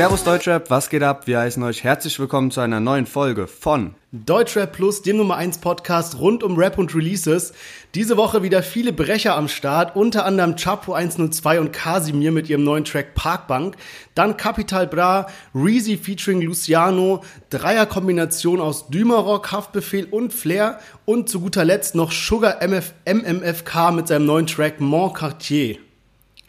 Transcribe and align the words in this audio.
Servus 0.00 0.24
Deutschrap, 0.24 0.70
was 0.70 0.88
geht 0.88 1.02
ab? 1.02 1.26
Wir 1.26 1.40
heißen 1.40 1.62
euch 1.62 1.84
herzlich 1.84 2.18
willkommen 2.18 2.50
zu 2.50 2.62
einer 2.62 2.80
neuen 2.80 3.04
Folge 3.04 3.46
von 3.46 3.96
Deutschrap 4.12 4.72
Plus, 4.72 5.02
dem 5.02 5.18
Nummer 5.18 5.36
1 5.36 5.58
Podcast 5.58 6.18
rund 6.18 6.42
um 6.42 6.56
Rap 6.56 6.78
und 6.78 6.94
Releases. 6.94 7.52
Diese 7.94 8.16
Woche 8.16 8.42
wieder 8.42 8.62
viele 8.62 8.94
Brecher 8.94 9.36
am 9.36 9.46
Start, 9.46 9.96
unter 9.96 10.24
anderem 10.24 10.56
Chapo 10.56 10.94
102 10.94 11.60
und 11.60 11.74
Casimir 11.74 12.32
mit 12.32 12.48
ihrem 12.48 12.64
neuen 12.64 12.86
Track 12.86 13.14
Parkbank. 13.14 13.76
Dann 14.14 14.38
Capital 14.38 14.86
Bra, 14.86 15.26
Reezy 15.54 15.98
featuring 15.98 16.40
Luciano, 16.40 17.22
Dreierkombination 17.50 18.58
aus 18.58 18.88
Dümerock, 18.88 19.52
Haftbefehl 19.52 20.06
und 20.06 20.32
Flair 20.32 20.80
und 21.04 21.28
zu 21.28 21.40
guter 21.40 21.66
Letzt 21.66 21.94
noch 21.94 22.10
Sugar 22.10 22.62
MF 22.62 22.94
MMFK 23.04 23.90
mit 23.92 24.08
seinem 24.08 24.24
neuen 24.24 24.46
Track 24.46 24.80
Mon 24.80 25.12
Quartier. 25.12 25.76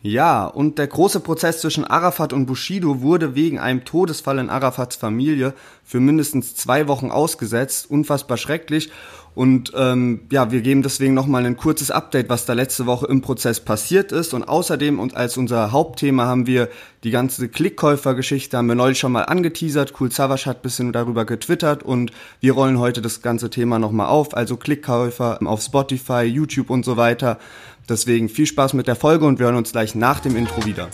Ja, 0.04 0.48
und 0.48 0.80
der 0.80 0.88
große 0.88 1.20
Prozess 1.20 1.62
zwischen 1.62 1.86
Arafat 1.86 2.34
und 2.34 2.48
Bushido 2.48 3.02
wurde 3.02 3.36
wegen 3.36 3.60
einem 3.60 3.86
Todesfall 3.86 4.40
in 4.40 4.50
Arafats 4.50 4.96
Familie 4.96 5.54
für 5.84 6.00
mindestens 6.00 6.56
zwei 6.56 6.88
Wochen 6.88 7.12
ausgesetzt. 7.12 7.90
Unfassbar 7.92 8.38
schrecklich. 8.38 8.90
Und 9.34 9.72
ähm, 9.76 10.22
ja, 10.30 10.52
wir 10.52 10.62
geben 10.62 10.82
deswegen 10.82 11.14
nochmal 11.14 11.46
ein 11.46 11.56
kurzes 11.56 11.90
Update, 11.90 12.28
was 12.28 12.46
da 12.46 12.54
letzte 12.54 12.86
Woche 12.86 13.06
im 13.08 13.22
Prozess 13.22 13.62
passiert 13.62 14.12
ist. 14.12 14.34
Und 14.34 14.44
außerdem 14.44 15.00
und 15.00 15.16
als 15.16 15.38
unser 15.38 15.72
Hauptthema 15.72 16.26
haben 16.26 16.48
wir 16.48 16.68
die 17.04 17.12
ganze 17.12 17.48
Klickkäufergeschichte, 17.48 18.58
haben 18.58 18.68
wir 18.68 18.76
neulich 18.76 19.00
schon 19.00 19.14
mal 19.14 19.24
angeteasert. 19.24 19.94
Cool 20.00 20.12
Savage 20.12 20.48
hat 20.48 20.64
bisschen 20.64 20.92
darüber 20.92 21.26
getwittert 21.26 21.84
und 21.84 22.12
wir 22.42 22.54
rollen 22.54 22.78
heute 22.78 23.02
das 23.02 23.22
ganze 23.22 23.50
Thema 23.50 23.80
nochmal 23.80 24.08
auf. 24.08 24.36
Also 24.36 24.58
Klickkäufer 24.58 25.40
auf 25.46 25.62
Spotify, 25.62 26.24
YouTube 26.24 26.70
und 26.70 26.84
so 26.84 26.98
weiter. 26.98 27.40
Deswegen 27.90 28.30
viel 28.30 28.46
Spaß 28.46 28.74
mit 28.74 28.88
der 28.88 28.96
Folge 28.96 29.26
und 29.26 29.40
wir 29.40 29.48
hören 29.48 29.56
uns 29.56 29.72
gleich 29.72 29.96
nach 29.96 30.20
dem 30.20 30.36
Intro 30.36 30.66
wieder. 30.66 30.90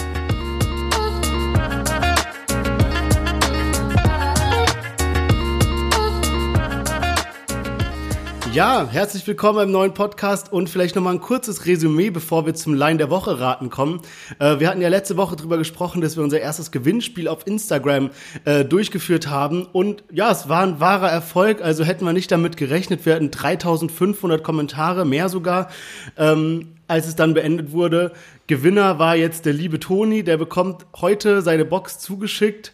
Ja, 8.58 8.88
herzlich 8.90 9.28
willkommen 9.28 9.66
im 9.66 9.72
neuen 9.72 9.94
Podcast 9.94 10.52
und 10.52 10.68
vielleicht 10.68 10.96
nochmal 10.96 11.14
ein 11.14 11.22
kurzes 11.22 11.68
Resümee, 11.68 12.10
bevor 12.10 12.48
wir 12.48 12.56
zum 12.56 12.74
Line 12.74 12.98
der 12.98 13.12
Woche 13.12 13.40
raten 13.40 13.70
kommen. 13.70 14.02
Äh, 14.40 14.60
wir 14.60 14.68
hatten 14.68 14.82
ja 14.82 14.90
letzte 14.90 15.16
Woche 15.16 15.36
drüber 15.36 15.60
gesprochen, 15.60 16.02
dass 16.02 16.18
wir 16.18 16.24
unser 16.24 16.40
erstes 16.40 16.72
Gewinnspiel 16.72 17.28
auf 17.28 17.46
Instagram 17.46 18.10
äh, 18.46 18.66
durchgeführt 18.66 19.30
haben 19.30 19.68
und 19.68 20.04
ja, 20.12 20.32
es 20.32 20.50
war 20.50 20.64
ein 20.64 20.80
wahrer 20.80 21.12
Erfolg, 21.12 21.62
also 21.62 21.84
hätten 21.84 22.04
wir 22.04 22.14
nicht 22.14 22.32
damit 22.32 22.58
gerechnet. 22.58 23.06
Wir 23.06 23.14
hatten 23.14 23.30
3500 23.30 24.44
Kommentare, 24.44 25.06
mehr 25.06 25.30
sogar. 25.30 25.70
Ähm, 26.18 26.77
als 26.88 27.08
es 27.08 27.16
dann 27.16 27.34
beendet 27.34 27.72
wurde. 27.72 28.12
Gewinner 28.48 29.00
war 29.00 29.16
jetzt 29.16 29.46
der 29.46 29.54
liebe 29.54 29.80
Toni, 29.80 30.24
der 30.24 30.38
bekommt 30.38 30.86
heute 30.96 31.42
seine 31.42 31.66
Box 31.66 32.00
zugeschickt 32.00 32.74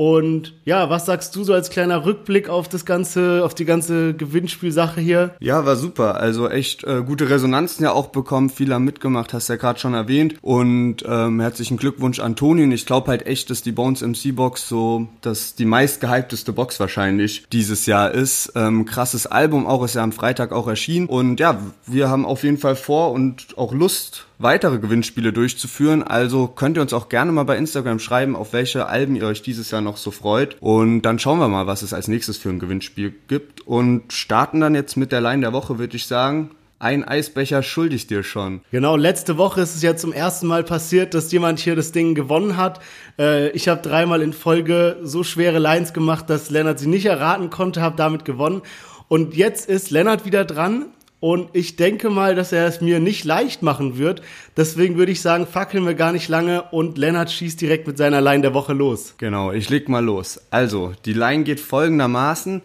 und 0.00 0.54
ja, 0.64 0.88
was 0.88 1.04
sagst 1.04 1.36
du 1.36 1.44
so 1.44 1.52
als 1.52 1.68
kleiner 1.68 2.06
Rückblick 2.06 2.48
auf 2.48 2.70
das 2.70 2.86
ganze, 2.86 3.44
auf 3.44 3.54
die 3.54 3.66
ganze 3.66 4.14
Gewinnspielsache 4.14 4.98
hier? 4.98 5.34
Ja, 5.40 5.66
war 5.66 5.76
super. 5.76 6.14
Also 6.18 6.48
echt 6.48 6.84
äh, 6.84 7.02
gute 7.06 7.28
Resonanzen 7.28 7.84
ja 7.84 7.92
auch 7.92 8.06
bekommen. 8.06 8.48
Viele 8.48 8.76
haben 8.76 8.84
mitgemacht, 8.84 9.34
hast 9.34 9.48
ja 9.48 9.56
gerade 9.56 9.78
schon 9.78 9.92
erwähnt. 9.92 10.36
Und 10.40 11.04
ähm, 11.06 11.38
herzlichen 11.38 11.76
Glückwunsch 11.76 12.18
an 12.18 12.34
Toni. 12.34 12.62
Und 12.62 12.72
ich 12.72 12.86
glaube 12.86 13.08
halt 13.08 13.26
echt, 13.26 13.50
dass 13.50 13.60
die 13.60 13.72
Bones 13.72 14.00
MC 14.00 14.34
Box 14.34 14.66
so 14.70 15.06
dass 15.20 15.54
die 15.54 15.66
meist 15.66 16.00
gehypteste 16.00 16.54
Box 16.54 16.80
wahrscheinlich 16.80 17.44
dieses 17.52 17.84
Jahr 17.84 18.10
ist. 18.10 18.54
Ähm, 18.56 18.86
krasses 18.86 19.26
Album 19.26 19.66
auch, 19.66 19.84
ist 19.84 19.96
ja 19.96 20.02
am 20.02 20.12
Freitag 20.12 20.52
auch 20.52 20.66
erschienen. 20.66 21.08
Und 21.08 21.40
ja, 21.40 21.60
wir 21.86 22.08
haben 22.08 22.24
auf 22.24 22.42
jeden 22.42 22.56
Fall 22.56 22.74
vor 22.74 23.12
und 23.12 23.48
auch 23.58 23.74
Lust, 23.74 24.28
weitere 24.40 24.78
Gewinnspiele 24.78 25.32
durchzuführen. 25.32 26.02
Also 26.02 26.48
könnt 26.48 26.76
ihr 26.78 26.82
uns 26.82 26.92
auch 26.92 27.08
gerne 27.08 27.32
mal 27.32 27.44
bei 27.44 27.56
Instagram 27.56 27.98
schreiben, 27.98 28.36
auf 28.36 28.52
welche 28.52 28.86
Alben 28.86 29.16
ihr 29.16 29.26
euch 29.26 29.42
dieses 29.42 29.70
Jahr 29.70 29.80
noch 29.80 29.96
so 29.96 30.10
freut. 30.10 30.56
Und 30.60 31.02
dann 31.02 31.18
schauen 31.18 31.38
wir 31.38 31.48
mal, 31.48 31.66
was 31.66 31.82
es 31.82 31.92
als 31.92 32.08
nächstes 32.08 32.38
für 32.38 32.48
ein 32.48 32.58
Gewinnspiel 32.58 33.14
gibt. 33.28 33.60
Und 33.66 34.12
starten 34.12 34.60
dann 34.60 34.74
jetzt 34.74 34.96
mit 34.96 35.12
der 35.12 35.20
Line 35.20 35.42
der 35.42 35.52
Woche, 35.52 35.78
würde 35.78 35.96
ich 35.96 36.06
sagen. 36.06 36.50
Ein 36.78 37.04
Eisbecher 37.04 37.62
schulde 37.62 37.94
ich 37.94 38.06
dir 38.06 38.22
schon. 38.22 38.62
Genau, 38.70 38.96
letzte 38.96 39.36
Woche 39.36 39.60
ist 39.60 39.74
es 39.74 39.82
ja 39.82 39.96
zum 39.96 40.14
ersten 40.14 40.46
Mal 40.46 40.64
passiert, 40.64 41.12
dass 41.12 41.30
jemand 41.30 41.58
hier 41.58 41.76
das 41.76 41.92
Ding 41.92 42.14
gewonnen 42.14 42.56
hat. 42.56 42.80
Äh, 43.18 43.50
ich 43.50 43.68
habe 43.68 43.82
dreimal 43.82 44.22
in 44.22 44.32
Folge 44.32 44.96
so 45.02 45.22
schwere 45.22 45.58
Lines 45.58 45.92
gemacht, 45.92 46.30
dass 46.30 46.48
Lennart 46.48 46.78
sie 46.78 46.88
nicht 46.88 47.04
erraten 47.04 47.50
konnte, 47.50 47.82
habe 47.82 47.96
damit 47.96 48.24
gewonnen. 48.24 48.62
Und 49.08 49.34
jetzt 49.34 49.68
ist 49.68 49.90
Lennart 49.90 50.24
wieder 50.24 50.46
dran 50.46 50.86
und 51.20 51.50
ich 51.52 51.76
denke 51.76 52.08
mal, 52.08 52.34
dass 52.34 52.50
er 52.50 52.66
es 52.66 52.80
mir 52.80 52.98
nicht 52.98 53.24
leicht 53.24 53.62
machen 53.62 53.98
wird. 53.98 54.22
Deswegen 54.56 54.96
würde 54.96 55.12
ich 55.12 55.20
sagen, 55.20 55.46
fackeln 55.46 55.86
wir 55.86 55.94
gar 55.94 56.12
nicht 56.12 56.28
lange 56.28 56.62
und 56.70 56.96
Lennart 56.96 57.30
schießt 57.30 57.60
direkt 57.60 57.86
mit 57.86 57.98
seiner 57.98 58.22
Line 58.22 58.40
der 58.40 58.54
Woche 58.54 58.72
los. 58.72 59.14
Genau, 59.18 59.52
ich 59.52 59.68
leg 59.68 59.88
mal 59.88 60.04
los. 60.04 60.40
Also, 60.50 60.94
die 61.04 61.12
Line 61.12 61.44
geht 61.44 61.60
folgendermaßen. 61.60 62.62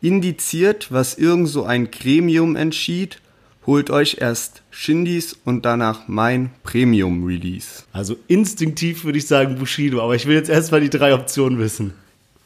Indiziert, 0.00 0.92
was 0.92 1.18
irgend 1.18 1.48
so 1.48 1.64
ein 1.64 1.90
Gremium 1.90 2.54
entschied, 2.54 3.20
holt 3.66 3.90
euch 3.90 4.18
erst 4.20 4.62
Shindys 4.70 5.36
und 5.44 5.64
danach 5.64 6.06
mein 6.06 6.50
Premium 6.62 7.24
Release. 7.24 7.82
Also 7.92 8.16
instinktiv 8.28 9.04
würde 9.04 9.18
ich 9.18 9.26
sagen 9.26 9.56
Bushido, 9.56 10.00
aber 10.00 10.14
ich 10.14 10.26
will 10.26 10.36
jetzt 10.36 10.50
erstmal 10.50 10.80
die 10.80 10.90
drei 10.90 11.12
Optionen 11.14 11.58
wissen. 11.58 11.94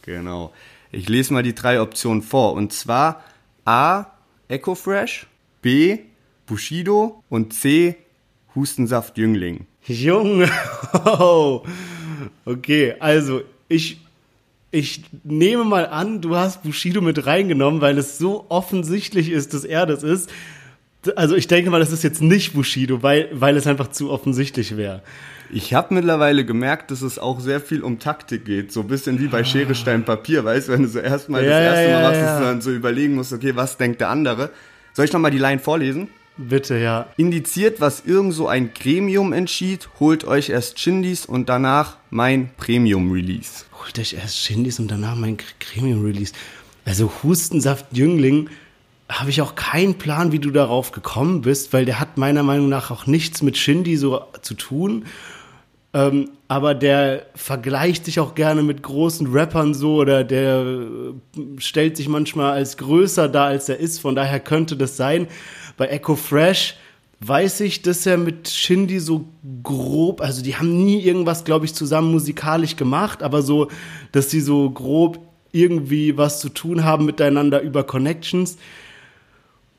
Genau. 0.02 0.52
Ich 0.90 1.08
lese 1.08 1.34
mal 1.34 1.42
die 1.42 1.54
drei 1.54 1.80
Optionen 1.80 2.22
vor. 2.22 2.54
Und 2.54 2.72
zwar 2.72 3.22
A. 3.64 4.06
Echo 4.48 4.74
Fresh, 4.74 5.26
B. 5.62 5.98
Bushido 6.46 7.22
und 7.28 7.52
C. 7.54 7.96
Hustensaft 8.54 9.16
Jüngling. 9.18 9.66
Junge, 9.86 10.50
okay, 12.44 12.94
also 12.98 13.42
ich, 13.68 14.00
ich 14.70 15.04
nehme 15.24 15.64
mal 15.64 15.86
an, 15.86 16.20
du 16.20 16.36
hast 16.36 16.62
Bushido 16.62 17.00
mit 17.00 17.26
reingenommen, 17.26 17.80
weil 17.80 17.96
es 17.98 18.18
so 18.18 18.46
offensichtlich 18.48 19.30
ist, 19.30 19.54
dass 19.54 19.64
er 19.64 19.86
das 19.86 20.02
ist. 20.02 20.30
Also 21.16 21.34
ich 21.34 21.46
denke 21.46 21.70
mal, 21.70 21.80
das 21.80 21.92
ist 21.92 22.04
jetzt 22.04 22.20
nicht 22.20 22.52
Bushido, 22.52 23.02
weil, 23.02 23.28
weil 23.32 23.56
es 23.56 23.66
einfach 23.66 23.88
zu 23.88 24.10
offensichtlich 24.10 24.76
wäre. 24.76 25.02
Ich 25.52 25.72
habe 25.72 25.94
mittlerweile 25.94 26.44
gemerkt, 26.44 26.90
dass 26.90 27.02
es 27.02 27.18
auch 27.18 27.40
sehr 27.40 27.60
viel 27.60 27.82
um 27.82 27.98
Taktik 27.98 28.44
geht. 28.44 28.70
So 28.70 28.82
ein 28.82 28.88
bisschen 28.88 29.18
wie 29.18 29.26
bei 29.26 29.42
Schere, 29.44 29.74
Stein, 29.74 30.04
Papier, 30.04 30.44
weißt 30.44 30.68
du, 30.68 30.72
wenn 30.72 30.82
du 30.82 30.88
so 30.88 31.00
erstmal 31.00 31.42
ja, 31.42 31.50
das 31.50 31.60
erste 31.60 31.84
Mal 31.84 31.90
ja, 31.90 32.08
machst, 32.08 32.20
dass 32.20 32.38
du 32.38 32.44
dann 32.44 32.60
so 32.60 32.70
überlegen 32.70 33.14
musst, 33.14 33.32
okay, 33.32 33.56
was 33.56 33.76
denkt 33.76 34.00
der 34.00 34.10
andere? 34.10 34.50
Soll 34.92 35.04
ich 35.04 35.12
nochmal 35.12 35.30
die 35.30 35.38
Line 35.38 35.60
vorlesen? 35.60 36.08
Bitte, 36.36 36.78
ja. 36.78 37.06
Indiziert, 37.16 37.80
was 37.80 38.04
irgend 38.06 38.32
so 38.32 38.48
ein 38.48 38.72
Gremium 38.72 39.32
entschied, 39.32 39.88
holt 40.00 40.24
euch 40.24 40.48
erst 40.48 40.80
Shindys 40.80 41.26
und 41.26 41.48
danach 41.48 41.98
mein 42.08 42.50
Premium-Release. 42.56 43.66
Holt 43.78 43.98
euch 43.98 44.14
erst 44.14 44.38
Shindys 44.38 44.78
und 44.78 44.90
danach 44.90 45.16
mein 45.16 45.36
Premium-Release. 45.36 46.32
Also 46.84 47.12
Hustensaft 47.22 47.86
Jüngling 47.96 48.48
habe 49.10 49.30
ich 49.30 49.42
auch 49.42 49.54
keinen 49.54 49.98
Plan, 49.98 50.32
wie 50.32 50.38
du 50.38 50.50
darauf 50.50 50.92
gekommen 50.92 51.42
bist, 51.42 51.72
weil 51.72 51.84
der 51.84 52.00
hat 52.00 52.16
meiner 52.16 52.42
Meinung 52.42 52.68
nach 52.68 52.90
auch 52.90 53.06
nichts 53.06 53.42
mit 53.42 53.58
Shindy 53.58 53.96
so 53.96 54.24
zu 54.40 54.54
tun. 54.54 55.04
Ähm, 55.92 56.30
aber 56.46 56.74
der 56.74 57.26
vergleicht 57.34 58.04
sich 58.04 58.20
auch 58.20 58.36
gerne 58.36 58.62
mit 58.62 58.82
großen 58.82 59.26
Rappern 59.32 59.74
so 59.74 59.96
oder 59.96 60.22
der 60.22 60.60
äh, 60.60 61.14
stellt 61.58 61.96
sich 61.96 62.08
manchmal 62.08 62.52
als 62.52 62.76
größer 62.76 63.28
dar, 63.28 63.46
als 63.46 63.68
er 63.68 63.78
ist. 63.78 63.98
Von 64.00 64.14
daher 64.14 64.38
könnte 64.38 64.76
das 64.76 64.96
sein. 64.96 65.26
Bei 65.76 65.86
Echo 65.86 66.14
Fresh 66.14 66.76
weiß 67.20 67.60
ich, 67.60 67.82
dass 67.82 68.06
er 68.06 68.18
mit 68.18 68.48
Shindy 68.48 69.00
so 69.00 69.26
grob, 69.64 70.20
also 70.20 70.42
die 70.42 70.56
haben 70.56 70.84
nie 70.84 71.00
irgendwas, 71.00 71.44
glaube 71.44 71.64
ich, 71.64 71.74
zusammen 71.74 72.12
musikalisch 72.12 72.76
gemacht, 72.76 73.22
aber 73.22 73.42
so, 73.42 73.68
dass 74.12 74.28
die 74.28 74.40
so 74.40 74.70
grob 74.70 75.18
irgendwie 75.52 76.16
was 76.16 76.40
zu 76.40 76.50
tun 76.50 76.84
haben 76.84 77.04
miteinander 77.04 77.60
über 77.62 77.82
Connections. 77.82 78.58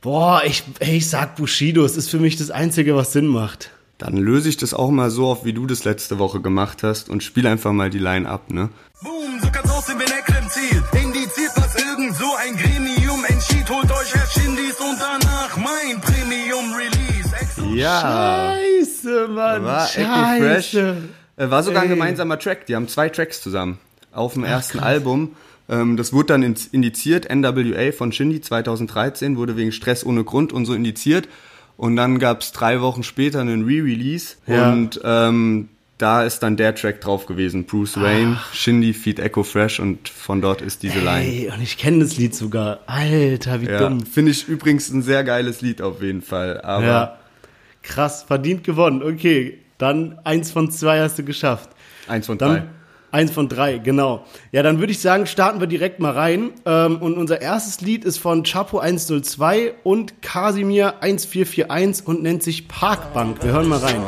Boah, 0.02 0.42
ich, 0.46 0.64
ich 0.82 1.10
sag 1.10 1.38
Bushido, 1.38 1.86
es 1.86 1.96
ist 1.96 2.10
für 2.10 2.20
mich 2.20 2.36
das 2.36 2.52
Einzige, 2.52 2.96
was 2.96 3.14
Sinn 3.14 3.28
macht 3.28 3.72
dann 4.02 4.18
löse 4.18 4.50
ich 4.50 4.58
das 4.58 4.74
auch 4.74 4.90
mal 4.90 5.12
so 5.12 5.28
auf, 5.28 5.46
wie 5.46 5.54
du 5.54 5.68
das 5.68 5.84
letzte 5.84 6.18
Woche 6.18 6.42
gemacht 6.42 6.82
hast 6.82 7.08
und 7.08 7.22
spiele 7.22 7.50
einfach 7.50 7.72
mal 7.72 7.92
die 7.92 8.00
Line 8.00 8.28
ab, 8.28 8.52
ne? 8.52 8.70
Boom, 9.04 9.40
so 9.42 9.48
kann's 9.52 9.70
aussehen, 9.70 10.00
wenn 10.00 10.08
er 10.08 10.24
Creme 10.24 10.50
zielt. 10.50 10.84
Indiziert, 10.94 11.52
was 11.56 11.76
irgend 11.76 12.16
so 12.16 12.26
ein 12.40 12.58
Gremium 12.58 13.24
entschied. 13.28 13.70
Holt 13.70 13.92
euch 13.92 14.14
Herr 14.16 14.26
Shindys 14.26 14.80
und 14.80 14.98
danach 15.00 15.56
mein 15.58 16.02
Premium 16.02 16.74
Release. 16.74 17.76
Ja. 17.76 18.56
Scheiße, 18.56 19.28
Mann. 19.28 19.64
War 19.64 19.88
Scheiße. 19.88 20.40
Fresh. 20.40 20.74
Äh, 21.38 21.50
war 21.52 21.62
sogar 21.62 21.84
ein 21.84 21.90
gemeinsamer 21.90 22.40
Track. 22.40 22.66
Die 22.66 22.76
haben 22.76 22.88
zwei 22.88 23.10
Tracks 23.10 23.42
zusammen 23.42 23.78
auf 24.12 24.34
dem 24.34 24.46
Ach, 24.46 24.50
ersten 24.50 24.80
krass. 24.80 24.88
Album. 24.88 25.36
Ähm, 25.70 25.96
das 25.96 26.12
wurde 26.12 26.28
dann 26.28 26.56
indiziert. 26.72 27.32
NWA 27.32 27.92
von 27.92 28.12
Shindy 28.12 28.42
2013 28.42 29.38
wurde 29.38 29.58
wegen 29.58 29.72
Stress 29.72 30.04
ohne 30.04 30.24
Grund 30.24 30.54
und 30.54 30.66
so 30.66 30.74
indiziert. 30.74 31.28
Und 31.82 31.96
dann 31.96 32.20
gab 32.20 32.42
es 32.42 32.52
drei 32.52 32.80
Wochen 32.80 33.02
später 33.02 33.40
einen 33.40 33.64
Re-Release 33.66 34.36
ja. 34.46 34.72
und 34.72 35.02
ähm, 35.04 35.70
da 35.98 36.22
ist 36.22 36.44
dann 36.44 36.56
der 36.56 36.76
Track 36.76 37.02
drauf 37.02 37.26
gewesen, 37.26 37.66
Bruce 37.66 38.00
Wayne, 38.00 38.38
Ach. 38.38 38.54
Shindy 38.54 38.94
Feed 38.94 39.20
Echo 39.20 39.42
Fresh 39.42 39.80
und 39.80 40.08
von 40.08 40.42
dort 40.42 40.62
ist 40.62 40.84
diese 40.84 41.00
Line. 41.00 41.26
Hey, 41.26 41.52
und 41.52 41.60
ich 41.60 41.80
kenne 41.80 42.04
das 42.04 42.18
Lied 42.18 42.36
sogar. 42.36 42.82
Alter, 42.86 43.62
wie 43.62 43.66
ja, 43.66 43.80
dumm. 43.80 44.06
Finde 44.06 44.30
ich 44.30 44.48
übrigens 44.48 44.92
ein 44.92 45.02
sehr 45.02 45.24
geiles 45.24 45.62
Lied 45.62 45.82
auf 45.82 46.04
jeden 46.04 46.22
Fall. 46.22 46.62
Aber 46.62 46.86
ja. 46.86 47.18
Krass, 47.82 48.22
verdient 48.22 48.64
gewonnen. 48.64 49.02
Okay, 49.02 49.58
dann 49.80 50.20
eins 50.24 50.52
von 50.52 50.70
zwei 50.70 51.00
hast 51.00 51.18
du 51.18 51.24
geschafft. 51.24 51.72
Eins 52.08 52.28
von 52.28 52.38
dann, 52.38 52.52
drei. 52.58 52.64
Eins 53.12 53.32
von 53.32 53.50
drei, 53.50 53.78
genau. 53.78 54.26
Ja, 54.52 54.64
dann 54.64 54.80
würde 54.80 54.92
ich 54.92 55.00
sagen, 55.00 55.26
starten 55.26 55.60
wir 55.60 55.68
direkt 55.68 56.00
mal 56.00 56.12
rein. 56.12 56.52
Ähm, 56.66 56.98
und 57.02 57.18
unser 57.18 57.42
erstes 57.42 57.82
Lied 57.82 58.06
ist 58.06 58.18
von 58.18 58.44
Chapo 58.44 58.80
102 58.80 59.74
und 59.84 60.22
Casimir 60.22 61.02
1441 61.02 62.08
und 62.08 62.24
nennt 62.24 62.44
sich 62.44 62.68
Parkbank. 62.68 63.44
Wir 63.44 63.52
hören 63.52 63.68
mal 63.68 63.80
rein. 63.80 64.02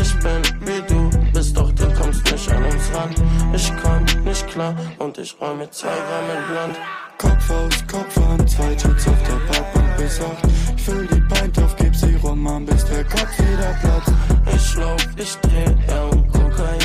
Ich 0.00 0.12
bin 0.14 0.42
wie 0.66 0.92
du 0.92 1.10
bist, 1.32 1.56
doch 1.56 1.72
du 1.72 1.86
kommst 1.94 2.30
nicht 2.30 2.50
an 2.50 2.64
uns 2.64 2.94
ran. 2.94 3.14
Ich 3.54 3.72
komm 3.82 4.24
nicht 4.24 4.46
klar 4.48 4.74
und 4.98 5.18
ich 5.18 5.36
räume 5.40 5.70
zwei 5.70 5.88
Gramm 5.88 6.36
in 6.36 6.52
Blunt. 6.52 6.78
Kopf 7.18 7.50
aus, 7.50 7.86
Kopf 7.86 8.18
an, 8.18 8.46
zwei 8.46 8.70
Jets 8.72 9.08
auf 9.08 9.22
der 9.22 9.52
Parkbank 9.52 9.96
bis 9.96 10.20
füll 10.76 11.06
die 11.06 11.20
Pint 11.20 11.58
auf, 11.58 11.74
gib 11.76 11.94
sie 11.96 12.14
rum, 12.22 12.46
an, 12.46 12.64
bis 12.64 12.84
der 12.84 13.04
Kopf 13.04 13.38
wieder 13.38 13.74
platzt. 13.80 14.12
Ich 14.54 14.76
lauf, 14.76 15.06
ich 15.16 15.34
dreh, 15.36 15.74
er 15.88 16.12
und 16.12 16.35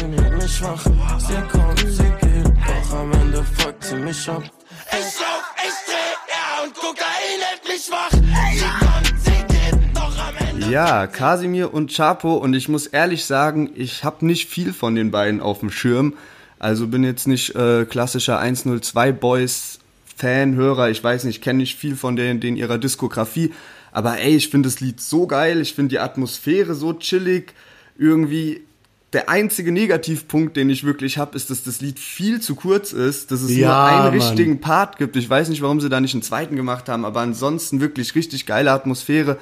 Kokain 0.02 0.14
hält 0.14 0.42
mich 0.42 0.62
wach. 0.64 0.84
Sie 1.20 1.58
kommt, 1.58 1.80
sie 1.80 2.04
geht, 2.04 2.48
doch 2.48 2.98
am 2.98 3.12
Ende 3.12 3.44
fuckt 3.44 3.84
sie 3.84 3.96
mich 3.96 4.30
ab. 4.30 4.44
Ich 4.92 5.20
lauf, 5.20 5.54
ich 5.58 5.78
dreh, 5.86 6.16
er 6.28 6.64
und 6.64 6.74
Kokain 6.74 7.40
hält 7.40 7.68
mich 7.68 7.92
wach. 7.92 8.12
Sie 8.12 8.86
kommt, 8.86 9.22
sie 9.22 9.54
geht, 9.54 9.96
doch 9.96 10.28
am 10.28 10.48
Ende. 10.50 10.72
Ja, 10.72 11.06
Kasimir 11.06 11.74
und 11.74 11.96
Chapo 11.96 12.36
und 12.36 12.56
ich 12.56 12.68
muss 12.68 12.88
ehrlich 12.88 13.26
sagen, 13.26 13.70
ich 13.76 14.04
habe 14.04 14.26
nicht 14.26 14.50
viel 14.50 14.74
von 14.74 14.96
den 14.96 15.12
beiden 15.12 15.40
auf 15.40 15.60
dem 15.60 15.70
Schirm. 15.70 16.16
Also 16.58 16.88
bin 16.88 17.04
jetzt 17.04 17.28
nicht 17.28 17.56
äh, 17.56 17.86
klassischer 17.86 18.40
102 18.40 19.12
Boys 19.12 19.80
Fan, 20.16 20.56
Hörer, 20.56 20.90
ich 20.90 21.04
weiß 21.04 21.26
nicht, 21.26 21.44
kenne 21.44 21.58
nicht 21.58 21.78
viel 21.78 21.96
von 21.96 22.16
denen, 22.16 22.40
denen 22.40 22.58
ihrer 22.58 22.78
Diskografie, 22.78 23.54
aber 23.92 24.20
ey, 24.20 24.36
ich 24.36 24.50
finde 24.50 24.70
das 24.70 24.80
Lied 24.80 25.02
so 25.02 25.26
geil, 25.26 25.60
ich 25.62 25.74
finde 25.74 25.90
die 25.90 26.00
Atmosphäre 26.00 26.76
so 26.76 26.94
chillig, 26.94 27.54
irgendwie 27.98 28.62
der 29.14 29.30
einzige 29.30 29.72
Negativpunkt, 29.72 30.56
den 30.56 30.70
ich 30.70 30.86
wirklich 30.86 31.18
habe, 31.18 31.36
ist, 31.36 31.50
dass 31.50 31.64
das 31.64 31.82
Lied 31.82 32.00
viel 32.00 32.40
zu 32.40 32.56
kurz 32.56 32.94
ist, 32.94 33.32
dass 33.32 33.42
es 33.42 33.56
ja, 33.56 33.68
nur 33.68 33.84
einen 33.84 34.04
Mann. 34.04 34.14
richtigen 34.14 34.62
Part 34.62 34.98
gibt. 34.98 35.16
Ich 35.18 35.30
weiß 35.30 35.50
nicht, 35.50 35.62
warum 35.62 35.82
sie 35.82 35.90
da 35.90 36.00
nicht 36.00 36.14
einen 36.14 36.24
zweiten 36.24 36.56
gemacht 36.56 36.88
haben, 36.88 37.04
aber 37.04 37.20
ansonsten 37.20 37.82
wirklich 37.82 38.16
richtig 38.16 38.46
geile 38.46 38.72
Atmosphäre, 38.72 39.38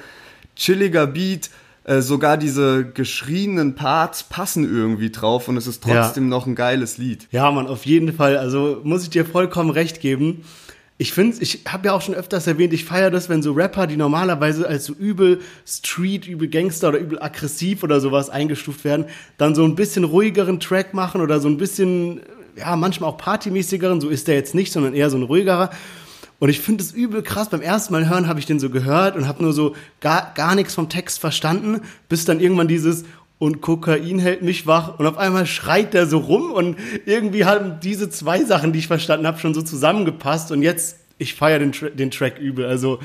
chilliger 0.56 1.06
Beat, 1.06 1.50
äh, 1.84 2.00
sogar 2.00 2.36
diese 2.36 2.84
geschrienen 2.84 3.76
Parts 3.76 4.24
passen 4.24 4.64
irgendwie 4.64 5.10
drauf 5.10 5.46
und 5.46 5.56
es 5.56 5.68
ist 5.68 5.84
trotzdem 5.84 6.24
ja. 6.24 6.30
noch 6.30 6.46
ein 6.46 6.56
geiles 6.56 6.98
Lied. 6.98 7.28
Ja, 7.30 7.50
man, 7.52 7.68
auf 7.68 7.86
jeden 7.86 8.12
Fall. 8.12 8.36
Also 8.38 8.80
muss 8.82 9.04
ich 9.04 9.10
dir 9.10 9.24
vollkommen 9.24 9.70
recht 9.70 10.00
geben 10.00 10.44
ich 11.00 11.14
finde, 11.14 11.38
ich 11.40 11.60
habe 11.66 11.86
ja 11.86 11.94
auch 11.94 12.02
schon 12.02 12.14
öfters 12.14 12.46
erwähnt, 12.46 12.74
ich 12.74 12.84
feiere 12.84 13.10
das, 13.10 13.30
wenn 13.30 13.42
so 13.42 13.52
Rapper, 13.52 13.86
die 13.86 13.96
normalerweise 13.96 14.68
als 14.68 14.84
so 14.84 14.92
übel 14.92 15.40
Street, 15.66 16.28
übel 16.28 16.46
Gangster 16.46 16.90
oder 16.90 16.98
übel 16.98 17.22
aggressiv 17.22 17.82
oder 17.82 18.00
sowas 18.00 18.28
eingestuft 18.28 18.84
werden, 18.84 19.06
dann 19.38 19.54
so 19.54 19.64
ein 19.64 19.76
bisschen 19.76 20.04
ruhigeren 20.04 20.60
Track 20.60 20.92
machen 20.92 21.22
oder 21.22 21.40
so 21.40 21.48
ein 21.48 21.56
bisschen, 21.56 22.20
ja, 22.54 22.76
manchmal 22.76 23.08
auch 23.08 23.16
partymäßigeren, 23.16 24.02
so 24.02 24.10
ist 24.10 24.28
der 24.28 24.34
jetzt 24.34 24.54
nicht, 24.54 24.72
sondern 24.72 24.92
eher 24.92 25.08
so 25.08 25.16
ein 25.16 25.22
ruhigerer. 25.22 25.70
Und 26.38 26.50
ich 26.50 26.60
finde 26.60 26.84
es 26.84 26.92
übel 26.92 27.22
krass. 27.22 27.48
Beim 27.48 27.62
ersten 27.62 27.94
Mal 27.94 28.06
hören 28.06 28.28
habe 28.28 28.38
ich 28.38 28.44
den 28.44 28.60
so 28.60 28.68
gehört 28.68 29.16
und 29.16 29.26
habe 29.26 29.42
nur 29.42 29.54
so 29.54 29.74
gar, 30.00 30.34
gar 30.34 30.54
nichts 30.54 30.74
vom 30.74 30.90
Text 30.90 31.18
verstanden, 31.18 31.80
bis 32.10 32.26
dann 32.26 32.40
irgendwann 32.40 32.68
dieses 32.68 33.04
und 33.40 33.62
Kokain 33.62 34.18
hält 34.18 34.42
mich 34.42 34.66
wach 34.66 34.98
und 34.98 35.06
auf 35.06 35.16
einmal 35.16 35.46
schreit 35.46 35.94
der 35.94 36.06
so 36.06 36.18
rum 36.18 36.52
und 36.52 36.76
irgendwie 37.06 37.46
haben 37.46 37.80
diese 37.82 38.10
zwei 38.10 38.44
Sachen, 38.44 38.74
die 38.74 38.80
ich 38.80 38.86
verstanden 38.86 39.26
habe, 39.26 39.38
schon 39.38 39.54
so 39.54 39.62
zusammengepasst 39.62 40.52
und 40.52 40.62
jetzt 40.62 40.98
ich 41.16 41.34
feiere 41.34 41.58
den, 41.58 41.72
Tra 41.72 41.88
den 41.88 42.10
Track 42.10 42.38
übel, 42.38 42.66
also 42.66 42.98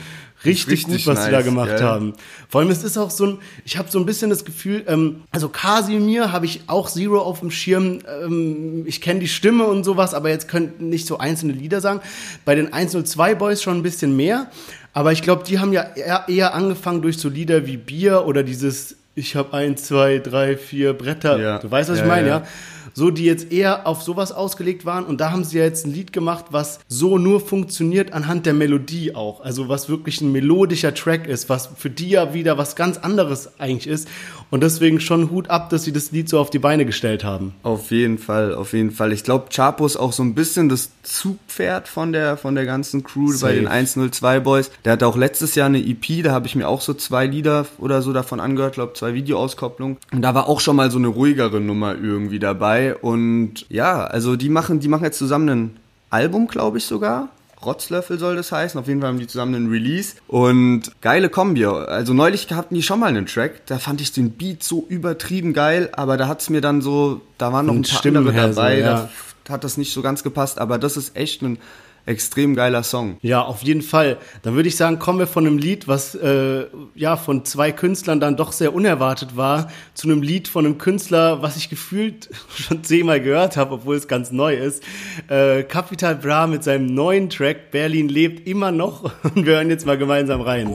richtig, 0.44 0.88
richtig 0.88 1.06
gut, 1.06 1.08
was 1.08 1.20
nice, 1.20 1.26
sie 1.26 1.32
da 1.32 1.42
gemacht 1.42 1.70
yeah. 1.70 1.82
haben. 1.82 2.14
Vor 2.50 2.62
allem 2.62 2.70
es 2.70 2.84
ist 2.84 2.98
auch 2.98 3.12
so 3.12 3.26
ein, 3.26 3.38
ich 3.64 3.78
habe 3.78 3.90
so 3.90 3.98
ein 3.98 4.06
bisschen 4.06 4.30
das 4.30 4.44
Gefühl, 4.44 4.84
ähm, 4.88 5.24
also 5.32 5.48
Casimir 5.48 6.34
habe 6.34 6.46
ich 6.46 6.62
auch 6.68 6.90
Zero 6.90 7.20
auf 7.20 7.40
dem 7.40 7.52
Schirm. 7.52 8.00
Ähm, 8.24 8.84
ich 8.86 9.00
kenne 9.02 9.22
die 9.22 9.28
Stimme 9.28 9.66
und 9.66 9.84
sowas, 9.84 10.14
aber 10.14 10.30
jetzt 10.30 10.48
können 10.48 10.74
nicht 10.80 11.08
so 11.08 11.18
einzelne 11.18 11.54
Lieder 11.54 11.82
sagen. 11.82 12.02
Bei 12.44 12.56
den 12.56 12.72
102 12.72 13.36
Boys 13.36 13.62
schon 13.62 13.78
ein 13.78 13.84
bisschen 13.84 14.16
mehr, 14.16 14.50
aber 14.94 15.12
ich 15.12 15.22
glaube, 15.22 15.44
die 15.44 15.60
haben 15.60 15.74
ja 15.74 15.84
eher, 15.96 16.26
eher 16.28 16.54
angefangen 16.54 17.02
durch 17.02 17.18
so 17.18 17.28
Lieder 17.30 17.68
wie 17.68 17.78
Bier 17.78 18.26
oder 18.26 18.44
dieses 18.44 18.96
ich 19.16 19.36
habe 19.36 19.54
ein, 19.54 19.78
zwei, 19.78 20.20
drei, 20.20 20.58
vier 20.58 20.94
Bretter. 20.94 21.40
Ja. 21.40 21.60
Du 21.60 21.72
weißt, 21.72 21.90
was 21.90 22.00
ja, 22.00 22.04
ich 22.04 22.10
meine, 22.10 22.28
ja. 22.28 22.38
ja? 22.40 22.48
So, 22.94 23.12
die 23.12 23.26
jetzt 23.26 23.52
eher 23.52 23.88
auf 23.88 24.04
sowas 24.04 24.32
ausgelegt 24.32 24.86
waren. 24.86 25.06
Und 25.06 25.20
da 25.20 25.32
haben 25.32 25.44
sie 25.44 25.58
ja 25.58 25.64
jetzt 25.64 25.86
ein 25.86 25.94
Lied 25.94 26.14
gemacht, 26.14 26.46
was 26.52 26.80
so 26.88 27.18
nur 27.18 27.42
funktioniert 27.42 28.14
anhand 28.14 28.46
der 28.46 28.54
Melodie 28.54 29.16
auch. 29.16 29.42
Also 29.42 29.68
was 29.68 29.90
wirklich 29.90 30.22
ein 30.22 30.32
melodischer 30.32 30.94
Track 30.94 31.28
ist, 31.28 31.50
was 31.50 31.70
für 31.76 31.90
die 31.90 32.10
ja 32.10 32.34
wieder 32.34 32.58
was 32.58 32.76
ganz 32.76 32.98
anderes 32.98 33.60
eigentlich 33.60 33.88
ist. 33.88 34.08
Und 34.56 34.62
deswegen 34.62 35.02
schon 35.02 35.32
Hut 35.32 35.50
ab, 35.50 35.70
dass 35.70 35.84
sie 35.84 35.92
das 35.92 36.14
Lied 36.14 36.30
so 36.30 36.40
auf 36.40 36.50
die 36.50 36.60
Beine 36.60 36.86
gestellt 36.86 37.26
haben. 37.26 37.54
Auf 37.62 37.92
jeden 37.92 38.18
Fall, 38.18 38.56
auf 38.56 38.72
jeden 38.72 38.92
Fall. 38.92 39.12
Ich 39.12 39.26
glaube, 39.26 39.50
Chapo 39.50 39.86
ist 39.86 39.98
auch 39.98 40.14
so 40.14 40.24
ein 40.24 40.34
bisschen 40.34 40.70
das 40.70 40.92
Zugpferd 41.04 41.90
von 41.90 42.14
der, 42.14 42.38
von 42.38 42.56
der 42.56 42.66
ganzen 42.66 43.04
Crew 43.04 43.34
Safe. 43.34 43.52
bei 43.52 43.60
den 43.60 43.68
102 43.68 44.40
Boys. 44.40 44.72
Der 44.86 44.94
hatte 44.94 45.08
auch 45.08 45.18
letztes 45.18 45.56
Jahr 45.56 45.66
eine 45.66 45.86
EP, 45.86 46.24
da 46.24 46.32
habe 46.32 46.48
ich 46.48 46.56
mir 46.56 46.70
auch 46.70 46.80
so 46.80 46.94
zwei 46.94 47.26
Lieder 47.28 47.66
oder 47.80 48.02
so 48.02 48.14
davon 48.14 48.40
angehört, 48.40 48.76
glaube 48.76 48.94
zwei 48.94 49.14
Videoauskopplungen. 49.14 49.98
Und 50.14 50.22
da 50.22 50.34
war 50.34 50.48
auch 50.48 50.62
schon 50.62 50.78
mal 50.78 50.90
so 50.90 51.00
eine 51.00 51.10
ruhigere 51.10 51.60
Nummer 51.60 51.94
irgendwie 51.94 52.40
dabei. 52.40 52.96
Und 52.96 53.66
ja, 53.68 54.06
also 54.06 54.38
die 54.38 54.48
machen, 54.48 54.80
die 54.80 54.88
machen 54.88 55.04
jetzt 55.04 55.18
zusammen 55.18 55.50
ein 55.50 55.78
Album, 56.12 56.48
glaube 56.48 56.78
ich 56.78 56.86
sogar. 56.86 57.28
Rotzlöffel 57.66 58.20
soll 58.20 58.36
das 58.36 58.52
heißen. 58.52 58.80
Auf 58.80 58.88
jeden 58.88 59.02
Fall 59.02 59.10
haben 59.10 59.20
die 59.20 59.28
zusammen 59.28 59.56
einen 59.56 59.70
Release. 59.70 60.16
Und 60.28 60.84
geile 61.02 61.30
Kombi. 61.30 61.66
Also 61.66 62.14
neulich 62.14 62.52
hatten 62.52 62.76
die 62.76 62.84
schon 62.84 63.00
mal 63.00 63.08
einen 63.08 63.26
Track. 63.26 63.66
Da 63.66 63.80
fand 63.80 64.02
ich 64.02 64.12
den 64.12 64.32
Beat 64.32 64.64
so 64.64 64.86
übertrieben 64.88 65.54
geil, 65.54 65.90
aber 65.94 66.18
da 66.18 66.28
hat 66.28 66.42
es 66.42 66.50
mir 66.50 66.62
dann 66.62 66.82
so, 66.82 67.22
da 67.38 67.52
waren 67.52 67.66
noch 67.66 67.74
ein 67.74 67.82
paar 67.82 68.00
Stimmen 68.00 68.28
andere 68.28 68.50
dabei. 68.50 68.76
So, 68.76 68.82
ja. 68.82 69.10
Da 69.44 69.54
hat 69.54 69.64
das 69.64 69.78
nicht 69.78 69.94
so 69.94 70.02
ganz 70.02 70.24
gepasst, 70.24 70.60
aber 70.60 70.78
das 70.78 70.98
ist 70.98 71.16
echt 71.16 71.42
ein 71.42 71.60
extrem 72.06 72.56
geiler 72.56 72.84
Song. 72.84 73.18
Ja, 73.22 73.42
auf 73.42 73.64
jeden 73.64 73.82
Fall. 73.82 74.18
Dann 74.44 74.56
würde 74.56 74.70
ich 74.70 74.76
sagen, 74.76 75.00
kommen 75.00 75.20
wir 75.20 75.28
von 75.28 75.46
einem 75.46 75.58
Lied, 75.58 75.88
was 75.88 76.16
äh, 76.16 76.66
ja 76.94 77.18
von 77.18 77.46
zwei 77.46 77.72
Künstlern 77.72 78.20
dann 78.20 78.38
doch 78.38 78.52
sehr 78.52 78.74
unerwartet 78.74 79.36
war, 79.36 79.70
zu 79.94 80.08
einem 80.08 80.22
Lied 80.22 80.48
von 80.48 80.66
einem 80.66 80.78
Künstler, 80.78 81.42
was 81.42 81.58
ich 81.58 81.70
gefühlt 81.70 82.30
schon 82.56 82.84
zehnmal 82.84 83.22
gehört 83.22 83.58
habe, 83.58 83.74
obwohl 83.74 83.96
es 83.96 84.08
ganz 84.08 84.32
neu 84.32 84.56
ist. 84.56 84.84
Äh, 85.28 85.64
Capital 85.64 86.16
Bra 86.16 86.48
mit 86.48 86.64
seinem 86.64 86.94
neuen 86.94 87.30
Track 87.30 87.72
Berlin 87.72 88.10
lebt 88.10 88.48
immer 88.48 88.72
noch 88.72 89.04
und 89.24 89.46
wir 89.46 89.56
hören 89.56 89.70
jetzt 89.70 89.86
mal 89.86 89.98
gemeinsam 89.98 90.42
rein. 90.42 90.74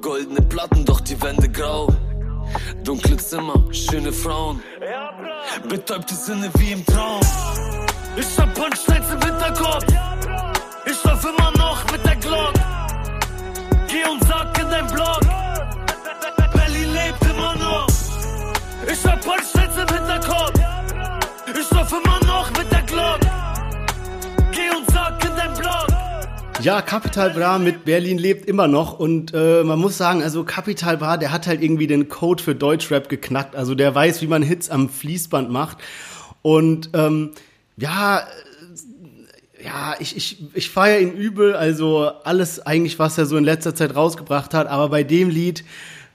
Goldene 0.00 0.42
Platten, 0.42 0.84
doch 0.84 1.00
die 1.00 1.20
Wände 1.22 1.48
grau. 1.48 1.88
Dunkle 2.84 3.16
Zimmer, 3.16 3.64
schöne 3.72 4.12
Frauen. 4.12 4.60
Betäubte 5.68 6.14
Sinne 6.14 6.50
wie 6.58 6.72
im 6.72 6.84
Traum. 6.84 7.20
Ich 8.16 8.38
hab 8.38 8.54
Punchlines 8.54 9.10
im 9.10 9.20
Hinterkopf. 9.20 9.84
Ich 10.86 11.04
lauf 11.04 11.24
immer 11.24 11.50
noch 11.58 11.84
mit 11.90 12.04
der 12.04 12.14
Glock. 12.16 12.52
Geh 13.88 14.04
und 14.08 14.22
sag 14.24 14.56
in 14.60 14.70
dein 14.70 14.86
Blog. 14.86 15.20
Berlin 16.52 16.92
lebt 16.92 17.24
immer 17.28 17.56
noch. 17.56 17.88
Ich 18.86 19.04
hab 19.04 19.20
Punchlines 19.20 19.76
im 19.76 19.96
Hinterkopf. 19.96 20.52
Ich 21.58 21.70
lauf 21.72 21.92
immer 21.92 22.20
noch 22.24 22.50
mit 22.56 22.70
der 22.70 22.82
Glock. 22.82 23.20
Geh 24.52 24.70
und 24.76 24.88
sag 24.92 25.24
in 25.24 25.36
dein 25.36 25.54
Blog. 25.54 25.86
Ja, 26.62 26.82
Capital 26.82 27.30
Bra 27.30 27.58
mit 27.58 27.84
Berlin 27.84 28.18
lebt 28.18 28.48
immer 28.48 28.68
noch 28.68 28.96
und 28.98 29.34
äh, 29.34 29.64
man 29.64 29.80
muss 29.80 29.98
sagen, 29.98 30.22
also 30.22 30.44
Capital 30.44 30.98
Bra, 30.98 31.16
der 31.16 31.32
hat 31.32 31.48
halt 31.48 31.62
irgendwie 31.62 31.88
den 31.88 32.08
Code 32.08 32.42
für 32.42 32.54
Deutschrap 32.54 33.08
geknackt. 33.08 33.56
Also 33.56 33.74
der 33.74 33.92
weiß, 33.92 34.22
wie 34.22 34.28
man 34.28 34.42
Hits 34.42 34.70
am 34.70 34.88
Fließband 34.88 35.50
macht 35.50 35.78
und 36.42 36.90
ähm, 36.94 37.32
ja, 37.76 38.20
äh, 38.20 39.64
ja, 39.64 39.94
ich, 39.98 40.16
ich, 40.16 40.38
ich 40.54 40.70
feiere 40.70 41.00
ihn 41.00 41.12
übel, 41.12 41.54
also 41.54 42.10
alles 42.24 42.64
eigentlich, 42.64 42.98
was 42.98 43.16
er 43.16 43.26
so 43.26 43.36
in 43.36 43.44
letzter 43.44 43.74
Zeit 43.74 43.94
rausgebracht 43.94 44.52
hat, 44.52 44.66
aber 44.66 44.88
bei 44.90 45.04
dem 45.04 45.30
Lied, 45.30 45.64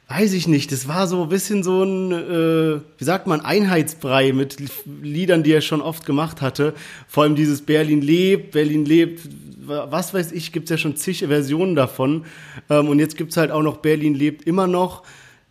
weiß 0.09 0.33
ich 0.33 0.47
nicht, 0.47 0.71
das 0.71 0.87
war 0.87 1.07
so 1.07 1.23
ein 1.23 1.29
bisschen 1.29 1.63
so 1.63 1.83
ein, 1.83 2.11
äh, 2.11 2.81
wie 2.97 3.03
sagt 3.03 3.27
man, 3.27 3.41
Einheitsbrei 3.41 4.33
mit 4.33 4.57
Liedern, 5.01 5.43
die 5.43 5.51
er 5.51 5.61
schon 5.61 5.81
oft 5.81 6.05
gemacht 6.05 6.41
hatte. 6.41 6.73
Vor 7.07 7.23
allem 7.23 7.35
dieses 7.35 7.61
Berlin 7.61 8.01
lebt, 8.01 8.51
Berlin 8.51 8.85
lebt, 8.85 9.21
was 9.61 10.13
weiß 10.13 10.31
ich, 10.31 10.51
gibt's 10.51 10.71
ja 10.71 10.77
schon 10.77 10.95
zig 10.95 11.19
Versionen 11.19 11.75
davon. 11.75 12.25
Ähm, 12.71 12.89
und 12.89 12.97
jetzt 12.97 13.17
gibt's 13.17 13.37
halt 13.37 13.51
auch 13.51 13.61
noch 13.61 13.77
Berlin 13.77 14.15
lebt 14.15 14.47
immer 14.47 14.65
noch. 14.65 15.03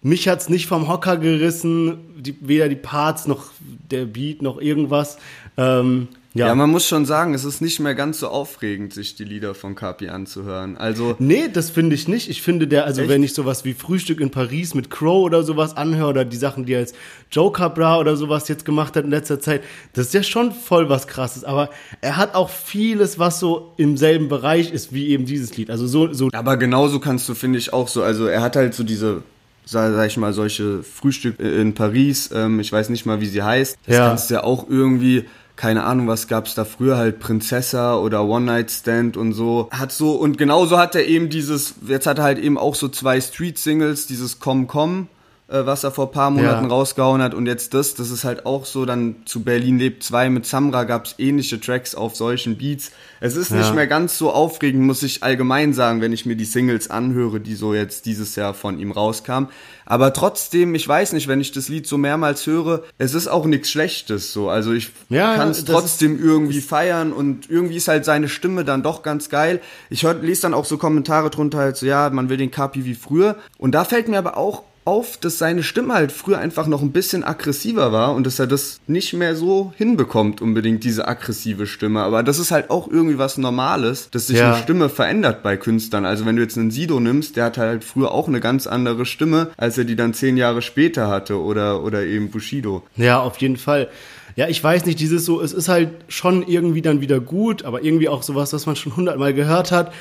Mich 0.03 0.29
hat's 0.29 0.49
nicht 0.49 0.67
vom 0.67 0.89
Hocker 0.89 1.17
gerissen, 1.17 1.99
die, 2.17 2.37
weder 2.41 2.69
die 2.69 2.77
Parts 2.77 3.27
noch 3.29 3.53
der 3.91 4.07
Beat 4.07 4.43
noch 4.43 4.61
irgendwas. 4.61 5.19
Ähm, 5.59 6.09
ja. 6.35 6.47
ja, 6.47 6.55
man 6.55 6.71
muss 6.71 6.87
schon 6.87 7.05
sagen, 7.05 7.35
es 7.35 7.45
ist 7.45 7.61
nicht 7.61 7.81
mehr 7.81 7.95
ganz 7.97 8.21
so 8.21 8.29
aufregend, 8.29 8.93
sich 8.95 9.17
die 9.17 9.25
Lieder 9.25 9.55
von 9.55 9.75
Kapi 9.75 10.09
anzuhören. 10.09 10.77
Also 10.77 11.17
nee, 11.19 11.49
das 11.53 11.71
finde 11.71 11.97
ich 11.97 12.07
nicht. 12.07 12.31
Ich 12.31 12.43
finde 12.43 12.69
der, 12.69 12.85
also 12.85 13.01
echt? 13.01 13.11
wenn 13.11 13.23
ich 13.25 13.35
sowas 13.35 13.65
wie 13.65 13.75
Frühstück 13.75 14.21
in 14.21 14.31
Paris 14.31 14.75
mit 14.75 14.89
Crow 14.89 15.25
oder 15.25 15.43
sowas 15.43 15.77
anhöre 15.77 16.11
oder 16.11 16.25
die 16.25 16.37
Sachen, 16.37 16.65
die 16.65 16.75
er 16.75 16.81
als 16.81 16.93
Joker 17.33 17.71
Bra 17.71 17.99
oder 17.99 18.17
sowas 18.17 18.47
jetzt 18.47 18.65
gemacht 18.65 18.95
hat 18.95 19.05
in 19.05 19.11
letzter 19.11 19.41
Zeit, 19.41 19.63
das 19.95 20.07
ist 20.09 20.15
ja 20.15 20.23
schon 20.23 20.53
voll 20.53 20.89
was 20.89 21.09
Krasses. 21.09 21.43
Aber 21.45 21.71
er 22.03 22.17
hat 22.17 22.35
auch 22.37 22.51
vieles, 22.51 23.19
was 23.19 23.41
so 23.41 23.73
im 23.77 23.97
selben 23.97 24.29
Bereich 24.29 24.71
ist 24.71 24.93
wie 24.93 25.09
eben 25.09 25.25
dieses 25.25 25.57
Lied. 25.57 25.71
Also 25.71 25.89
so, 25.89 26.13
so. 26.13 26.29
Aber 26.33 26.57
genauso 26.57 27.01
kannst 27.01 27.29
du, 27.29 27.35
finde 27.35 27.59
ich, 27.59 27.73
auch 27.73 27.89
so. 27.89 28.03
Also 28.03 28.27
er 28.27 28.43
hat 28.43 28.55
halt 28.55 28.75
so 28.75 28.85
diese 28.85 29.23
sag, 29.65 29.93
sag 29.95 30.07
ich 30.07 30.17
mal, 30.17 30.33
solche 30.33 30.83
Frühstück 30.83 31.41
in 31.41 31.75
Paris, 31.75 32.31
ähm, 32.33 32.59
ich 32.61 32.73
weiß 32.73 32.89
nicht 32.91 33.05
mal, 33.07 33.21
wie 33.21 33.27
sie 33.27 33.43
heißt. 33.43 33.77
Das 33.87 33.97
Ja. 33.97 34.09
kannst 34.09 34.31
du 34.31 34.35
ja 34.35 34.45
auch 34.45 34.67
irgendwie, 34.69 35.25
keine 35.59 35.83
Ahnung, 35.83 36.07
was 36.07 36.29
gab's 36.29 36.55
da 36.55 36.65
früher 36.65 36.97
halt, 36.97 37.19
Prinzessa 37.19 37.97
oder 37.97 38.25
One 38.25 38.47
Night 38.47 38.71
Stand 38.71 39.17
und 39.17 39.33
so. 39.33 39.69
Hat 39.73 39.91
so, 39.91 40.13
und 40.13 40.39
genauso 40.39 40.79
hat 40.79 40.95
er 40.95 41.05
eben 41.05 41.31
dieses, 41.31 41.75
jetzt 41.85 42.07
hat 42.07 42.19
er 42.19 42.25
halt 42.25 42.39
eben 42.39 42.57
auch 42.57 42.77
so 42.77 42.87
zwei 42.87 43.21
Street-Singles, 43.21 44.07
dieses 44.07 44.39
Komm 44.39 44.69
Komm, 44.69 45.09
was 45.51 45.83
er 45.83 45.91
vor 45.91 46.07
ein 46.09 46.13
paar 46.13 46.31
Monaten 46.31 46.65
Ja. 46.65 46.71
rausgehauen 46.71 47.23
hat 47.23 47.33
und 47.35 47.47
jetzt 47.47 47.73
das, 47.73 47.95
das 47.95 48.11
ist 48.11 48.25
halt 48.25 48.45
auch 48.45 48.67
so, 48.67 48.85
dann 48.85 49.17
zu 49.25 49.43
Berlin 49.43 49.79
lebt 49.79 50.03
2 50.03 50.29
mit 50.29 50.45
Samra 50.47 50.85
gab's 50.85 51.15
ähnliche 51.19 51.59
Tracks 51.59 51.95
auf 51.95 52.15
solchen 52.17 52.59
Beats. 52.59 52.91
Es 53.21 53.35
ist 53.35 53.51
nicht 53.51 53.67
Ja. 53.69 53.73
mehr 53.73 53.87
ganz 53.87 54.19
so 54.19 54.31
aufregend, 54.31 54.83
muss 54.85 55.03
ich 55.03 55.23
allgemein 55.23 55.73
sagen, 55.73 56.01
wenn 56.03 56.13
ich 56.13 56.27
mir 56.27 56.37
die 56.37 56.45
Singles 56.45 56.91
anhöre, 56.91 57.41
die 57.41 57.55
so 57.55 57.73
jetzt 57.75 58.05
dieses 58.07 58.37
Jahr 58.37 58.53
von 58.55 58.79
ihm 58.79 58.93
rauskamen. 58.93 59.49
Aber 59.87 60.13
trotzdem, 60.13 60.75
ich 60.75 60.87
weiß 60.87 61.15
nicht, 61.15 61.29
wenn 61.29 61.41
ich 61.41 61.51
das 61.51 61.69
Lied 61.71 61.87
so 61.87 61.97
mehrmals 61.97 62.47
höre, 62.47 62.83
es 62.99 63.15
ist 63.15 63.27
auch 63.27 63.47
nichts 63.47 63.71
Schlechtes 63.71 64.35
so. 64.35 64.51
Also 64.51 64.73
ich 64.75 64.91
Ja, 65.09 65.35
kann 65.35 65.49
es 65.49 65.65
trotzdem 65.65 66.23
irgendwie 66.23 66.61
feiern 66.61 67.11
und 67.13 67.49
irgendwie 67.49 67.77
ist 67.77 67.89
halt 67.89 68.05
seine 68.05 68.29
Stimme 68.29 68.67
dann 68.67 68.83
doch 68.83 69.03
ganz 69.03 69.31
geil. 69.31 69.61
Ich 69.89 70.03
hör, 70.03 70.13
lese 70.13 70.43
dann 70.43 70.53
auch 70.53 70.67
so 70.67 70.77
Kommentare 70.77 71.31
drunter 71.31 71.59
halt 71.59 71.79
so, 71.79 71.87
ja, 71.87 72.11
man 72.11 72.29
will 72.29 72.37
den 72.37 72.51
Kapi 72.51 72.85
wie 72.85 72.95
früher. 72.95 73.37
Und 73.57 73.73
da 73.73 73.85
fällt 73.85 74.09
mir 74.09 74.19
aber 74.19 74.37
auch 74.37 74.63
auf, 74.89 75.19
dass 75.19 75.39
seine 75.39 75.63
Stimme 75.63 75.93
halt 75.95 76.11
früher 76.13 76.39
einfach 76.39 76.67
noch 76.67 76.81
ein 76.83 76.93
bisschen 76.93 77.23
aggressiver 77.25 77.93
war 77.93 78.15
und 78.15 78.27
dass 78.27 78.39
er 78.39 78.47
das 78.47 78.81
nicht 78.87 79.13
mehr 79.13 79.37
so 79.37 79.73
hinbekommt, 79.77 80.41
unbedingt 80.41 80.83
diese 80.83 81.07
aggressive 81.07 81.67
Stimme. 81.67 82.01
Aber 82.01 82.23
das 82.23 82.39
ist 82.39 82.51
halt 82.51 82.71
auch 82.71 82.89
irgendwie 82.89 83.19
was 83.19 83.37
Normales, 83.39 84.09
dass 84.11 84.29
sich 84.29 84.39
Ja. 84.39 84.53
eine 84.55 84.63
Stimme 84.63 84.89
verändert 84.89 85.43
bei 85.43 85.57
Künstlern. 85.57 86.05
Also 86.07 86.25
wenn 86.27 86.37
du 86.37 86.43
jetzt 86.43 86.57
einen 86.57 86.71
Sido 86.71 87.01
nimmst, 87.01 87.37
der 87.37 87.45
hat 87.45 87.59
halt 87.59 87.85
früher 87.85 88.11
auch 88.13 88.29
eine 88.29 88.41
ganz 88.41 88.67
andere 88.67 89.05
Stimme, 89.05 89.51
als 89.57 89.77
er 89.77 89.85
die 89.85 89.97
dann 89.97 90.15
zehn 90.15 90.37
Jahre 90.37 90.63
später 90.63 91.09
hatte 91.09 91.41
oder, 91.41 91.83
oder 91.85 92.03
eben 92.05 92.31
Bushido. 92.31 92.83
Ja, 92.97 93.21
auf 93.21 93.37
jeden 93.39 93.57
Fall. 93.59 93.89
Ja, 94.37 94.49
ich 94.49 94.63
weiß 94.65 94.87
nicht, 94.87 95.01
dieses 95.01 95.25
so, 95.25 95.41
es 95.43 95.53
ist 95.53 95.69
halt 95.69 95.91
schon 96.09 96.43
irgendwie 96.47 96.81
dann 96.83 97.01
wieder 97.01 97.21
gut, 97.21 97.65
aber 97.65 97.83
irgendwie 97.83 98.09
auch 98.09 98.23
sowas, 98.23 98.53
was 98.53 98.67
man 98.67 98.77
schon 98.77 98.97
hundertmal 98.97 99.35
gehört 99.35 99.71
hat, 99.73 99.93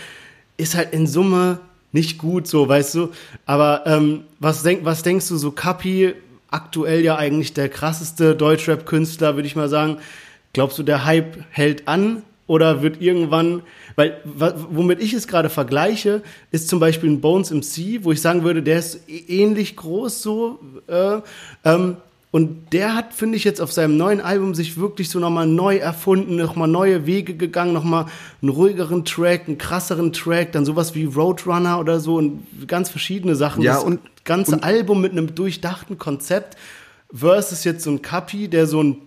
ist 0.57 0.75
halt 0.75 0.93
in 0.93 1.07
Summe 1.07 1.59
nicht 1.91 2.17
gut, 2.17 2.47
so, 2.47 2.67
weißt 2.67 2.95
du. 2.95 3.09
Aber 3.45 3.83
ähm, 3.85 4.23
was, 4.39 4.63
denk, 4.63 4.85
was 4.85 5.03
denkst 5.03 5.27
du, 5.29 5.37
so 5.37 5.51
Kapi, 5.51 6.13
aktuell 6.49 7.01
ja 7.03 7.15
eigentlich 7.15 7.53
der 7.53 7.69
krasseste 7.69 8.35
Deutschrap-Künstler, 8.35 9.35
würde 9.35 9.47
ich 9.47 9.55
mal 9.55 9.69
sagen. 9.69 9.97
Glaubst 10.53 10.79
du, 10.79 10.83
der 10.83 11.05
Hype 11.05 11.37
hält 11.51 11.87
an 11.87 12.23
oder 12.47 12.81
wird 12.81 13.01
irgendwann, 13.01 13.61
weil 13.95 14.21
womit 14.23 15.01
ich 15.01 15.13
es 15.13 15.27
gerade 15.27 15.49
vergleiche, 15.49 16.21
ist 16.51 16.69
zum 16.69 16.79
Beispiel 16.79 17.09
ein 17.09 17.19
Bones 17.21 17.51
MC, 17.51 18.03
wo 18.03 18.11
ich 18.11 18.21
sagen 18.21 18.43
würde, 18.43 18.63
der 18.63 18.79
ist 18.79 19.07
ä- 19.09 19.27
ähnlich 19.27 19.75
groß 19.75 20.21
so. 20.21 20.59
Äh, 20.87 21.19
ähm, 21.65 21.97
und 22.37 22.71
der 22.71 22.93
hat, 22.93 23.15
finde 23.15 23.35
ich, 23.35 23.43
jetzt 23.43 23.59
auf 23.59 23.71
seinem 23.71 23.97
neuen 23.97 24.21
Album 24.21 24.53
sich 24.53 24.77
wirklich 24.77 25.09
so 25.09 25.17
nochmal 25.17 25.47
neu 25.47 25.77
erfunden, 25.77 26.35
nochmal 26.35 26.67
neue 26.67 27.07
Wege 27.07 27.33
gegangen, 27.33 27.73
nochmal 27.73 28.05
einen 28.43 28.49
ruhigeren 28.49 29.05
Track, 29.05 29.47
einen 29.47 29.57
krasseren 29.57 30.13
Track, 30.13 30.51
dann 30.51 30.63
sowas 30.63 30.93
wie 30.93 31.05
Roadrunner 31.05 31.79
oder 31.79 31.99
so 31.99 32.17
und 32.17 32.43
ganz 32.67 32.89
verschiedene 32.91 33.35
Sachen. 33.35 33.63
Ja, 33.63 33.73
das 33.73 33.83
und- 33.83 34.01
ganze 34.23 34.51
und- 34.51 34.63
Album 34.63 35.01
mit 35.01 35.13
einem 35.13 35.33
durchdachten 35.33 35.97
Konzept 35.97 36.57
versus 37.11 37.63
jetzt 37.63 37.83
so 37.83 37.89
ein 37.89 38.03
Kapi, 38.03 38.47
der 38.49 38.67
so 38.67 38.83
ein 38.83 38.97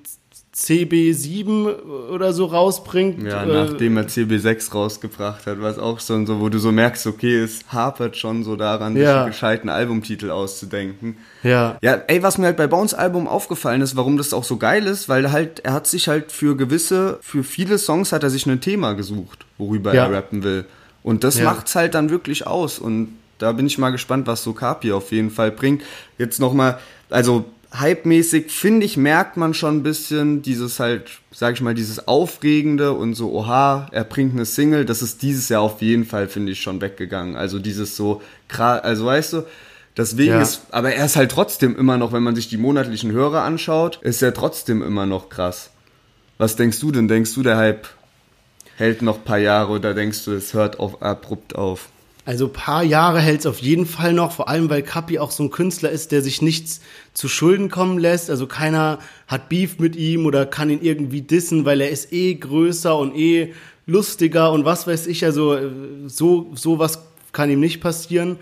CB7 0.60 1.74
oder 2.12 2.32
so 2.32 2.46
rausbringt. 2.46 3.22
Ja, 3.22 3.44
Äh, 3.44 3.46
nachdem 3.46 3.96
er 3.96 4.06
CB6 4.08 4.72
rausgebracht 4.74 5.46
hat, 5.46 5.60
was 5.60 5.78
auch 5.78 6.00
schon 6.00 6.26
so, 6.26 6.40
wo 6.40 6.48
du 6.48 6.58
so 6.58 6.70
merkst, 6.72 7.06
okay, 7.06 7.38
es 7.40 7.60
hapert 7.68 8.16
schon 8.16 8.44
so 8.44 8.56
daran, 8.56 8.94
sich 8.94 9.02
Ja. 9.04 9.22
einen 9.22 9.30
gescheiten 9.32 9.68
Albumtitel 9.70 10.30
auszudenken. 10.30 11.16
Ja. 11.42 11.78
Ja, 11.82 11.94
ey, 12.06 12.22
was 12.22 12.38
mir 12.38 12.46
halt 12.46 12.56
bei 12.56 12.66
Bones 12.66 12.94
Album 12.94 13.26
aufgefallen 13.26 13.80
ist, 13.80 13.96
warum 13.96 14.16
das 14.16 14.32
auch 14.34 14.44
so 14.44 14.56
geil 14.56 14.86
ist, 14.86 15.08
weil 15.08 15.24
er 15.24 15.32
halt, 15.32 15.60
er 15.60 15.72
hat 15.72 15.86
sich 15.86 16.08
halt 16.08 16.32
für 16.32 16.56
gewisse, 16.56 17.18
für 17.22 17.42
viele 17.42 17.78
Songs 17.78 18.12
hat 18.12 18.22
er 18.22 18.30
sich 18.30 18.46
ein 18.46 18.60
Thema 18.60 18.92
gesucht, 18.94 19.46
worüber 19.58 19.94
Ja. 19.94 20.06
er 20.06 20.12
rappen 20.12 20.42
will. 20.42 20.64
Und 21.02 21.24
das 21.24 21.38
Ja. 21.38 21.44
macht's 21.44 21.74
halt 21.74 21.94
dann 21.94 22.10
wirklich 22.10 22.46
aus. 22.46 22.78
Und 22.78 23.16
da 23.38 23.52
bin 23.52 23.66
ich 23.66 23.78
mal 23.78 23.90
gespannt, 23.90 24.26
was 24.26 24.42
so 24.42 24.52
Kapi 24.52 24.92
auf 24.92 25.12
jeden 25.12 25.30
Fall 25.30 25.50
bringt. 25.50 25.82
Jetzt 26.18 26.40
nochmal, 26.40 26.78
also 27.08 27.46
hype-mäßig, 27.72 28.50
finde 28.50 28.84
ich, 28.84 28.96
merkt 28.96 29.36
man 29.36 29.54
schon 29.54 29.76
ein 29.78 29.82
bisschen 29.82 30.42
dieses 30.42 30.80
halt, 30.80 31.10
sag 31.30 31.54
ich 31.54 31.60
mal, 31.60 31.74
dieses 31.74 32.08
Aufregende 32.08 32.92
und 32.92 33.14
so, 33.14 33.32
oha, 33.32 33.86
er 33.92 34.04
bringt 34.04 34.34
eine 34.34 34.44
Single, 34.44 34.84
das 34.84 35.02
ist 35.02 35.22
dieses 35.22 35.48
Jahr 35.48 35.62
auf 35.62 35.80
jeden 35.80 36.04
Fall, 36.04 36.28
finde 36.28 36.52
ich, 36.52 36.60
schon 36.60 36.80
weggegangen. 36.80 37.36
Also 37.36 37.58
dieses 37.58 37.96
so, 37.96 38.22
also 38.58 39.06
weißt 39.06 39.34
du, 39.34 39.42
deswegen 39.96 40.32
Ja. 40.32 40.42
ist, 40.42 40.62
aber 40.70 40.92
er 40.92 41.06
ist 41.06 41.16
halt 41.16 41.30
trotzdem 41.30 41.76
immer 41.76 41.96
noch, 41.96 42.12
wenn 42.12 42.22
man 42.24 42.34
sich 42.34 42.48
die 42.48 42.56
monatlichen 42.56 43.12
Hörer 43.12 43.42
anschaut, 43.42 44.00
ist 44.02 44.22
er 44.22 44.34
trotzdem 44.34 44.82
immer 44.82 45.06
noch 45.06 45.28
krass. 45.28 45.70
Was 46.38 46.56
denkst 46.56 46.80
du 46.80 46.90
denn? 46.90 47.06
Denkst 47.06 47.34
du, 47.34 47.42
der 47.42 47.56
Hype 47.56 47.86
hält 48.76 49.02
noch 49.02 49.18
ein 49.18 49.24
paar 49.24 49.38
Jahre 49.38 49.72
oder 49.72 49.94
denkst 49.94 50.24
du, 50.24 50.32
es 50.32 50.54
hört 50.54 50.80
auf, 50.80 51.02
abrupt 51.02 51.54
auf? 51.54 51.88
Also 52.26 52.48
paar 52.48 52.82
Jahre 52.82 53.20
hält 53.20 53.40
es 53.40 53.46
auf 53.46 53.60
jeden 53.60 53.86
Fall 53.86 54.12
noch, 54.12 54.32
vor 54.32 54.48
allem 54.48 54.68
weil 54.68 54.82
Kapi 54.82 55.18
auch 55.18 55.30
so 55.30 55.42
ein 55.42 55.50
Künstler 55.50 55.90
ist, 55.90 56.12
der 56.12 56.22
sich 56.22 56.42
nichts 56.42 56.80
zu 57.14 57.28
Schulden 57.28 57.70
kommen 57.70 57.98
lässt. 57.98 58.28
Also 58.28 58.46
keiner 58.46 58.98
hat 59.26 59.48
Beef 59.48 59.78
mit 59.78 59.96
ihm 59.96 60.26
oder 60.26 60.44
kann 60.44 60.70
ihn 60.70 60.82
irgendwie 60.82 61.22
dissen, 61.22 61.64
weil 61.64 61.80
er 61.80 61.90
ist 61.90 62.12
eh 62.12 62.34
größer 62.34 62.96
und 62.96 63.16
eh 63.16 63.54
lustiger 63.86 64.52
und 64.52 64.64
was 64.64 64.86
weiß 64.86 65.06
ich. 65.06 65.24
Also 65.24 65.54
äh, 65.54 65.70
so 66.06 66.50
sowas 66.54 67.00
kann 67.32 67.50
ihm 67.50 67.60
nicht 67.60 67.80
passieren. 67.80 68.36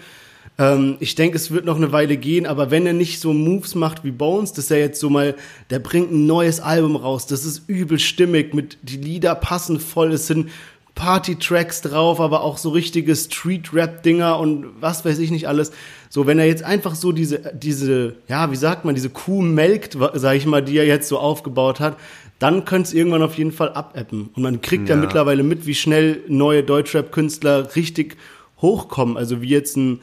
Ähm, 0.59 0.97
ich 0.99 1.15
denke, 1.15 1.37
es 1.37 1.53
wird 1.53 1.65
noch 1.65 1.77
eine 1.77 1.93
Weile 1.93 2.17
gehen, 2.17 2.47
aber 2.47 2.71
wenn 2.71 2.85
er 2.85 2.93
nicht 2.93 3.21
so 3.21 3.33
Moves 3.33 3.77
macht 3.77 4.03
wie 4.03 4.11
Bones, 4.11 4.53
dass 4.53 4.71
er 4.71 4.79
jetzt 4.79 5.01
so 5.01 5.09
mal, 5.09 5.37
der 5.71 5.79
bringt 5.79 6.11
ein 6.11 6.27
neues 6.27 6.59
Album 6.61 6.97
raus, 6.97 7.27
das 7.27 7.45
ist 7.45 7.69
übel 7.69 8.01
stimmig, 8.01 8.55
mit 8.55 8.79
die 8.83 8.97
Lieder 8.97 9.37
passen 9.37 9.79
voll, 9.79 10.13
es 10.13 10.27
sind 10.27 10.51
Party-Tracks 10.99 11.81
drauf, 11.83 12.21
aber 12.21 12.43
auch 12.43 12.59
so 12.59 12.71
richtige 12.71 13.15
Street-Rap-Dinger 13.15 14.39
und 14.39 14.67
was 14.81 15.05
weiß 15.05 15.21
ich 15.21 15.31
nicht 15.31 15.47
alles. 15.47 15.71
So, 16.11 16.27
wenn 16.27 16.41
er 16.41 16.47
jetzt 16.47 16.65
einfach 16.65 16.97
so 16.97 17.13
diese, 17.13 17.53
diese, 17.55 18.17
ja, 18.27 18.51
wie 18.51 18.57
sagt 18.57 18.85
man, 18.85 18.97
diese 18.97 19.09
Kuh 19.11 19.41
melkt, 19.43 19.97
sag 20.15 20.35
ich 20.37 20.45
mal, 20.45 20.61
die 20.61 20.77
er 20.77 20.87
jetzt 20.87 21.09
so 21.09 21.19
aufgebaut 21.21 21.79
hat, 21.79 21.97
dann 22.41 22.65
könnte 22.65 22.89
es 22.89 22.95
irgendwann 22.95 23.23
auf 23.23 23.39
jeden 23.39 23.53
Fall 23.53 23.69
abappen. 23.73 24.31
Und 24.35 24.43
man 24.43 24.61
kriegt 24.61 24.89
ja, 24.89 24.97
Ja. 24.97 25.01
mittlerweile 25.01 25.45
mit, 25.45 25.67
wie 25.67 25.75
schnell 25.77 26.21
neue 26.27 26.65
Deutschrap-Künstler 26.65 27.77
richtig 27.77 28.17
hochkommen. 28.61 29.17
Also 29.17 29.41
wie 29.41 29.49
jetzt 29.51 29.77
ein 29.77 30.01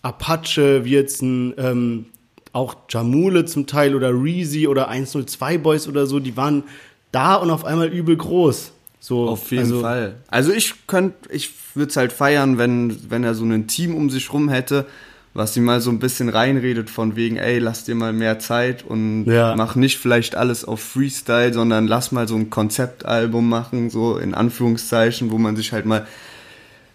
Apache, 0.00 0.86
wie 0.86 0.92
jetzt 0.92 1.20
ein 1.22 1.52
ähm, 1.58 2.06
auch 2.54 2.74
Jamule 2.88 3.44
zum 3.44 3.66
Teil 3.66 3.94
oder 3.94 4.10
Reezy 4.10 4.66
oder 4.66 4.88
102 4.88 5.58
Boys 5.58 5.86
oder 5.88 6.06
so, 6.06 6.20
die 6.20 6.38
waren 6.38 6.64
da 7.12 7.34
und 7.34 7.50
auf 7.50 7.66
einmal 7.66 7.88
übel 7.88 8.16
groß. 8.16 8.72
So, 9.00 9.28
Auf 9.28 9.50
jeden 9.50 9.64
also, 9.64 9.80
Fall. 9.80 10.16
Also 10.28 10.52
ich 10.52 10.86
könnte, 10.86 11.32
ich 11.32 11.52
würde 11.74 11.90
es 11.90 11.96
halt 11.96 12.12
feiern, 12.12 12.58
wenn, 12.58 13.10
wenn 13.10 13.24
er 13.24 13.34
so 13.34 13.44
ein 13.44 13.66
Team 13.66 13.94
um 13.94 14.10
sich 14.10 14.32
rum 14.32 14.48
hätte, 14.48 14.86
was 15.34 15.56
ihm 15.56 15.64
mal 15.64 15.80
so 15.80 15.90
ein 15.90 16.00
bisschen 16.00 16.28
reinredet 16.28 16.90
von 16.90 17.14
wegen, 17.14 17.36
ey, 17.36 17.58
lass 17.58 17.84
dir 17.84 17.94
mal 17.94 18.12
mehr 18.12 18.38
Zeit 18.40 18.84
und 18.84 19.26
Ja. 19.26 19.54
mach 19.56 19.76
nicht 19.76 19.98
vielleicht 19.98 20.34
alles 20.34 20.64
auf 20.64 20.80
Freestyle, 20.80 21.52
sondern 21.52 21.86
lass 21.86 22.10
mal 22.10 22.26
so 22.26 22.34
ein 22.34 22.50
Konzeptalbum 22.50 23.48
machen, 23.48 23.90
so 23.90 24.18
in 24.18 24.34
Anführungszeichen, 24.34 25.30
wo 25.30 25.38
man 25.38 25.54
sich 25.54 25.72
halt 25.72 25.86
mal 25.86 26.06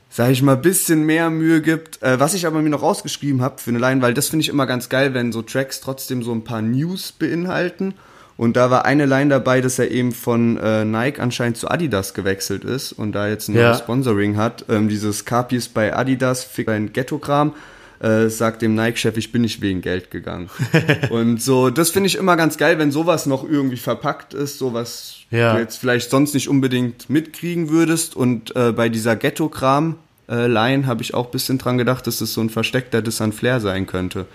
sag 0.09 0.29
ich 0.29 0.43
mal, 0.43 0.55
bisschen 0.55 1.07
mehr 1.07 1.31
Mühe 1.31 1.59
gibt. 1.59 2.03
Äh, 2.03 2.19
was 2.19 2.35
ich 2.35 2.45
aber 2.45 2.61
mir 2.61 2.69
noch 2.69 2.83
rausgeschrieben 2.83 3.41
habe 3.41 3.59
für 3.59 3.71
eine 3.71 3.79
Line, 3.79 4.03
weil 4.03 4.13
das 4.13 4.29
finde 4.29 4.43
ich 4.43 4.49
immer 4.49 4.67
ganz 4.67 4.87
geil, 4.87 5.15
wenn 5.15 5.31
so 5.31 5.41
Tracks 5.41 5.81
trotzdem 5.81 6.21
so 6.21 6.31
ein 6.31 6.43
paar 6.43 6.61
News 6.61 7.11
beinhalten. 7.11 7.95
Und 8.35 8.57
da 8.57 8.71
war 8.71 8.85
eine 8.85 9.05
Line 9.05 9.29
dabei, 9.29 9.61
dass 9.61 9.77
er 9.77 9.91
eben 9.91 10.11
von 10.11 10.57
äh, 10.57 10.85
Nike 10.85 11.19
anscheinend 11.19 11.57
zu 11.57 11.69
Adidas 11.69 12.13
gewechselt 12.13 12.63
ist 12.63 12.91
und 12.91 13.11
da 13.13 13.27
jetzt 13.27 13.47
ein 13.47 13.55
Ja. 13.55 13.67
neues 13.69 13.79
Sponsoring 13.79 14.37
hat. 14.37 14.65
Ähm, 14.69 14.89
dieses 14.89 15.23
ist 15.51 15.73
bei 15.73 15.95
Adidas, 15.95 16.43
fick 16.43 16.67
ein 16.69 16.93
Ghetto-Kram. 16.93 17.53
Äh, 17.99 18.27
sagt 18.29 18.61
dem 18.61 18.75
Nike-Chef, 18.75 19.15
ich 19.15 19.31
bin 19.31 19.43
nicht 19.43 19.61
wegen 19.61 19.79
Geld 19.79 20.11
gegangen. 20.11 20.49
und 21.09 21.41
so, 21.41 21.69
das 21.69 21.89
finde 21.91 22.07
ich 22.07 22.15
immer 22.17 22.35
ganz 22.35 22.57
geil, 22.57 22.77
wenn 22.77 22.91
sowas 22.91 23.27
noch 23.27 23.47
irgendwie 23.49 23.77
verpackt 23.77 24.33
ist, 24.33 24.57
sowas 24.57 25.19
Ja. 25.31 25.53
du 25.53 25.59
jetzt 25.61 25.77
vielleicht 25.77 26.09
sonst 26.09 26.33
nicht 26.33 26.49
unbedingt 26.49 27.09
mitkriegen 27.09 27.69
würdest. 27.69 28.15
Und 28.17 28.53
äh, 28.57 28.73
bei 28.73 28.89
dieser 28.89 29.15
Ghetto-Kram-Line 29.15 30.85
habe 30.85 31.01
ich 31.01 31.13
auch 31.13 31.25
ein 31.27 31.31
bisschen 31.31 31.57
dran 31.59 31.77
gedacht, 31.77 32.05
dass 32.07 32.19
das 32.19 32.33
so 32.33 32.41
ein 32.41 32.49
versteckter 32.49 33.01
Diss 33.01 33.21
an 33.21 33.31
Flair 33.31 33.59
sein 33.59 33.87
könnte. 33.87 34.25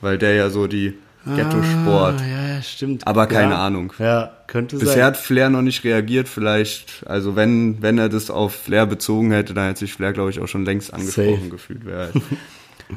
Weil 0.00 0.18
der 0.18 0.34
ja 0.34 0.50
so 0.50 0.66
die 0.66 0.94
Ghetto-Sport. 1.24 2.20
Ah, 2.20 2.26
ja, 2.26 2.54
ja, 2.54 2.62
stimmt. 2.62 3.06
Aber 3.06 3.26
keine 3.26 3.52
ja. 3.52 3.66
Ahnung. 3.66 3.92
Ja, 3.98 4.32
könnte 4.46 4.76
Bisher 4.76 4.94
sein. 4.94 5.04
hat 5.04 5.16
Flair 5.16 5.50
noch 5.50 5.62
nicht 5.62 5.84
reagiert, 5.84 6.28
vielleicht, 6.28 7.04
also 7.06 7.36
wenn, 7.36 7.82
wenn 7.82 7.98
er 7.98 8.08
das 8.08 8.30
auf 8.30 8.54
Flair 8.54 8.86
bezogen 8.86 9.30
hätte, 9.32 9.54
dann 9.54 9.66
hätte 9.66 9.80
sich 9.80 9.94
Flair, 9.94 10.12
glaube 10.12 10.30
ich, 10.30 10.40
auch 10.40 10.48
schon 10.48 10.64
längst 10.64 10.92
angesprochen 10.92 11.36
Safe. 11.36 11.48
gefühlt. 11.48 11.80
Wer 11.84 11.98
halt. 11.98 12.14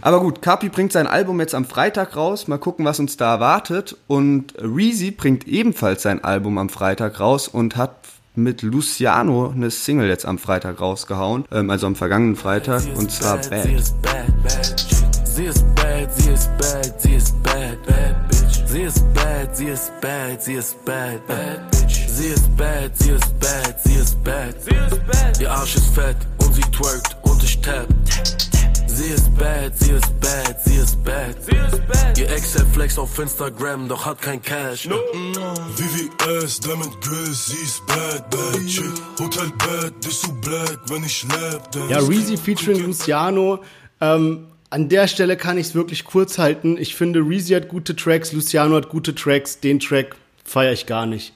Aber 0.01 0.19
gut, 0.19 0.41
Kapi 0.41 0.69
bringt 0.69 0.91
sein 0.91 1.07
Album 1.07 1.39
jetzt 1.39 1.55
am 1.55 1.65
Freitag 1.65 2.15
raus. 2.15 2.47
Mal 2.47 2.57
gucken, 2.57 2.85
was 2.85 2.99
uns 2.99 3.17
da 3.17 3.33
erwartet. 3.35 3.97
Und 4.07 4.53
Reezy 4.59 5.11
bringt 5.11 5.47
ebenfalls 5.47 6.03
sein 6.03 6.23
Album 6.23 6.57
am 6.57 6.69
Freitag 6.69 7.19
raus 7.19 7.47
und 7.47 7.77
hat 7.77 7.95
mit 8.35 8.61
Luciano 8.61 9.49
eine 9.49 9.71
Single 9.71 10.07
jetzt 10.07 10.25
am 10.25 10.37
Freitag 10.37 10.79
rausgehauen. 10.79 11.45
Ähm, 11.51 11.69
also 11.69 11.87
am 11.87 11.95
vergangenen 11.95 12.35
Freitag. 12.35 12.83
Und 12.95 13.11
zwar 13.11 13.37
Bad. 13.37 13.63
Sie 13.63 13.73
ist 13.73 13.95
bad, 14.01 14.25
sie 15.25 15.45
ist 15.45 15.65
bad, 15.75 16.13
sie 16.13 16.31
ist 16.31 16.49
bad, 16.57 17.01
bad 17.87 18.29
bitch. 18.29 18.67
Sie 18.67 18.81
ist 18.81 19.13
bad, 19.13 19.55
sie 19.55 19.65
ist 19.67 19.91
bad, 20.01 20.43
sie 20.43 20.53
ist 20.55 20.85
bad, 20.85 21.25
bad 21.27 21.71
bitch. 21.71 22.07
Sie 22.07 22.27
ist 22.27 22.55
bad, 22.57 22.91
sie 22.97 23.11
ist 23.11 23.39
bad, 23.39 23.75
sie 23.83 23.95
ist 23.95 24.23
bad. 24.23 24.55
Sie 24.61 24.75
ist 24.75 25.07
bad. 25.07 25.39
Ihr 25.39 25.51
Arsch 25.51 25.75
ist 25.75 25.93
fett 25.95 26.17
und 26.39 26.53
sie 26.53 26.61
twerkt 26.61 27.15
und 27.23 27.43
ich 27.43 27.59
tap. 27.61 27.87
Sie 28.87 29.13
ist 29.13 29.35
bad, 29.37 29.77
sie 29.77 29.91
ist 29.91 30.19
bad, 30.19 30.55
sie 30.65 30.75
ist 30.75 31.03
bad. 31.03 31.35
Sie 31.45 31.55
ist 31.55 31.87
bad. 31.87 32.17
Ihr 32.17 32.29
Ex 32.31 32.55
flex 32.73 32.97
auf 32.97 33.19
Instagram, 33.19 33.87
doch 33.87 34.05
hat 34.05 34.21
kein 34.21 34.41
Cash. 34.41 34.87
No. 34.87 34.95
VVS, 35.75 36.59
Diamond 36.59 36.99
Grills, 37.01 37.47
sie 37.47 37.63
ist 37.63 37.85
bad, 37.85 38.29
bad 38.31 38.67
chick. 38.67 38.85
Hotel 39.19 39.51
Bad, 39.59 40.03
dich 40.03 40.17
so 40.17 40.31
black, 40.41 40.79
wenn 40.87 41.03
ich 41.03 41.23
lab, 41.29 41.71
dance. 41.71 41.91
Ja, 41.91 41.99
Reezy 41.99 42.37
featuring 42.37 42.85
Luciano. 42.85 43.59
Ähm, 44.01 44.47
an 44.69 44.89
der 44.89 45.07
Stelle 45.07 45.37
kann 45.37 45.57
ich 45.57 45.67
es 45.67 45.75
wirklich 45.75 46.03
kurz 46.03 46.37
halten. 46.37 46.77
Ich 46.77 46.95
finde, 46.95 47.19
Reezy 47.21 47.53
hat 47.53 47.67
gute 47.69 47.95
Tracks, 47.95 48.33
Luciano 48.33 48.75
hat 48.75 48.89
gute 48.89 49.15
Tracks. 49.15 49.59
Den 49.59 49.79
Track 49.79 50.15
feiere 50.43 50.73
ich 50.73 50.85
gar 50.85 51.05
nicht. 51.05 51.33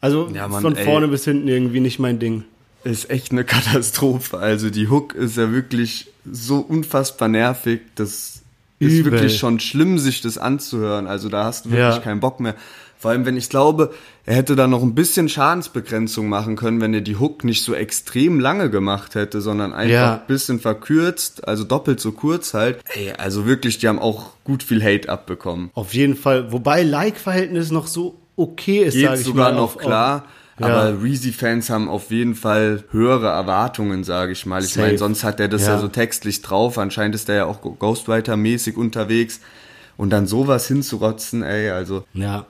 Also 0.00 0.28
Ja, 0.34 0.48
Mann, 0.48 0.62
von 0.62 0.76
ey. 0.76 0.84
vorne 0.84 1.08
bis 1.08 1.24
hinten 1.24 1.46
irgendwie 1.48 1.80
nicht 1.80 1.98
mein 2.00 2.18
Ding. 2.18 2.44
Ist 2.84 3.08
echt 3.10 3.30
eine 3.30 3.44
Katastrophe. 3.44 4.38
Also 4.38 4.70
die 4.70 4.88
Hook 4.88 5.14
ist 5.14 5.36
ja 5.36 5.52
wirklich 5.52 6.08
so 6.30 6.58
unfassbar 6.58 7.28
nervig. 7.28 7.80
Das 7.94 8.42
ist 8.80 8.92
Übel. 8.98 9.12
wirklich 9.12 9.38
schon 9.38 9.60
schlimm, 9.60 9.98
sich 10.00 10.20
das 10.20 10.38
anzuhören. 10.38 11.06
Also 11.06 11.28
da 11.28 11.44
hast 11.44 11.66
du 11.66 11.70
wirklich 11.70 11.96
Ja. 11.96 12.00
keinen 12.00 12.18
Bock 12.20 12.40
mehr. 12.40 12.56
Vor 12.98 13.12
allem, 13.12 13.24
wenn 13.26 13.36
ich 13.36 13.48
glaube, 13.48 13.94
er 14.24 14.36
hätte 14.36 14.54
da 14.56 14.66
noch 14.66 14.82
ein 14.82 14.94
bisschen 14.94 15.28
Schadensbegrenzung 15.28 16.28
machen 16.28 16.56
können, 16.56 16.80
wenn 16.80 16.94
er 16.94 17.00
die 17.00 17.16
Hook 17.16 17.44
nicht 17.44 17.62
so 17.64 17.74
extrem 17.74 18.38
lange 18.40 18.70
gemacht 18.70 19.14
hätte, 19.14 19.40
sondern 19.40 19.72
einfach 19.72 19.92
Ja. 19.92 20.12
ein 20.14 20.26
bisschen 20.26 20.60
verkürzt, 20.60 21.46
also 21.48 21.64
doppelt 21.64 22.00
so 22.00 22.12
kurz 22.12 22.54
halt. 22.54 22.78
Ey, 22.94 23.12
also 23.18 23.46
wirklich, 23.46 23.78
die 23.78 23.88
haben 23.88 23.98
auch 23.98 24.30
gut 24.44 24.62
viel 24.62 24.82
Hate 24.82 25.08
abbekommen. 25.08 25.70
Auf 25.74 25.94
jeden 25.94 26.16
Fall. 26.16 26.52
Wobei 26.52 26.82
Like-Verhältnis 26.82 27.70
noch 27.70 27.86
so 27.86 28.16
okay 28.36 28.78
ist, 28.84 28.98
sage 28.98 29.18
ich 29.20 29.26
sogar 29.26 29.50
mal. 29.50 29.56
noch 29.56 29.76
auf- 29.76 29.78
klar. 29.78 30.24
Ja. 30.58 30.66
Aber 30.66 31.02
Reezy-Fans 31.02 31.70
haben 31.70 31.88
auf 31.88 32.10
jeden 32.10 32.34
Fall 32.34 32.84
höhere 32.92 33.28
Erwartungen, 33.28 34.04
sage 34.04 34.32
ich 34.32 34.46
mal. 34.46 34.62
Ich 34.62 34.76
meine, 34.76 34.98
sonst 34.98 35.24
hat 35.24 35.40
er 35.40 35.48
das 35.48 35.62
ja. 35.62 35.74
Ja. 35.74 35.78
so 35.80 35.88
textlich 35.88 36.42
drauf. 36.42 36.78
Anscheinend 36.78 37.14
ist 37.14 37.28
er 37.28 37.34
ja 37.36 37.44
auch 37.46 37.60
Ghostwriter-mäßig 37.62 38.76
unterwegs. 38.76 39.40
Und 39.96 40.10
dann 40.10 40.26
sowas 40.26 40.66
hinzurotzen, 40.68 41.42
ey, 41.42 41.70
also. 41.70 42.04
Ja. 42.14 42.46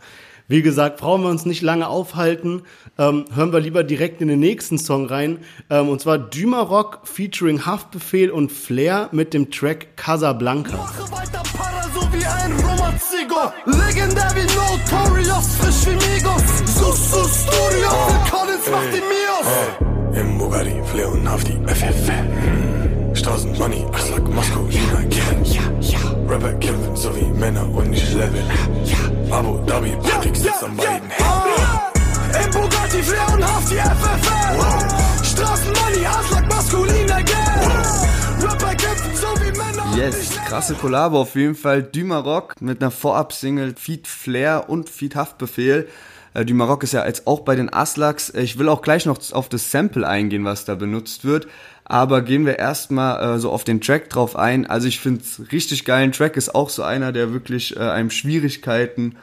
Wie 0.52 0.60
gesagt, 0.60 0.98
brauchen 0.98 1.22
wir 1.22 1.30
uns 1.30 1.46
nicht 1.46 1.62
lange 1.62 1.88
aufhalten. 1.88 2.64
Ähm, 2.98 3.24
hören 3.34 3.54
wir 3.54 3.60
lieber 3.60 3.84
direkt 3.84 4.20
in 4.20 4.28
den 4.28 4.40
nächsten 4.40 4.76
Song 4.76 5.06
rein. 5.06 5.38
Ähm, 5.70 5.88
und 5.88 6.02
zwar 6.02 6.18
Dümerock 6.18 7.00
featuring 7.04 7.64
Haftbefehl 7.64 8.30
und 8.30 8.52
Flair 8.52 9.08
mit 9.12 9.32
dem 9.32 9.50
Track 9.50 9.96
Casablanca. 9.96 10.76
Mache 10.76 11.10
weiter 11.10 11.42
Para 11.56 11.88
so 11.94 12.02
wie 12.12 12.26
ein 12.26 12.52
Romazigo. 12.52 13.50
Legendär 13.64 14.30
wie 14.34 14.44
Notorious, 14.54 15.56
frisch 15.56 15.86
wie 15.86 16.16
Migos. 16.16 16.42
Susu 16.66 17.26
Studio, 17.28 17.88
Phil 17.88 18.30
Collins 18.30 18.70
macht 18.70 18.92
die 18.92 19.00
Mios. 19.00 20.20
Im 20.20 20.36
Bugatti, 20.36 20.82
Flair 20.84 21.12
und 21.12 21.26
Hafti, 21.30 21.58
FF. 21.66 22.12
Straßen 23.14 23.56
Money, 23.56 23.86
Aslak, 23.94 24.28
Maskulina, 24.28 25.00
Kevin. 25.08 25.81
Rapper 26.32 26.54
Kevin, 26.60 26.96
so 26.96 27.14
wie 27.14 27.26
Männer 27.38 27.68
und 27.74 27.90
nicht 27.90 28.10
Level. 28.14 28.42
Abu 29.30 29.58
Dhabi, 29.66 29.92
Patrick 30.02 30.34
sitzt 30.34 30.64
an 30.64 30.74
beiden 30.76 31.10
Ah, 31.20 31.90
Im 32.42 32.50
Bugatti, 32.50 33.02
Flair 33.02 33.34
und 33.34 33.44
Hafti, 33.44 33.74
FFL. 33.76 35.24
Straßenmoney, 35.24 36.06
Aslak, 36.06 36.48
maskuliner 36.48 37.22
Gang. 37.22 38.42
Rapper 38.42 38.74
kämpfen 38.76 39.10
so 39.14 39.26
wie 39.42 39.50
Männer. 39.58 39.84
und 39.92 39.96
Yes, 39.98 40.30
krasse 40.46 40.74
Kollabo 40.74 41.20
auf 41.20 41.34
jeden 41.34 41.54
Fall. 41.54 41.82
Dümerock 41.82 42.54
mit 42.62 42.80
einer 42.80 42.90
Vorab-Single, 42.90 43.74
Feed 43.78 44.06
Flair 44.08 44.70
und 44.70 44.88
Feed 44.88 45.14
Haftbefehl. 45.16 45.86
Äh, 46.34 46.46
Dümerock 46.46 46.82
ist 46.82 46.92
ja 46.94 47.04
jetzt 47.06 47.26
auch 47.26 47.40
bei 47.40 47.56
den 47.56 47.70
Aslaks. 47.70 48.30
Äh, 48.30 48.40
Ich 48.42 48.58
will 48.58 48.70
auch 48.70 48.80
gleich 48.80 49.04
noch 49.04 49.18
auf 49.32 49.50
das 49.50 49.70
Sample 49.70 50.08
eingehen, 50.08 50.46
was 50.46 50.64
da 50.64 50.74
benutzt 50.76 51.26
wird. 51.26 51.46
Aber 51.92 52.22
gehen 52.22 52.46
wir 52.46 52.58
erstmal 52.58 53.36
äh, 53.36 53.38
so 53.38 53.50
auf 53.50 53.64
den 53.64 53.82
Track 53.82 54.08
drauf 54.08 54.34
ein. 54.34 54.66
Also 54.66 54.88
ich 54.88 54.98
finde 54.98 55.20
es 55.20 55.52
richtig 55.52 55.84
geilen 55.84 56.10
Track, 56.10 56.38
ist 56.38 56.54
auch 56.54 56.70
so 56.70 56.82
einer, 56.82 57.12
der 57.12 57.34
wirklich 57.34 57.76
äh, 57.76 57.80
einem 57.80 58.08
Schwierigkeiten 58.08 59.16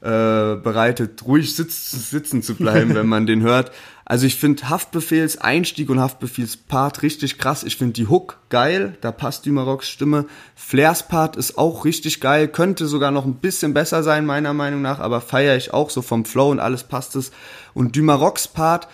äh, 0.00 0.56
bereitet, 0.56 1.24
ruhig 1.24 1.54
sitz, 1.54 2.10
sitzen 2.10 2.42
zu 2.42 2.56
bleiben, 2.56 2.94
wenn 2.96 3.06
man 3.06 3.28
den 3.28 3.42
hört. 3.42 3.70
Also 4.04 4.26
ich 4.26 4.34
finde 4.34 4.68
Haftbefehls 4.68 5.38
Einstieg 5.38 5.88
und 5.88 6.00
Haftbefehls 6.00 6.56
Part 6.56 7.02
richtig 7.02 7.38
krass. 7.38 7.62
Ich 7.62 7.76
finde 7.76 7.92
die 7.92 8.08
Hook 8.08 8.38
geil, 8.48 8.98
da 9.02 9.12
passt 9.12 9.46
Dümerocks 9.46 9.88
Stimme. 9.88 10.26
Flairs 10.56 11.06
Part 11.06 11.36
ist 11.36 11.56
auch 11.56 11.84
richtig 11.84 12.20
geil, 12.20 12.48
könnte 12.48 12.86
sogar 12.86 13.12
noch 13.12 13.24
ein 13.24 13.36
bisschen 13.36 13.72
besser 13.72 14.02
sein, 14.02 14.26
meiner 14.26 14.52
Meinung 14.52 14.82
nach, 14.82 14.98
aber 14.98 15.20
feiere 15.20 15.56
ich 15.56 15.72
auch 15.72 15.90
so 15.90 16.02
vom 16.02 16.24
Flow 16.24 16.50
und 16.50 16.58
alles 16.58 16.82
passt 16.82 17.14
es. 17.14 17.30
Und 17.72 17.94
Dümerocks 17.94 18.48
Part, 18.48 18.88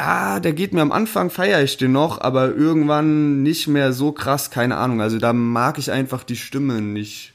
ah, 0.00 0.40
der 0.40 0.52
geht 0.52 0.72
mir 0.72 0.82
am 0.82 0.92
Anfang, 0.92 1.30
feiere 1.30 1.62
ich 1.62 1.76
den 1.76 1.92
noch, 1.92 2.20
aber 2.20 2.54
irgendwann 2.54 3.42
nicht 3.42 3.68
mehr 3.68 3.92
so 3.92 4.12
krass, 4.12 4.50
keine 4.50 4.76
Ahnung. 4.76 5.00
Also 5.00 5.18
da 5.18 5.32
mag 5.32 5.78
ich 5.78 5.90
einfach 5.92 6.24
die 6.24 6.36
Stimme 6.36 6.80
nicht 6.80 7.34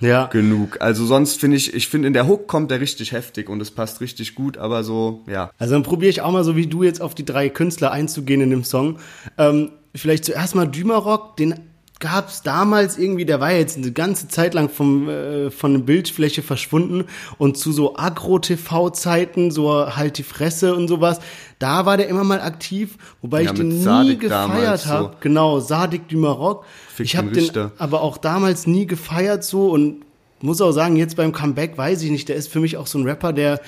Ja. 0.00 0.26
genug. 0.26 0.78
Also 0.80 1.04
sonst 1.04 1.40
finde 1.40 1.56
ich, 1.58 1.74
ich 1.74 1.88
finde 1.88 2.08
in 2.08 2.14
der 2.14 2.26
Hook 2.26 2.46
kommt 2.48 2.70
der 2.70 2.80
richtig 2.80 3.12
heftig 3.12 3.48
und 3.48 3.60
es 3.60 3.70
passt 3.70 4.00
richtig 4.00 4.34
gut, 4.34 4.56
aber 4.58 4.82
so, 4.82 5.22
ja. 5.26 5.50
Also 5.58 5.74
dann 5.74 5.82
probiere 5.82 6.10
ich 6.10 6.22
auch 6.22 6.32
mal 6.32 6.44
so 6.44 6.56
wie 6.56 6.66
du 6.66 6.82
jetzt 6.82 7.02
auf 7.02 7.14
die 7.14 7.24
drei 7.24 7.48
Künstler 7.50 7.90
einzugehen 7.92 8.40
in 8.40 8.50
dem 8.50 8.64
Song. 8.64 8.98
Ähm, 9.36 9.70
vielleicht 9.94 10.24
zuerst 10.24 10.54
mal 10.54 10.66
Dümerock, 10.66 11.36
den 11.36 11.54
gab 12.00 12.28
es 12.28 12.42
damals 12.42 12.98
irgendwie, 12.98 13.24
der 13.24 13.40
war 13.40 13.52
jetzt 13.52 13.76
eine 13.76 13.92
ganze 13.92 14.26
Zeit 14.26 14.54
lang 14.54 14.68
vom, 14.68 15.08
äh, 15.08 15.50
von 15.50 15.74
der 15.74 15.80
Bildfläche 15.80 16.42
verschwunden 16.42 17.04
und 17.38 17.56
zu 17.56 17.72
so 17.72 17.96
Agro-TV-Zeiten, 17.96 19.50
so 19.50 19.94
halt 19.96 20.18
die 20.18 20.22
Fresse 20.22 20.74
und 20.74 20.88
sowas, 20.88 21.20
da 21.58 21.86
war 21.86 21.96
der 21.96 22.08
immer 22.08 22.24
mal 22.24 22.40
aktiv, 22.40 22.96
wobei 23.20 23.42
Ja, 23.42 23.52
ich 23.52 23.58
den 23.58 23.68
nie 23.68 23.82
Sadik 23.82 24.20
gefeiert 24.20 24.50
damals 24.50 24.82
so. 24.84 24.90
habe. 24.90 25.16
Genau, 25.20 25.60
Sadik 25.60 26.08
Dümerock. 26.08 26.64
Fick 26.94 27.06
Ich 27.06 27.16
habe 27.16 27.30
den 27.30 27.50
aber 27.78 28.00
auch 28.02 28.18
damals 28.18 28.66
nie 28.66 28.86
gefeiert 28.86 29.44
so 29.44 29.70
und 29.70 30.02
muss 30.42 30.60
auch 30.60 30.72
sagen, 30.72 30.96
jetzt 30.96 31.16
beim 31.16 31.32
Comeback 31.32 31.76
weiß 31.76 32.02
ich 32.02 32.10
nicht, 32.10 32.28
der 32.28 32.36
ist 32.36 32.48
für 32.50 32.60
mich 32.60 32.76
auch 32.76 32.86
so 32.86 32.98
ein 32.98 33.04
Rapper, 33.04 33.32
der 33.32 33.60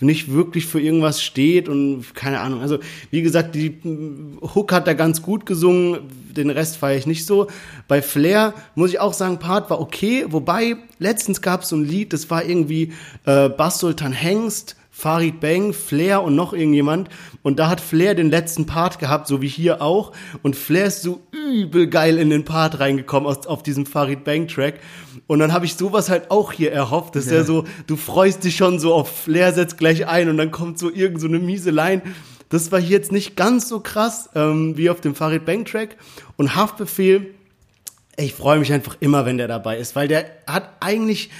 nicht 0.00 0.32
wirklich 0.32 0.66
für 0.66 0.80
irgendwas 0.80 1.22
steht 1.22 1.68
und 1.68 2.14
keine 2.14 2.40
Ahnung. 2.40 2.60
Also, 2.60 2.78
wie 3.10 3.22
gesagt, 3.22 3.54
die 3.54 3.70
mm, 3.70 4.38
Hook 4.54 4.72
hat 4.72 4.86
er 4.86 4.94
ganz 4.94 5.22
gut 5.22 5.44
gesungen, 5.46 5.98
den 6.30 6.50
Rest 6.50 6.76
feiere 6.76 6.98
ich 6.98 7.06
nicht 7.06 7.26
so. 7.26 7.48
Bei 7.88 8.00
Flair 8.00 8.54
muss 8.74 8.90
ich 8.90 9.00
auch 9.00 9.12
sagen, 9.12 9.38
Part 9.38 9.70
war 9.70 9.80
okay, 9.80 10.24
wobei 10.28 10.76
letztens 10.98 11.42
gab 11.42 11.62
es 11.62 11.70
so 11.70 11.76
ein 11.76 11.84
Lied, 11.84 12.12
das 12.12 12.30
war 12.30 12.44
irgendwie 12.44 12.92
äh, 13.26 13.48
Bass 13.48 13.80
Sultan 13.80 14.12
Hengst, 14.12 14.76
Farid 15.00 15.40
Bang, 15.40 15.72
Flair 15.72 16.22
und 16.22 16.36
noch 16.36 16.52
irgendjemand. 16.52 17.08
Und 17.42 17.58
da 17.58 17.70
hat 17.70 17.80
Flair 17.80 18.14
den 18.14 18.28
letzten 18.28 18.66
Part 18.66 18.98
gehabt, 18.98 19.28
so 19.28 19.40
wie 19.40 19.48
hier 19.48 19.80
auch. 19.80 20.12
Und 20.42 20.56
Flair 20.56 20.86
ist 20.86 21.00
so 21.00 21.22
übel 21.32 21.86
geil 21.86 22.18
in 22.18 22.28
den 22.28 22.44
Part 22.44 22.80
reingekommen 22.80 23.26
aus, 23.26 23.46
auf 23.46 23.62
diesem 23.62 23.86
Farid 23.86 24.24
Bang 24.24 24.46
Track. 24.46 24.80
Und 25.30 25.38
dann 25.38 25.52
habe 25.52 25.64
ich 25.64 25.76
sowas 25.76 26.10
halt 26.10 26.32
auch 26.32 26.50
hier 26.50 26.72
erhofft, 26.72 27.14
dass 27.14 27.28
er 27.28 27.44
so, 27.44 27.64
du 27.86 27.94
freust 27.94 28.42
dich 28.42 28.56
schon 28.56 28.80
so 28.80 28.92
auf 28.92 29.16
Flair, 29.16 29.52
setzt 29.52 29.78
gleich 29.78 30.08
ein 30.08 30.28
und 30.28 30.36
dann 30.36 30.50
kommt 30.50 30.76
so 30.76 30.90
irgend 30.90 31.20
so 31.20 31.28
eine 31.28 31.38
miese 31.38 31.70
Line. 31.70 32.02
Das 32.48 32.72
war 32.72 32.80
hier 32.80 32.96
jetzt 32.96 33.12
nicht 33.12 33.36
ganz 33.36 33.68
so 33.68 33.78
krass 33.78 34.30
ähm, 34.34 34.76
wie 34.76 34.90
auf 34.90 35.00
dem 35.00 35.14
Farid 35.14 35.44
Bang 35.44 35.64
Track. 35.64 35.98
Und 36.36 36.56
Haftbefehl, 36.56 37.32
ich 38.16 38.34
freue 38.34 38.58
mich 38.58 38.72
einfach 38.72 38.96
immer, 38.98 39.24
wenn 39.24 39.38
der 39.38 39.46
dabei 39.46 39.78
ist, 39.78 39.94
weil 39.94 40.08
der 40.08 40.24
hat 40.48 40.68
eigentlich 40.80 41.30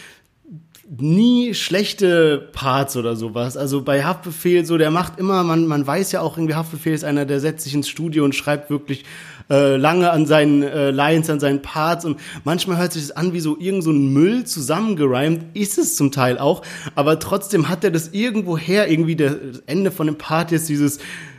nie 0.88 1.52
schlechte 1.54 2.48
Parts 2.52 2.96
oder 2.96 3.16
sowas. 3.16 3.56
Also 3.56 3.82
bei 3.82 4.04
Haftbefehl 4.04 4.64
so, 4.64 4.78
der 4.78 4.92
macht 4.92 5.18
immer, 5.18 5.42
man, 5.42 5.66
man 5.66 5.84
weiß 5.84 6.12
ja 6.12 6.20
auch 6.20 6.36
irgendwie, 6.36 6.54
Haftbefehl 6.54 6.94
ist 6.94 7.02
einer, 7.02 7.26
der 7.26 7.40
setzt 7.40 7.64
sich 7.64 7.74
ins 7.74 7.88
Studio 7.88 8.24
und 8.24 8.36
schreibt 8.36 8.70
wirklich 8.70 9.04
äh, 9.50 9.76
lange 9.76 10.10
an 10.10 10.26
seinen 10.26 10.62
äh, 10.62 10.90
Lines, 10.90 11.28
an 11.28 11.40
seinen 11.40 11.60
Parts 11.62 12.04
und 12.04 12.18
manchmal 12.44 12.78
hört 12.78 12.92
sich 12.92 13.02
das 13.08 13.16
an 13.16 13.32
wie 13.32 13.40
so 13.40 13.56
irgend 13.58 13.82
so 13.84 13.90
ein 13.90 14.12
Müll 14.12 14.44
zusammengerimt, 14.44 15.56
ist 15.56 15.76
es 15.78 15.96
zum 15.96 16.12
Teil 16.12 16.38
auch, 16.38 16.62
aber 16.94 17.18
trotzdem 17.18 17.68
hat 17.68 17.84
er 17.84 17.90
das 17.90 18.08
irgendwo 18.12 18.56
her, 18.56 18.88
irgendwie 18.90 19.16
der, 19.16 19.30
das 19.34 19.62
Ende 19.66 19.90
von 19.90 20.06
dem 20.06 20.16
Part 20.16 20.50
jetzt 20.52 20.68
dieses 20.68 20.98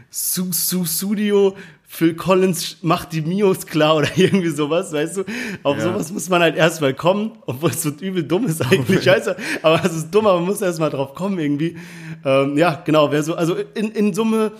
Su 0.09 0.51
Su 0.51 0.83
Studio 0.85 1.55
Phil 1.93 2.15
Collins 2.15 2.77
macht 2.83 3.11
die 3.11 3.21
Mios 3.21 3.65
klar 3.65 3.97
oder 3.97 4.07
irgendwie 4.15 4.47
sowas, 4.47 4.93
weißt 4.93 5.17
du? 5.17 5.23
Auf 5.61 5.77
Ja. 5.77 5.83
sowas 5.83 6.09
muss 6.13 6.29
man 6.29 6.41
halt 6.41 6.55
erstmal 6.55 6.93
kommen, 6.93 7.33
obwohl 7.45 7.71
es 7.71 7.81
so 7.83 7.89
übel 7.89 8.23
dumm 8.23 8.45
ist 8.47 8.61
eigentlich, 8.61 9.03
du? 9.03 9.35
Aber 9.61 9.83
es 9.83 9.93
ist 9.93 10.09
dumm, 10.09 10.25
aber 10.25 10.39
man 10.39 10.47
muss 10.47 10.61
erstmal 10.61 10.89
drauf 10.89 11.15
kommen 11.15 11.37
irgendwie. 11.37 11.75
Ähm, 12.23 12.57
ja, 12.57 12.81
genau, 12.85 13.11
wer 13.11 13.23
so, 13.23 13.35
also 13.35 13.55
in, 13.75 13.91
in 13.91 14.13
Summe, 14.13 14.53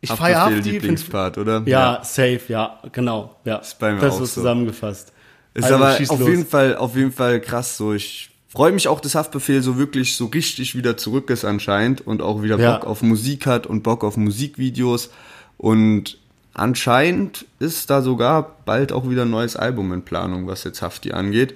ich 0.00 0.10
feiere 0.10 0.40
Hafti, 0.42 0.70
Lieblingspart, 0.70 1.38
oder? 1.38 1.62
ja, 1.66 2.00
safe, 2.02 2.40
ja, 2.48 2.78
genau, 2.92 3.36
ja. 3.44 3.56
Ist 3.56 3.78
bei 3.78 3.92
mir 3.92 4.00
das 4.00 4.14
auch 4.14 4.18
so 4.20 4.24
so. 4.24 4.34
zusammengefasst. 4.34 5.12
Ist 5.54 5.64
Also, 5.64 5.76
aber 5.76 5.92
auf 5.94 6.20
los. 6.20 6.28
jeden 6.28 6.46
Fall, 6.46 6.76
auf 6.76 6.96
jeden 6.96 7.12
Fall 7.12 7.40
krass 7.40 7.76
so. 7.76 7.92
Ich 7.92 8.30
freue 8.48 8.72
mich 8.72 8.88
auch, 8.88 9.00
dass 9.00 9.14
Haftbefehl 9.14 9.62
so 9.62 9.78
wirklich 9.78 10.16
so 10.16 10.26
richtig 10.26 10.74
wieder 10.74 10.96
zurück 10.96 11.30
ist 11.30 11.44
anscheinend 11.44 12.06
und 12.06 12.22
auch 12.22 12.42
wieder 12.42 12.58
Ja. 12.58 12.76
Bock 12.78 12.86
auf 12.86 13.02
Musik 13.02 13.46
hat 13.46 13.66
und 13.66 13.82
Bock 13.82 14.02
auf 14.04 14.16
Musikvideos 14.16 15.10
und 15.56 16.18
anscheinend 16.54 17.46
ist 17.58 17.90
da 17.90 18.02
sogar 18.02 18.56
bald 18.64 18.92
auch 18.92 19.08
wieder 19.08 19.22
ein 19.22 19.30
neues 19.30 19.56
Album 19.56 19.92
in 19.92 20.02
Planung, 20.02 20.46
was 20.46 20.64
jetzt 20.64 20.82
Hafti 20.82 21.12
angeht. 21.12 21.54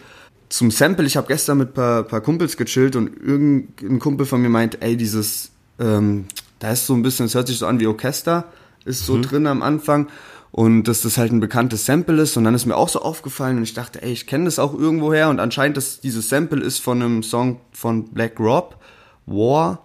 Zum 0.48 0.70
Sample, 0.70 1.06
ich 1.06 1.16
habe 1.16 1.26
gestern 1.26 1.58
mit 1.58 1.70
ein 1.70 1.74
paar, 1.74 2.02
paar 2.04 2.20
Kumpels 2.20 2.56
gechillt 2.56 2.94
und 2.96 3.08
irgendein 3.20 3.98
Kumpel 3.98 4.24
von 4.26 4.40
mir 4.40 4.48
meint, 4.50 4.82
ey, 4.82 4.96
dieses, 4.96 5.50
ähm, 5.80 6.26
da 6.64 6.72
ist 6.72 6.86
so 6.86 6.94
ein 6.94 7.02
bisschen, 7.02 7.26
es 7.26 7.34
hört 7.34 7.46
sich 7.46 7.58
so 7.58 7.66
an 7.66 7.78
wie 7.78 7.86
Orchester, 7.86 8.46
ist 8.86 9.04
so 9.04 9.20
drin 9.20 9.46
am 9.46 9.62
Anfang. 9.62 10.08
Und 10.50 10.84
dass 10.84 11.02
das 11.02 11.18
halt 11.18 11.30
ein 11.30 11.40
bekanntes 11.40 11.84
Sample 11.84 12.22
ist. 12.22 12.38
Und 12.38 12.44
dann 12.44 12.54
ist 12.54 12.64
mir 12.64 12.76
auch 12.76 12.88
so 12.88 13.02
aufgefallen 13.02 13.58
und 13.58 13.64
ich 13.64 13.74
dachte, 13.74 14.00
ey, 14.00 14.12
ich 14.12 14.26
kenne 14.26 14.46
das 14.46 14.58
auch 14.58 14.72
irgendwoher. 14.72 15.28
Und 15.28 15.40
anscheinend 15.40 15.76
dass 15.76 16.00
dieses 16.00 16.30
Sample 16.30 16.62
ist 16.62 16.78
von 16.78 17.02
einem 17.02 17.22
Song 17.22 17.60
von 17.72 18.04
Black 18.04 18.40
Rob, 18.40 18.78
War 19.26 19.82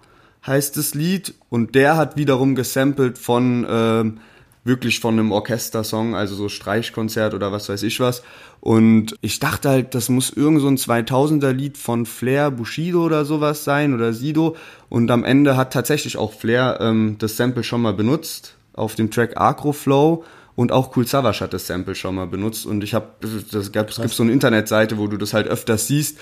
heißt 0.48 0.78
das 0.78 0.94
Lied. 0.94 1.34
Und 1.50 1.76
der 1.76 1.98
hat 1.98 2.16
wiederum 2.16 2.56
gesampelt 2.56 3.18
von 3.18 3.68
ähm, 3.70 4.20
wirklich 4.64 5.00
von 5.00 5.14
einem 5.14 5.32
Orchestersong, 5.32 6.16
also 6.16 6.36
so 6.36 6.50
Streichkonzert 6.50 7.34
oder 7.34 7.52
was 7.52 7.70
weiß 7.70 7.84
ich 7.84 8.00
was. 8.00 8.24
Und 8.60 9.16
ich 9.22 9.40
dachte 9.40 9.70
halt, 9.70 9.96
das 9.96 10.10
muss 10.10 10.30
irgend 10.32 10.62
so 10.62 10.68
ein 10.68 10.78
2000er 10.78 11.52
Lied 11.52 11.78
von 11.78 12.06
Flair, 12.06 12.52
Bushido 12.52 13.04
oder 13.04 13.26
sowas 13.26 13.64
sein 13.64 13.94
oder 13.94 14.14
Sido. 14.14 14.56
Und 14.90 15.10
am 15.12 15.24
Ende 15.24 15.56
hat 15.56 15.72
tatsächlich 15.72 16.18
auch 16.18 16.34
Flair 16.34 16.80
ähm, 16.82 17.16
das 17.20 17.38
Sample 17.38 17.64
schon 17.64 17.82
mal 17.82 17.94
benutzt 17.94 18.56
auf 18.74 18.96
dem 18.96 19.12
Track 19.12 19.40
Agro 19.40 19.72
Flow. 19.72 20.24
Und 20.56 20.74
auch 20.74 20.94
Cool 20.96 21.08
Savage 21.08 21.40
hat 21.40 21.54
das 21.54 21.68
Sample 21.68 21.96
schon 21.96 22.16
mal 22.16 22.28
benutzt. 22.28 22.66
Und 22.66 22.84
ich 22.84 22.94
habe, 22.94 23.08
das 23.52 23.72
gab, 23.72 23.90
es 23.90 23.96
gibt 23.96 24.10
so 24.10 24.24
eine 24.24 24.34
Internetseite, 24.34 24.98
wo 24.98 25.08
du 25.08 25.16
das 25.16 25.34
halt 25.34 25.48
öfters 25.48 25.88
siehst, 25.88 26.18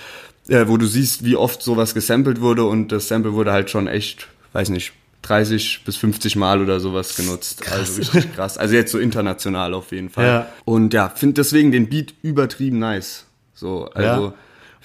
äh, 0.47 0.67
wo 0.67 0.77
du 0.77 0.85
siehst, 0.85 1.25
wie 1.25 1.35
oft 1.35 1.63
sowas 1.63 1.95
gesampelt 1.95 2.39
wurde. 2.39 2.63
Und 2.65 2.91
das 2.91 3.07
Sample 3.07 3.33
wurde 3.33 3.51
halt 3.51 3.71
schon 3.71 3.87
echt, 3.87 4.27
weiß 4.53 4.69
nicht, 4.69 4.93
30 5.23 5.83
bis 5.85 5.97
50 5.97 6.35
Mal 6.35 6.61
oder 6.61 6.79
sowas 6.79 7.15
genutzt. 7.15 7.61
Krass. 7.61 7.79
Also 7.97 8.01
richtig 8.13 8.35
krass. 8.35 8.57
Also 8.57 8.75
jetzt 8.75 8.91
so 8.91 8.99
international 8.99 9.73
auf 9.73 9.91
jeden 9.91 10.09
Fall. 10.09 10.25
Ja. 10.25 10.47
Und 10.65 10.93
ja, 10.93 11.09
finde 11.09 11.35
deswegen 11.35 11.71
den 11.71 11.89
Beat 11.89 12.13
übertrieben 12.21 12.79
nice. 12.79 13.25
So, 13.53 13.85
also 13.93 14.25
Ja. 14.27 14.33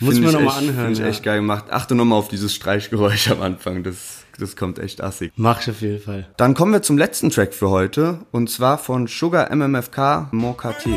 Muss 0.00 0.14
man 0.18 0.24
ich 0.24 0.32
noch 0.32 0.40
mal 0.40 0.48
echt- 0.48 0.58
anhören, 0.58 0.84
Find 0.86 0.92
ich 0.98 1.04
ja. 1.04 1.06
echt 1.10 1.22
geil 1.22 1.36
gemacht. 1.36 1.66
Achte 1.70 1.94
nochmal 1.94 2.18
auf 2.18 2.26
dieses 2.28 2.54
Streichgeräusch 2.54 3.28
am 3.30 3.40
Anfang. 3.42 3.84
Das, 3.84 4.24
das 4.38 4.56
kommt 4.56 4.80
echt 4.80 5.00
assig. 5.00 5.32
Mach 5.36 5.60
ich 5.60 5.70
auf 5.70 5.80
jeden 5.80 6.02
Fall. 6.02 6.28
Dann 6.38 6.54
kommen 6.54 6.72
wir 6.72 6.82
zum 6.82 6.98
letzten 6.98 7.30
Track 7.30 7.54
für 7.54 7.70
heute. 7.70 8.18
Und 8.32 8.50
zwar 8.50 8.78
von 8.78 9.06
Sugar 9.06 9.54
MMFK 9.54 10.28
Mon 10.32 10.56
KT. 10.56 10.64
Outfit 10.66 10.88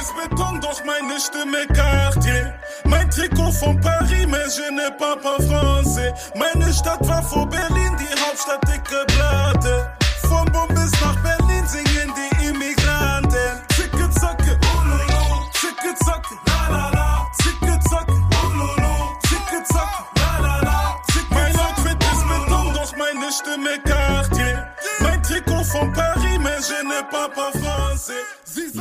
ist 0.00 0.14
Beton, 0.30 0.60
doch 0.62 0.80
meine 0.86 1.20
Stimme 1.20 1.66
Cartier. 1.74 2.54
Mein 2.88 3.10
Trikot 3.10 3.52
von 3.52 3.80
Paris, 3.80 4.26
mais 4.26 4.46
je 4.56 4.70
ne 4.72 4.90
parle 4.98 5.20
pas 5.20 5.38
français. 5.42 6.12
Meine 6.34 6.72
Stadt 6.72 7.06
war 7.08 7.22
vor 7.22 7.48
Berlin, 7.48 7.92
die 7.98 8.20
Hauptstadt 8.22 8.62
dicke 8.68 9.04
Platte. 9.14 9.90
Von 10.28 10.44
Bonn 10.52 10.68
bis 10.68 10.92
nach 11.00 11.16
Berlin 11.22 11.66
singen 11.66 12.12
die 12.16 12.46
Immigranten. 12.48 13.62
Zicke 13.74 14.10
Zacke, 14.20 14.58
ululu. 14.74 15.42
Zicke 15.52 15.94
Zacke, 16.04 16.34
la 16.46 16.68
la 16.76 16.90
la. 16.90 17.26
Zicke 17.42 17.78
Zacke, 17.90 18.12
ululu. 18.12 18.94
Zicke 19.28 19.62
Zacke, 19.64 20.02
la 20.20 20.38
la 20.46 20.60
la. 20.62 20.96
Zicke 21.10 21.34
mein 21.34 21.56
Outfit 21.58 21.98
ist 22.12 22.24
Beton, 22.28 22.72
doch 22.74 22.92
meine 22.96 23.32
Stimme 23.32 23.78
Cartier. 23.84 24.66
Mein 25.00 25.22
Trikot 25.22 25.64
von 25.64 25.92
Paris, 25.92 26.38
mais 26.38 26.68
je 26.68 26.84
ne 26.86 27.02
parle 27.10 27.30
pas 27.34 27.50
français. 27.58 28.24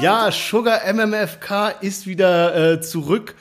Ja, 0.02 0.32
Sugar 0.32 0.82
MMFK 0.94 1.76
ist 1.82 2.06
wieder 2.06 2.74
äh, 2.74 2.82
zurück. 2.82 3.36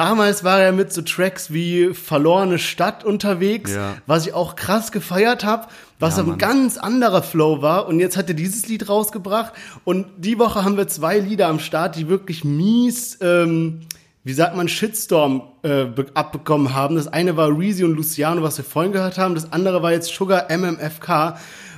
Damals 0.00 0.44
war 0.44 0.58
er 0.62 0.72
mit 0.72 0.94
so 0.94 1.02
Tracks 1.02 1.52
wie 1.52 1.92
Verlorene 1.92 2.58
Stadt 2.58 3.04
unterwegs, 3.04 3.70
Ja. 3.74 3.96
was 4.06 4.26
ich 4.26 4.32
auch 4.32 4.56
krass 4.56 4.92
gefeiert 4.92 5.44
habe, 5.44 5.66
was 5.98 6.16
Ja, 6.16 6.22
ein 6.22 6.38
ganz 6.38 6.78
anderer 6.78 7.22
Flow 7.22 7.60
war. 7.60 7.86
Und 7.86 8.00
jetzt 8.00 8.16
hat 8.16 8.26
er 8.28 8.34
dieses 8.34 8.66
Lied 8.66 8.88
rausgebracht. 8.88 9.52
Und 9.84 10.06
die 10.16 10.38
Woche 10.38 10.64
haben 10.64 10.78
wir 10.78 10.88
zwei 10.88 11.18
Lieder 11.18 11.48
am 11.48 11.58
Start, 11.60 11.96
die 11.96 12.08
wirklich 12.08 12.44
mies, 12.44 13.18
ähm, 13.20 13.80
wie 14.24 14.32
sagt 14.32 14.56
man, 14.56 14.68
Shitstorm 14.68 15.42
äh, 15.62 15.84
be- 15.84 16.06
abbekommen 16.14 16.72
haben. 16.74 16.94
Das 16.96 17.06
eine 17.06 17.36
war 17.36 17.50
Reezy 17.58 17.84
und 17.84 17.94
Luciano, 17.94 18.42
was 18.42 18.56
wir 18.56 18.64
vorhin 18.64 18.92
gehört 18.92 19.18
haben. 19.18 19.34
Das 19.34 19.52
andere 19.52 19.82
war 19.82 19.92
jetzt 19.92 20.14
Sugar 20.14 20.46
MMFK, 20.50 21.36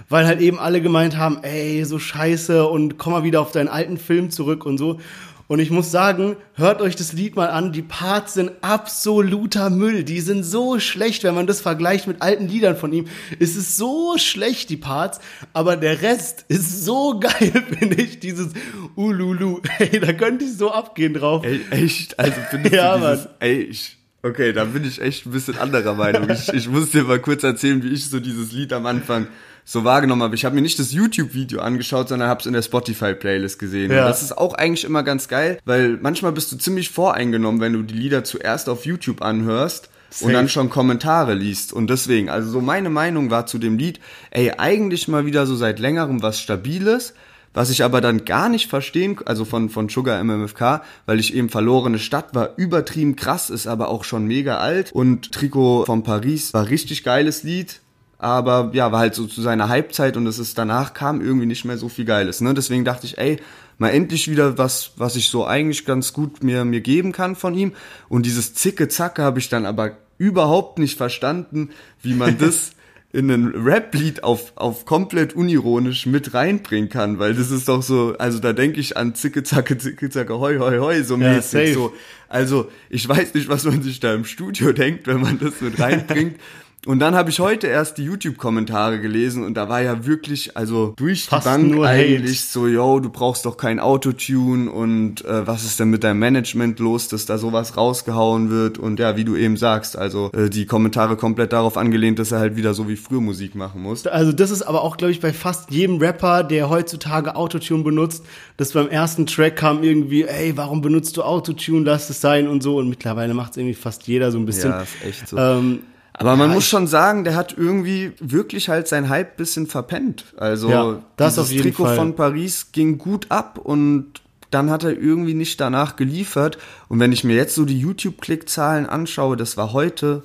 weil 0.09 0.27
halt 0.29 0.41
eben 0.41 0.61
alle 0.61 0.81
gemeint 0.81 1.17
haben, 1.17 1.43
ey, 1.43 1.85
so 1.85 1.99
scheiße 1.99 2.69
und 2.69 2.99
komm 2.99 3.15
mal 3.15 3.25
wieder 3.25 3.41
auf 3.41 3.51
deinen 3.51 3.69
alten 3.69 3.97
Film 3.97 4.31
zurück 4.31 4.65
und 4.65 4.79
so. 4.79 5.01
Und 5.49 5.59
ich 5.59 5.71
muss 5.71 5.91
sagen, 5.91 6.37
hört 6.55 6.81
euch 6.81 6.97
das 6.97 7.13
Lied 7.13 7.37
mal 7.37 7.49
an. 7.51 7.73
Die 7.73 7.83
Parts 7.83 8.35
sind 8.35 8.53
absoluter 8.63 9.69
Müll. 9.71 10.05
Die 10.05 10.21
sind 10.21 10.45
so 10.45 10.79
schlecht, 10.79 11.25
wenn 11.25 11.35
man 11.35 11.47
das 11.47 11.61
vergleicht 11.61 12.07
mit 12.07 12.23
alten 12.23 12.49
Liedern 12.49 12.77
von 12.77 12.93
ihm. 12.93 13.07
Es 13.39 13.57
ist 13.57 13.77
so 13.77 14.15
schlecht, 14.19 14.71
die 14.71 14.77
Parts. 14.77 15.21
Aber 15.53 15.77
der 15.77 16.01
Rest 16.03 16.45
ist 16.49 16.85
so 16.85 17.19
geil, 17.21 17.53
finde 17.79 18.03
ich. 18.03 18.21
Dieses 18.21 18.53
Ululu. 18.97 19.61
Ey, 19.79 20.01
da 20.01 20.13
könnte 20.13 20.45
ich 20.45 20.57
so 20.57 20.71
abgehen 20.71 21.15
drauf. 21.15 21.45
Ey, 21.45 21.61
echt? 21.71 22.19
Also 22.19 22.37
findest 22.51 22.75
Ja, 22.75 22.97
du 22.97 23.07
dieses, 23.11 23.25
Mann. 23.25 23.35
ey, 23.41 23.63
ich, 23.63 23.97
okay, 24.23 24.53
da 24.53 24.65
bin 24.65 24.85
ich 24.85 25.01
echt 25.03 25.27
ein 25.27 25.33
bisschen 25.33 25.59
anderer 25.59 25.95
Meinung. 25.95 26.31
Ich, 26.31 26.49
ich 26.53 26.69
muss 26.69 26.91
dir 26.91 27.03
mal 27.05 27.19
kurz 27.21 27.43
erzählen, 27.43 27.83
wie 27.83 27.89
ich 27.91 28.09
so 28.09 28.21
dieses 28.21 28.53
Lied 28.53 28.73
am 28.73 28.87
Anfang 28.87 29.27
so 29.65 29.85
wahrgenommen 29.85 30.23
habe. 30.23 30.35
Ich 30.35 30.45
habe 30.45 30.55
mir 30.55 30.63
nicht 30.63 30.79
das 30.79 30.93
YouTube-Video 30.93 31.61
angeschaut, 31.61 32.09
sondern 32.09 32.29
habe 32.29 32.41
es 32.41 32.47
in 32.47 32.53
der 32.53 32.63
Spotify-Playlist 32.63 33.59
gesehen. 33.59 33.91
Ja. 33.91 34.03
Und 34.03 34.09
das 34.09 34.23
ist 34.23 34.37
auch 34.37 34.55
eigentlich 34.55 34.85
immer 34.85 35.03
ganz 35.03 35.29
geil, 35.29 35.59
weil 35.65 35.99
manchmal 36.01 36.33
bist 36.33 36.51
du 36.53 36.57
ziemlich 36.57 36.91
voreingenommen, 36.91 37.61
wenn 37.61 37.73
du 37.73 37.83
die 37.83 37.95
Lieder 37.95 38.25
zuerst 38.25 38.69
auf 38.69 38.85
YouTube 38.87 39.23
anhörst. 39.23 39.89
Und 40.21 40.27
Safe. 40.27 40.33
dann 40.35 40.49
schon 40.51 40.69
Kommentare 40.69 41.33
liest. 41.33 41.73
Und 41.73 41.89
deswegen, 41.89 42.29
also 42.29 42.51
so 42.51 42.61
meine 42.61 42.91
Meinung 42.91 43.31
war 43.31 43.47
zu 43.47 43.57
dem 43.57 43.79
Lied, 43.79 43.99
ey, 44.31 44.53
eigentlich 44.59 45.09
mal 45.09 45.25
wieder 45.25 45.47
so 45.47 45.57
seit 45.57 45.79
längerem 45.79 46.23
was 46.23 46.39
Stabiles, 46.39 47.15
was 47.55 47.71
ich 47.71 47.83
aber 47.83 48.03
dann 48.03 48.27
gar 48.27 48.51
nicht 48.51 48.69
verstehen, 48.69 49.19
also 49.25 49.47
von, 49.47 49.71
von 49.71 49.89
Sugar 49.89 50.23
MMFK, 50.23 50.83
weil 51.07 51.19
ich 51.19 51.35
eben 51.35 51.49
verlorene 51.49 51.99
Stadt 51.99 52.35
war, 52.35 52.51
übertrieben 52.57 53.17
krass, 53.17 53.49
ist 53.49 53.67
aber 53.67 53.89
auch 53.89 54.05
schon 54.05 54.27
mega 54.27 54.59
alt. 54.59 54.93
Und 54.93 55.33
Trikot 55.33 55.85
von 55.87 56.03
Paris 56.03 56.53
war 56.55 56.69
richtig 56.69 57.05
geiles 57.05 57.43
Lied. 57.43 57.81
Aber 58.23 58.71
ja, 58.73 58.93
war 58.93 59.01
halt 59.01 59.17
so 59.17 59.27
zu 59.27 59.43
seiner 59.43 59.69
Halbzeit 59.69 60.17
und 60.17 60.29
es 60.29 60.39
ist 60.39 60.57
danach 60.57 60.95
kam 60.95 61.21
irgendwie 61.21 61.47
nicht 61.47 61.65
mehr 61.65 61.77
so 61.77 61.89
viel 61.89 62.05
Geiles. 62.05 62.41
Ne? 62.41 62.55
Deswegen 62.55 62.85
dachte 62.85 63.05
ich, 63.05 63.19
ey, 63.19 63.39
mal 63.79 63.89
endlich 63.89 64.31
wieder 64.31 64.59
was, 64.59 64.93
was 64.97 65.17
ich 65.17 65.29
so 65.29 65.45
eigentlich 65.45 65.85
ganz 65.85 66.13
gut 66.13 66.45
mir, 66.45 66.65
mir 66.65 66.83
geben 66.83 67.11
kann 67.11 67.35
von 67.35 67.53
ihm. 67.55 67.73
Und 68.09 68.25
dieses 68.25 68.55
Zicke-Zacke 68.55 69.23
habe 69.23 69.41
ich 69.41 69.49
dann 69.49 69.67
aber 69.67 69.97
überhaupt 70.19 70.79
nicht 70.79 70.97
verstanden, 70.97 71.71
wie 72.01 72.15
man 72.15 72.39
das 72.39 72.71
in 73.13 73.29
ein 73.29 73.49
Rap-Lied 73.49 74.23
auf, 74.23 74.53
auf 74.55 74.85
komplett 74.87 75.35
unironisch 75.35 76.07
mit 76.07 76.33
reinbringen 76.33 76.91
kann, 76.91 77.19
weil 77.19 77.35
das 77.35 77.51
ist 77.51 77.69
doch 77.69 77.83
so, 77.83 78.15
also 78.21 78.39
da 78.39 78.53
denke 78.53 78.79
ich 78.79 78.97
an 78.97 79.17
Zicke, 79.17 79.43
Zacke, 79.43 79.79
Zicke, 79.79 80.11
Zacke, 80.11 80.39
hoi, 80.39 80.59
hoi, 80.59 80.79
hoi, 80.79 81.03
so 81.03 81.17
Ja, 81.17 81.35
mäßig, 81.35 81.51
safe. 81.51 81.75
so. 81.75 81.93
Also, 82.29 82.71
ich 82.89 83.07
weiß 83.09 83.35
nicht, 83.35 83.49
was 83.49 83.65
man 83.65 83.83
sich 83.83 83.99
da 83.99 84.15
im 84.15 84.25
Studio 84.25 84.73
denkt, 84.73 85.09
wenn 85.09 85.21
man 85.21 85.41
das 85.41 85.61
mit 85.61 85.81
reinbringt. 85.81 86.37
Und 86.85 86.99
dann 86.99 87.15
habe 87.15 87.31
ich 87.31 87.39
heute 87.39 87.69
erst 87.69 87.99
die 87.99 88.05
YouTube-Kommentare 88.05 89.01
gelesen 89.01 89.45
und 89.45 89.55
da 89.55 89.69
war 89.69 89.83
ja 89.83 90.05
wirklich, 90.05 90.57
also 90.57 90.95
durch 90.97 91.27
Fast 91.27 91.47
die 91.47 91.51
Bank 91.51 91.71
nur 91.71 91.87
Hate. 91.87 92.01
eigentlich 92.01 92.45
so, 92.45 92.67
yo, 92.67 92.99
du 92.99 93.09
brauchst 93.09 93.47
doch 93.47 93.57
kein 93.57 93.79
Autotune 93.79 94.69
und 94.69 95.25
äh, 95.25 95.47
was 95.47 95.65
ist 95.65 95.79
denn 95.79 95.91
mit 95.91 96.03
deinem 96.03 96.19
Management 96.19 96.81
los, 96.81 97.07
dass 97.07 97.25
da 97.25 97.39
sowas 97.39 97.77
rausgehauen 97.77 98.51
wird 98.51 98.79
und 98.79 98.99
ja, 98.99 99.17
wie 99.17 99.23
du 99.23 99.37
eben 99.37 99.57
sagst, 99.57 99.97
also 99.97 100.33
äh, 100.33 100.51
die 100.51 100.67
Kommentare 100.67 101.17
komplett 101.17 101.53
darauf 101.53 101.77
angelehnt, 101.77 102.19
dass 102.19 102.33
er 102.33 102.41
halt 102.41 102.57
wieder 102.57 102.75
so 102.75 102.89
wie 102.89 102.97
früher 102.97 103.21
Musik 103.21 103.55
machen 103.55 103.81
muss. 103.81 104.05
Also 104.09 104.33
das 104.33 104.51
ist 104.51 104.63
aber 104.63 104.83
auch, 104.83 104.97
glaube 104.97 105.13
ich, 105.13 105.21
bei 105.21 105.33
fast 105.33 105.71
jedem 105.71 105.99
Rapper, 105.99 106.43
der 106.43 106.69
heutzutage 106.69 107.37
Autotune 107.37 107.85
benutzt, 107.85 108.25
dass 108.57 108.73
beim 108.73 108.89
ersten 108.89 109.27
Track 109.27 109.55
kam 109.55 109.85
irgendwie, 109.85 110.25
ey, 110.25 110.57
warum 110.57 110.81
benutzt 110.81 111.17
du 111.17 111.23
Autotune, 111.23 111.85
lass 111.85 112.11
es 112.11 112.21
sein 112.21 112.49
und 112.49 112.61
so. 112.61 112.79
Und 112.79 112.89
mittlerweile 112.89 113.35
macht 113.35 113.53
es 113.53 113.59
irgendwie 113.59 113.75
fast 113.75 114.09
jeder 114.09 114.33
so 114.33 114.39
ein 114.39 114.47
bisschen. 114.47 114.71
Ja, 114.71 114.83
ist 114.83 115.05
echt 115.05 115.29
so. 115.29 115.37
Ähm, 115.37 115.79
Aber 116.15 116.37
man 116.37 116.51
ja, 116.51 116.55
muss 116.55 116.67
schon 116.67 116.87
sagen, 116.87 117.25
der 117.25 117.35
hat 117.35 117.57
irgendwie 117.57 118.13
wirklich 118.21 118.69
halt 118.69 118.87
sein 118.87 119.09
Hype 119.09 119.37
bisschen 119.37 119.67
verpennt. 119.67 120.25
Also 120.37 120.71
Ja, 120.71 121.03
das 121.17 121.35
dieses 121.37 121.63
Trikot 121.63 121.87
Fall. 121.87 121.97
von 121.97 122.17
Paris 122.17 122.73
ging 122.73 122.99
gut 122.99 123.27
ab 123.31 123.59
und 123.59 124.21
dann 124.51 124.71
hat 124.71 124.85
er 124.85 124.93
irgendwie 124.97 125.35
nicht 125.35 125.61
danach 125.61 125.97
geliefert. 125.97 126.59
Und 126.89 127.01
wenn 127.01 127.13
ich 127.13 127.25
mir 127.25 127.35
jetzt 127.35 127.55
so 127.55 127.65
die 127.65 127.79
YouTube-Klickzahlen 127.79 128.87
anschaue, 128.87 129.37
das 129.37 129.57
war 129.57 129.73
heute 129.73 130.23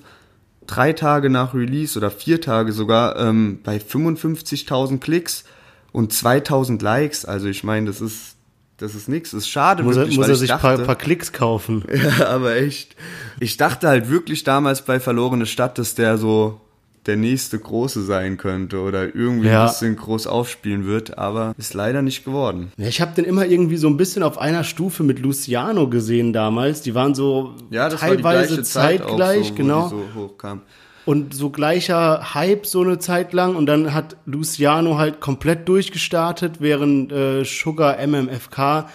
drei 0.67 0.91
Tage 0.93 1.30
nach 1.30 1.54
Release 1.54 1.97
oder 1.97 2.12
vier 2.12 2.41
Tage 2.41 2.73
sogar 2.73 3.17
ähm, 3.17 3.62
bei 3.63 3.78
55.000 3.78 5.00
Klicks 5.00 5.45
und 5.93 6.12
2.000 6.12 6.84
Likes. 6.84 7.23
Also 7.26 7.47
ich 7.47 7.63
meine, 7.63 7.88
das 7.88 8.02
ist 8.02 8.37
das 8.78 8.96
ist 8.96 9.10
nix. 9.10 9.32
Das 9.32 9.40
ist 9.44 9.50
schade 9.50 9.84
muss 9.84 9.96
er, 9.96 10.02
wirklich, 10.04 10.18
muss 10.18 10.26
weil 10.26 10.32
er 10.32 10.34
ich 10.36 10.40
sich 10.40 10.54
ein 10.54 10.60
paar, 10.60 10.78
paar 10.78 10.96
Klicks 10.96 11.32
kaufen. 11.34 11.84
ja, 12.20 12.28
aber 12.28 12.56
echt. 12.56 12.96
Ich 13.40 13.58
dachte 13.58 13.88
halt 13.88 14.10
wirklich 14.10 14.44
damals 14.44 14.84
bei 14.84 15.00
Verlorene 15.00 15.46
Stadt, 15.46 15.78
dass 15.78 15.96
der 15.96 16.18
so 16.18 16.62
der 17.08 17.16
nächste 17.16 17.58
Große 17.58 18.04
sein 18.04 18.36
könnte 18.38 18.80
oder 18.82 19.16
irgendwie 19.16 19.48
Ja. 19.48 19.62
ein 19.63 19.68
bisschen 19.70 19.96
groß 19.96 20.28
aufspielen 20.28 20.86
wird, 20.86 21.18
aber 21.18 21.54
ist 21.58 21.74
leider 21.74 22.02
nicht 22.02 22.26
geworden. 22.26 22.72
Ja, 22.78 22.88
ich 22.88 23.00
habe 23.02 23.13
den 23.16 23.24
immer 23.24 23.46
irgendwie 23.46 23.78
so 23.78 23.88
ein 23.88 23.96
bisschen 23.98 24.24
auf 24.24 24.38
einer 24.38 24.66
Stufe 24.66 25.04
mit 25.04 25.20
Luciano 25.20 25.88
gesehen 25.90 26.34
damals. 26.34 26.82
Die 26.82 26.94
waren 26.96 27.16
so 27.16 27.56
Ja, 27.70 27.88
das 27.90 28.02
war 28.02 28.10
die 28.10 28.16
teilweise 28.18 28.48
gleiche 28.56 28.63
Zeit 28.63 29.00
zeitgleich, 29.00 29.40
auch 29.40 29.90
so, 29.90 30.06
wo 30.13 30.28
genau. 30.36 30.62
Und 31.08 31.34
so 31.34 31.50
gleicher 31.50 32.34
Hype 32.36 32.65
so 32.65 32.82
eine 32.82 33.00
Zeit 33.00 33.34
lang 33.34 33.56
und 33.56 33.65
dann 33.65 33.93
hat 33.93 34.17
Luciano 34.26 34.98
halt 34.98 35.20
komplett 35.22 35.67
durchgestartet, 35.67 36.56
während 36.60 37.12
äh, 37.12 37.43
Sugar 37.46 37.98
MMFK 38.06 38.89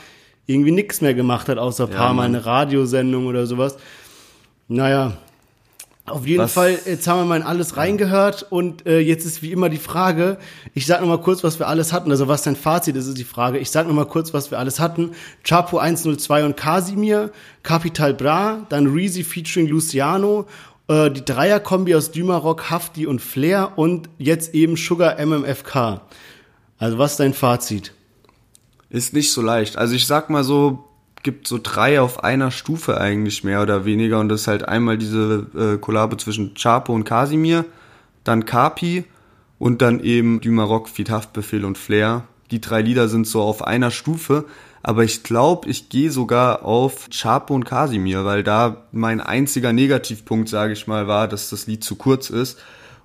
irgendwie 0.46 0.72
nichts 0.72 1.00
mehr 1.00 1.14
gemacht 1.14 1.48
hat, 1.48 1.58
außer 1.58 1.84
ein 1.84 1.90
paar 1.90 2.12
Mal 2.14 2.24
eine 2.26 2.44
Radiosendung 2.44 3.26
oder 3.26 3.46
sowas. 3.46 3.78
Naja, 4.68 5.12
auf 6.04 6.26
jeden 6.26 6.42
Was- 6.42 6.52
Fall, 6.52 6.78
jetzt 6.84 7.06
haben 7.06 7.20
wir 7.20 7.24
mal 7.24 7.36
in 7.36 7.42
alles 7.46 7.76
reingehört 7.76 8.44
und 8.50 8.86
äh, 8.86 8.98
jetzt 8.98 9.24
ist 9.24 9.40
wie 9.40 9.52
immer 9.52 9.68
die 9.68 9.78
Frage, 9.78 10.36
ich 10.74 10.84
sag 10.84 11.00
noch 11.00 11.08
mal 11.08 11.20
kurz, 11.20 11.44
was 11.44 11.60
wir 11.60 11.68
alles 11.68 11.92
hatten, 11.92 12.10
also 12.10 12.26
was 12.28 12.42
dein 12.42 12.56
Fazit 12.56 12.96
ist, 12.96 13.06
ist 13.06 13.18
die 13.18 13.24
Frage. 13.24 13.58
Ich 13.58 13.70
sag 13.70 13.86
noch 13.86 13.94
mal 13.94 14.06
kurz, 14.06 14.34
was 14.34 14.50
wir 14.50 14.58
alles 14.58 14.80
hatten. 14.80 15.12
Chapo 15.44 15.78
102 15.78 16.44
und 16.44 16.56
Casimir, 16.56 17.30
Capital 17.62 18.14
Bra, 18.14 18.66
dann 18.68 18.88
Reezy 18.88 19.22
featuring 19.22 19.68
Luciano, 19.68 20.46
äh, 20.92 21.10
die 21.10 21.24
Dreierkombi 21.24 21.94
aus 21.94 22.10
Dümarock, 22.10 22.70
Hafti 22.70 23.06
und 23.06 23.20
Flair 23.20 23.72
und 23.76 24.10
jetzt 24.18 24.54
eben 24.54 24.76
Sugar 24.76 25.18
MMFK. 25.24 26.02
Also 26.78 26.98
was 26.98 27.12
ist 27.12 27.20
dein 27.20 27.32
Fazit? 27.32 27.94
Ist 28.90 29.14
nicht 29.14 29.32
so 29.32 29.40
leicht. 29.40 29.78
Also 29.78 29.94
ich 29.94 30.06
sag 30.06 30.28
mal 30.28 30.44
so, 30.44 30.84
gibt 31.22 31.48
so 31.48 31.58
drei 31.62 32.00
auf 32.00 32.24
einer 32.24 32.50
Stufe 32.50 33.00
eigentlich 33.00 33.42
mehr 33.42 33.62
oder 33.62 33.84
weniger 33.84 34.20
und 34.20 34.28
das 34.28 34.42
ist 34.42 34.48
halt 34.48 34.68
einmal 34.68 34.98
diese 34.98 35.46
äh, 35.56 35.78
Kollabo 35.78 36.16
zwischen 36.16 36.54
Chapo 36.54 36.92
und 36.92 37.04
Casimir, 37.04 37.64
dann 38.24 38.44
Kapi 38.44 39.04
und 39.58 39.80
dann 39.80 40.00
eben 40.00 40.40
Dümarock, 40.40 40.88
Feed 40.88 41.10
Haftbefehl 41.10 41.64
und 41.64 41.78
Flair. 41.78 42.24
Die 42.50 42.60
drei 42.60 42.82
Lieder 42.82 43.08
sind 43.08 43.26
so 43.26 43.40
auf 43.40 43.64
einer 43.64 43.90
Stufe, 43.90 44.44
aber 44.82 45.04
ich 45.04 45.22
glaube, 45.22 45.68
ich 45.68 45.88
gehe 45.88 46.10
sogar 46.10 46.64
auf 46.64 47.08
Chapo 47.10 47.54
und 47.54 47.64
Casimir, 47.64 48.24
weil 48.24 48.42
da 48.42 48.84
mein 48.90 49.20
einziger 49.20 49.72
Negativpunkt, 49.72 50.48
sage 50.48 50.72
ich 50.72 50.86
mal, 50.86 51.06
war, 51.06 51.28
dass 51.28 51.50
das 51.50 51.66
Lied 51.66 51.84
zu 51.84 51.96
kurz 51.96 52.30
ist. 52.30 52.58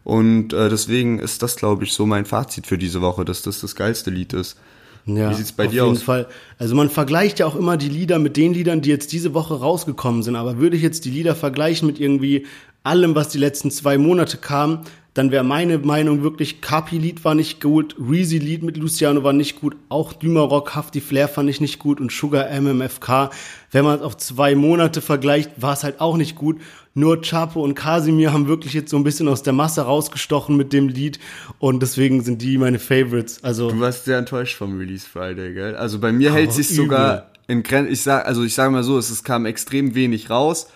Und 0.03 0.53
äh, 0.53 0.69
deswegen 0.69 1.19
ist 1.19 1.43
das, 1.43 1.55
glaube 1.57 1.83
ich, 1.83 1.93
so 1.93 2.05
mein 2.05 2.25
Fazit 2.25 2.65
für 2.65 2.77
diese 2.77 3.01
Woche, 3.01 3.25
dass 3.25 3.41
das 3.41 3.59
das 3.59 3.75
geilste 3.75 4.09
Lied 4.09 4.33
ist. 4.33 4.57
Ja, 5.05 5.29
Wie 5.29 5.35
sieht's 5.35 5.51
bei 5.51 5.65
auf 5.65 5.71
dir 5.71 5.83
jeden 5.83 5.97
aus? 5.97 6.03
Fall. 6.03 6.27
Also 6.57 6.75
man 6.75 6.89
vergleicht 6.89 7.39
ja 7.39 7.45
auch 7.45 7.55
immer 7.55 7.77
die 7.77 7.89
Lieder 7.89 8.17
mit 8.17 8.37
den 8.37 8.53
Liedern, 8.53 8.81
die 8.81 8.89
jetzt 8.89 9.11
diese 9.11 9.33
Woche 9.33 9.59
rausgekommen 9.59 10.23
sind. 10.23 10.35
Aber 10.35 10.57
würde 10.57 10.77
ich 10.77 10.83
jetzt 10.83 11.05
die 11.05 11.11
Lieder 11.11 11.35
vergleichen 11.35 11.87
mit 11.87 11.99
irgendwie 11.99 12.45
allem, 12.83 13.15
was 13.15 13.29
die 13.29 13.37
letzten 13.37 13.69
zwei 13.69 13.97
Monate 13.97 14.37
kam, 14.37 14.81
dann 15.17 15.31
wäre 15.31 15.43
meine 15.43 15.79
Meinung 15.79 16.21
wirklich, 16.21 16.61
Capi-Lied 16.61 17.25
war 17.25 17.33
nicht 17.33 17.59
gut, 17.59 17.95
Reezy-Lied 17.99 18.61
mit 18.61 18.77
Luciano 18.77 19.23
war 19.23 19.33
nicht 19.33 19.59
gut, 19.59 19.75
auch 19.89 20.13
Dümarock, 20.13 20.75
Hafti 20.75 21.01
Flair 21.01 21.27
fand 21.27 21.49
ich 21.49 21.59
nicht 21.59 21.79
gut 21.79 21.99
und 21.99 22.11
Sugar 22.11 22.49
MMFK. 22.51 23.31
Wenn 23.71 23.83
man 23.83 23.97
es 23.97 24.01
auf 24.03 24.17
zwei 24.17 24.53
Monate 24.53 25.01
vergleicht, 25.01 25.51
war 25.57 25.73
es 25.73 25.83
halt 25.83 26.01
auch 26.01 26.17
nicht 26.17 26.35
gut. 26.35 26.61
Nur 26.93 27.21
Chapo 27.21 27.63
und 27.63 27.73
Casimir 27.73 28.31
haben 28.31 28.47
wirklich 28.47 28.73
jetzt 28.73 28.91
so 28.91 28.97
ein 28.97 29.03
bisschen 29.03 29.27
aus 29.27 29.41
der 29.41 29.53
Masse 29.53 29.81
rausgestochen 29.81 30.55
mit 30.55 30.71
dem 30.71 30.87
Lied 30.87 31.19
und 31.57 31.81
deswegen 31.81 32.23
sind 32.23 32.43
die 32.43 32.59
meine 32.59 32.77
Favorites. 32.77 33.43
Also 33.43 33.71
Du 33.71 33.79
warst 33.79 34.05
sehr 34.05 34.19
enttäuscht 34.19 34.55
vom 34.55 34.77
Release 34.77 35.07
Friday, 35.07 35.53
gell? 35.53 35.75
Also 35.75 35.99
bei 35.99 36.11
mir 36.11 36.31
hält 36.31 36.53
sich 36.53 36.69
sogar 36.69 37.31
in 37.47 37.63
Grenzen. 37.63 37.91
Ich 37.91 38.01
sag, 38.01 38.27
also 38.27 38.43
ich 38.43 38.53
sage 38.53 38.71
mal 38.71 38.83
so, 38.83 38.99
es, 38.99 39.09
es 39.09 39.23
kam 39.23 39.47
extrem 39.47 39.95
wenig 39.95 40.29
raus, 40.29 40.67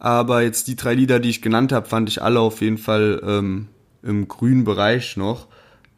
aber 0.00 0.42
jetzt 0.42 0.66
die 0.66 0.74
drei 0.74 0.94
Lieder, 0.94 1.20
die 1.20 1.30
ich 1.30 1.42
genannt 1.42 1.70
habe, 1.70 1.88
fand 1.88 2.08
ich 2.08 2.22
alle 2.22 2.40
auf 2.40 2.60
jeden 2.60 2.78
Fall 2.78 3.22
ähm, 3.24 3.68
im 4.04 4.28
grünen 4.28 4.64
Bereich 4.64 5.16
noch. 5.16 5.46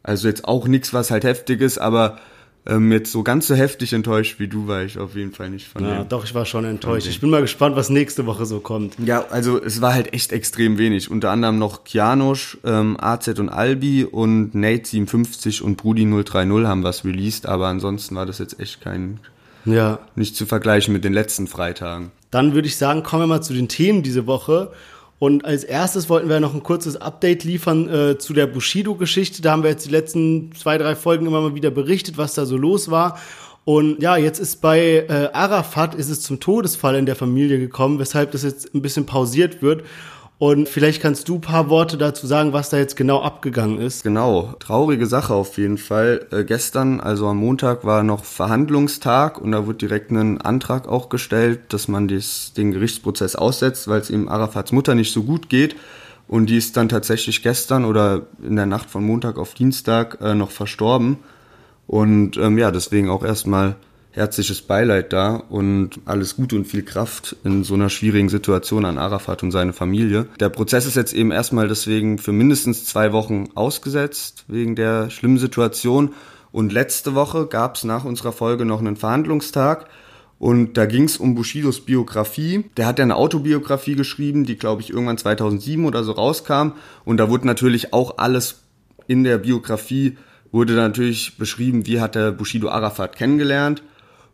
Also 0.03 0.29
jetzt 0.29 0.45
auch 0.47 0.69
nichts, 0.69 0.95
was 0.95 1.11
halt 1.11 1.25
heftig 1.25 1.61
ist, 1.61 1.79
aber 1.79 2.19
ähm, 2.69 2.91
jetzt 2.91 3.13
so 3.13 3.23
ganz 3.23 3.47
so 3.47 3.55
heftig 3.55 3.93
enttäuscht 3.93 4.41
wie 4.41 4.49
du 4.49 4.67
war 4.67 4.83
ich 4.83 4.99
auf 4.99 5.15
jeden 5.15 5.33
Fall 5.33 5.51
nicht 5.51 5.69
von 5.69 5.85
Ja, 5.85 6.03
dem. 6.03 6.09
doch, 6.09 6.25
ich 6.25 6.35
war 6.35 6.45
schon 6.47 6.65
enttäuscht. 6.65 7.07
Ich 7.07 7.21
bin 7.21 7.31
mal 7.31 7.41
gespannt, 7.41 7.77
was 7.77 7.91
nächste 7.91 8.27
Woche 8.27 8.45
so 8.47 8.59
kommt. 8.61 8.95
Ja, 9.05 9.25
also 9.31 9.61
es 9.63 9.81
war 9.81 9.95
halt 9.95 10.13
echt 10.15 10.33
extrem 10.33 10.77
wenig. 10.79 11.11
Unter 11.11 11.31
anderem 11.31 11.59
noch 11.59 11.85
Kianosch, 11.85 12.59
ähm, 12.65 12.97
AZ 13.01 13.29
und 13.39 13.49
Albi 13.51 14.05
und 14.05 14.55
Nate 14.55 14.87
57 14.89 15.63
und 15.63 15.77
Brudi 15.77 16.05
030 16.07 16.67
haben 16.67 16.83
was 16.83 17.05
released, 17.05 17.47
aber 17.47 17.67
ansonsten 17.69 18.15
war 18.17 18.27
das 18.27 18.39
jetzt 18.39 18.59
echt 18.59 18.81
kein, 18.81 19.21
Ja. 19.65 20.01
nicht 20.17 20.35
zu 20.37 20.45
vergleichen 20.47 20.93
mit 20.93 21.05
den 21.05 21.13
letzten 21.13 21.47
Freitagen. 21.47 22.11
Dann 22.33 22.55
würde 22.55 22.67
ich 22.69 22.77
sagen, 22.77 23.03
kommen 23.05 23.23
wir 23.23 23.27
mal 23.29 23.43
zu 23.43 23.55
den 23.55 23.69
Themen 23.69 24.03
diese 24.03 24.27
Woche. 24.27 24.73
Und 25.19 25.45
als 25.45 25.65
erstes 25.65 26.11
wollten 26.11 26.29
wir 26.29 26.41
noch 26.41 26.55
ein 26.55 26.63
kurzes 26.63 26.97
Update 26.97 27.45
liefern 27.45 27.89
äh, 27.89 28.19
zu 28.19 28.35
der 28.35 28.47
Bushido-Geschichte. 28.47 29.41
Da 29.41 29.53
haben 29.53 29.63
wir 29.63 29.71
jetzt 29.71 29.87
die 29.87 29.91
letzten 29.91 30.53
zwei, 30.55 30.77
drei 30.77 30.95
Folgen 30.95 31.27
immer 31.27 31.41
mal 31.41 31.55
wieder 31.55 31.71
berichtet, 31.71 32.19
was 32.19 32.35
da 32.35 32.45
so 32.45 32.57
los 32.57 32.91
war. 32.91 33.19
Und 33.65 34.01
ja, 34.01 34.17
jetzt 34.17 34.39
ist 34.39 34.61
bei 34.61 35.07
äh, 35.09 35.31
Arafat 35.33 35.95
ist 35.95 36.11
es 36.11 36.21
zum 36.21 36.39
Todesfall 36.39 36.95
in 36.97 37.07
der 37.07 37.17
Familie 37.17 37.59
gekommen, 37.59 37.99
weshalb 37.99 38.31
das 38.33 38.43
jetzt 38.43 38.75
ein 38.75 38.83
bisschen 38.83 39.07
pausiert 39.07 39.63
wird. 39.63 39.85
Und 40.39 40.69
vielleicht 40.69 41.01
kannst 41.01 41.31
du 41.31 41.37
ein 41.37 41.41
paar 41.41 41.71
Worte 41.71 41.97
dazu 41.97 42.27
sagen, 42.27 42.53
was 42.53 42.69
da 42.69 42.77
jetzt 42.77 42.95
genau 42.95 43.23
abgegangen 43.23 43.79
ist. 43.79 44.03
Genau, 44.03 44.55
traurige 44.59 45.07
Sache 45.07 45.33
auf 45.33 45.57
jeden 45.57 45.79
Fall. 45.79 46.27
Äh, 46.31 46.45
gestern, 46.45 47.01
also 47.01 47.27
am 47.29 47.39
Montag, 47.39 47.85
war 47.85 48.03
noch 48.03 48.25
Verhandlungstag 48.25 49.41
und 49.41 49.53
da 49.53 49.67
wurde 49.67 49.79
direkt 49.79 50.11
ein 50.11 50.39
Antrag 50.41 50.89
auch 50.89 51.09
gestellt, 51.09 51.61
dass 51.71 51.89
man 51.89 52.07
dies, 52.07 52.53
den 52.55 52.73
Gerichtsprozess 52.73 53.35
aussetzt, 53.35 53.89
weil 53.89 54.01
es 54.01 54.11
eben 54.11 54.29
Arafats 54.29 54.73
Mutter 54.73 54.95
nicht 54.95 55.13
so 55.13 55.23
gut 55.23 55.49
geht. 55.49 55.75
Und 56.29 56.51
die 56.51 56.59
ist 56.59 56.77
dann 56.77 56.91
tatsächlich 56.91 57.43
gestern 57.43 57.87
oder 57.87 58.23
in 58.43 58.57
der 58.57 58.67
Nacht 58.67 58.91
von 58.91 59.05
Montag 59.05 59.39
auf 59.39 59.55
Dienstag 59.55 60.19
äh, 60.21 60.35
noch 60.35 60.51
verstorben. 60.51 61.19
Und 61.87 62.37
ähm, 62.37 62.59
ja, 62.59 62.71
deswegen 62.71 63.09
auch 63.09 63.25
erstmal 63.25 63.77
herzliches 64.17 64.63
Beileid 64.63 65.13
da 65.13 65.37
und 65.37 66.01
alles 66.07 66.37
Gute 66.37 66.57
und 66.57 66.67
viel 66.67 66.83
Kraft 66.83 67.37
in 67.45 67.65
so 67.65 67.75
einer 67.75 67.91
schwierigen 67.91 68.31
Situation 68.31 68.87
an 68.87 68.97
Arafat 68.97 69.43
und 69.43 69.53
seine 69.53 69.75
Familie. 69.75 70.27
Der 70.41 70.49
Prozess 70.49 70.87
ist 70.87 70.97
jetzt 70.97 71.13
eben 71.13 71.31
erstmal 71.31 71.69
deswegen 71.69 72.19
für 72.19 72.33
mindestens 72.33 72.87
zwei 72.87 73.13
Wochen 73.13 73.51
ausgesetzt, 73.55 74.45
wegen 74.49 74.75
der 74.75 75.11
schlimmen 75.11 75.39
Situation. 75.39 76.15
Und 76.51 76.73
letzte 76.73 77.15
Woche 77.15 77.47
gab 77.47 77.77
es 77.77 77.85
nach 77.85 78.05
unserer 78.05 78.33
Folge 78.33 78.65
noch 78.65 78.81
einen 78.81 78.97
Verhandlungstag. 78.97 79.87
Und 80.39 80.79
da 80.79 80.87
ging 80.87 81.05
es 81.05 81.19
um 81.19 81.35
Bushidos 81.35 81.85
Biografie. 81.85 82.65
Der 82.79 82.87
hat 82.87 82.99
ja 82.99 83.03
eine 83.03 83.17
Autobiografie 83.17 83.97
geschrieben, 83.97 84.45
die, 84.45 84.57
glaube 84.57 84.81
ich, 84.81 84.91
irgendwann 84.91 85.19
2007 85.19 85.85
oder 85.85 86.05
so 86.05 86.13
rauskam. 86.13 86.73
Und 87.05 87.19
da 87.19 87.29
wurde 87.29 87.47
natürlich 87.47 87.93
auch 87.93 88.17
alles 88.17 88.63
in 89.07 89.25
der 89.25 89.39
Biografie, 89.39 90.17
wurde 90.53 90.75
natürlich 90.75 91.37
beschrieben, 91.37 91.87
wie 91.87 92.01
hat 92.01 92.15
der 92.15 92.33
Bushido 92.33 92.71
Arafat 92.71 93.17
kennengelernt. 93.17 93.83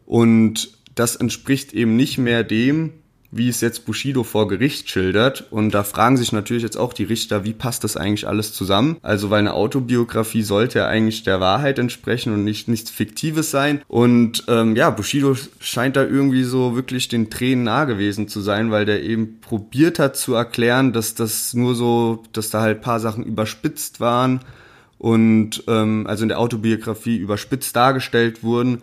Und 0.06 0.78
das 0.94 1.16
entspricht 1.16 1.72
eben 1.72 1.96
nicht 1.96 2.18
mehr 2.18 2.44
dem, 2.44 2.92
wie 3.34 3.48
es 3.48 3.62
jetzt 3.62 3.86
Bushido 3.86 4.24
vor 4.24 4.46
Gericht 4.46 4.90
schildert. 4.90 5.50
Und 5.50 5.72
da 5.72 5.84
fragen 5.84 6.18
sich 6.18 6.32
natürlich 6.32 6.62
jetzt 6.62 6.76
auch 6.76 6.92
die 6.92 7.04
Richter, 7.04 7.44
wie 7.44 7.54
passt 7.54 7.82
das 7.82 7.96
eigentlich 7.96 8.28
alles 8.28 8.52
zusammen? 8.52 8.98
Also, 9.00 9.30
weil 9.30 9.40
eine 9.40 9.54
Autobiografie 9.54 10.42
sollte 10.42 10.80
ja 10.80 10.86
eigentlich 10.86 11.22
der 11.22 11.40
Wahrheit 11.40 11.78
entsprechen 11.78 12.34
und 12.34 12.44
nicht 12.44 12.68
nichts 12.68 12.90
Fiktives 12.90 13.50
sein. 13.50 13.80
Und 13.88 14.44
ähm, 14.48 14.76
ja, 14.76 14.90
Bushido 14.90 15.34
scheint 15.60 15.96
da 15.96 16.04
irgendwie 16.04 16.44
so 16.44 16.76
wirklich 16.76 17.08
den 17.08 17.30
Tränen 17.30 17.64
nah 17.64 17.86
gewesen 17.86 18.28
zu 18.28 18.42
sein, 18.42 18.70
weil 18.70 18.84
der 18.84 19.02
eben 19.02 19.40
probiert 19.40 19.98
hat 19.98 20.14
zu 20.14 20.34
erklären, 20.34 20.92
dass 20.92 21.14
das 21.14 21.54
nur 21.54 21.74
so, 21.74 22.22
dass 22.34 22.50
da 22.50 22.60
halt 22.60 22.82
paar 22.82 23.00
Sachen 23.00 23.24
überspitzt 23.24 23.98
waren 23.98 24.40
und 24.98 25.64
ähm, 25.68 26.06
also 26.06 26.22
in 26.22 26.28
der 26.28 26.38
Autobiografie 26.38 27.16
überspitzt 27.16 27.74
dargestellt 27.74 28.42
wurden 28.42 28.82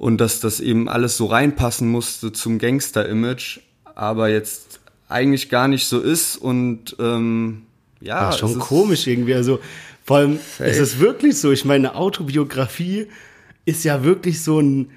und 0.00 0.16
dass 0.18 0.40
das 0.40 0.60
eben 0.60 0.88
alles 0.88 1.18
so 1.18 1.26
reinpassen 1.26 1.86
musste 1.86 2.32
zum 2.32 2.58
Gangster-Image, 2.58 3.60
aber 3.94 4.30
jetzt 4.30 4.80
eigentlich 5.10 5.50
gar 5.50 5.68
nicht 5.68 5.84
so 5.84 6.00
ist 6.00 6.38
und 6.38 6.96
ähm, 6.98 7.62
ja, 8.00 8.30
Ja, 8.30 8.32
schon 8.32 8.48
es 8.48 8.56
ist- 8.56 8.62
komisch 8.62 9.06
irgendwie. 9.06 9.34
Also 9.34 9.60
vor 10.04 10.16
allem, 10.16 10.38
es 10.58 10.78
ist 10.78 11.00
wirklich 11.00 11.36
so. 11.38 11.52
Ich 11.52 11.66
meine, 11.66 11.90
eine 11.90 11.98
Autobiografie 11.98 13.08
ist 13.66 13.84
ja 13.84 14.02
wirklich 14.02 14.42
so 14.42 14.58
ein 14.58 14.90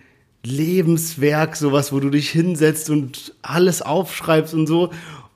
Lebenswerk, 0.46 1.56
sowas, 1.58 1.92
wo 1.92 2.00
du 2.00 2.10
dich 2.10 2.30
hinsetzt 2.30 2.90
und 2.90 3.34
alles 3.42 3.82
aufschreibst 3.82 4.54
und 4.54 4.68
so. 4.68 4.92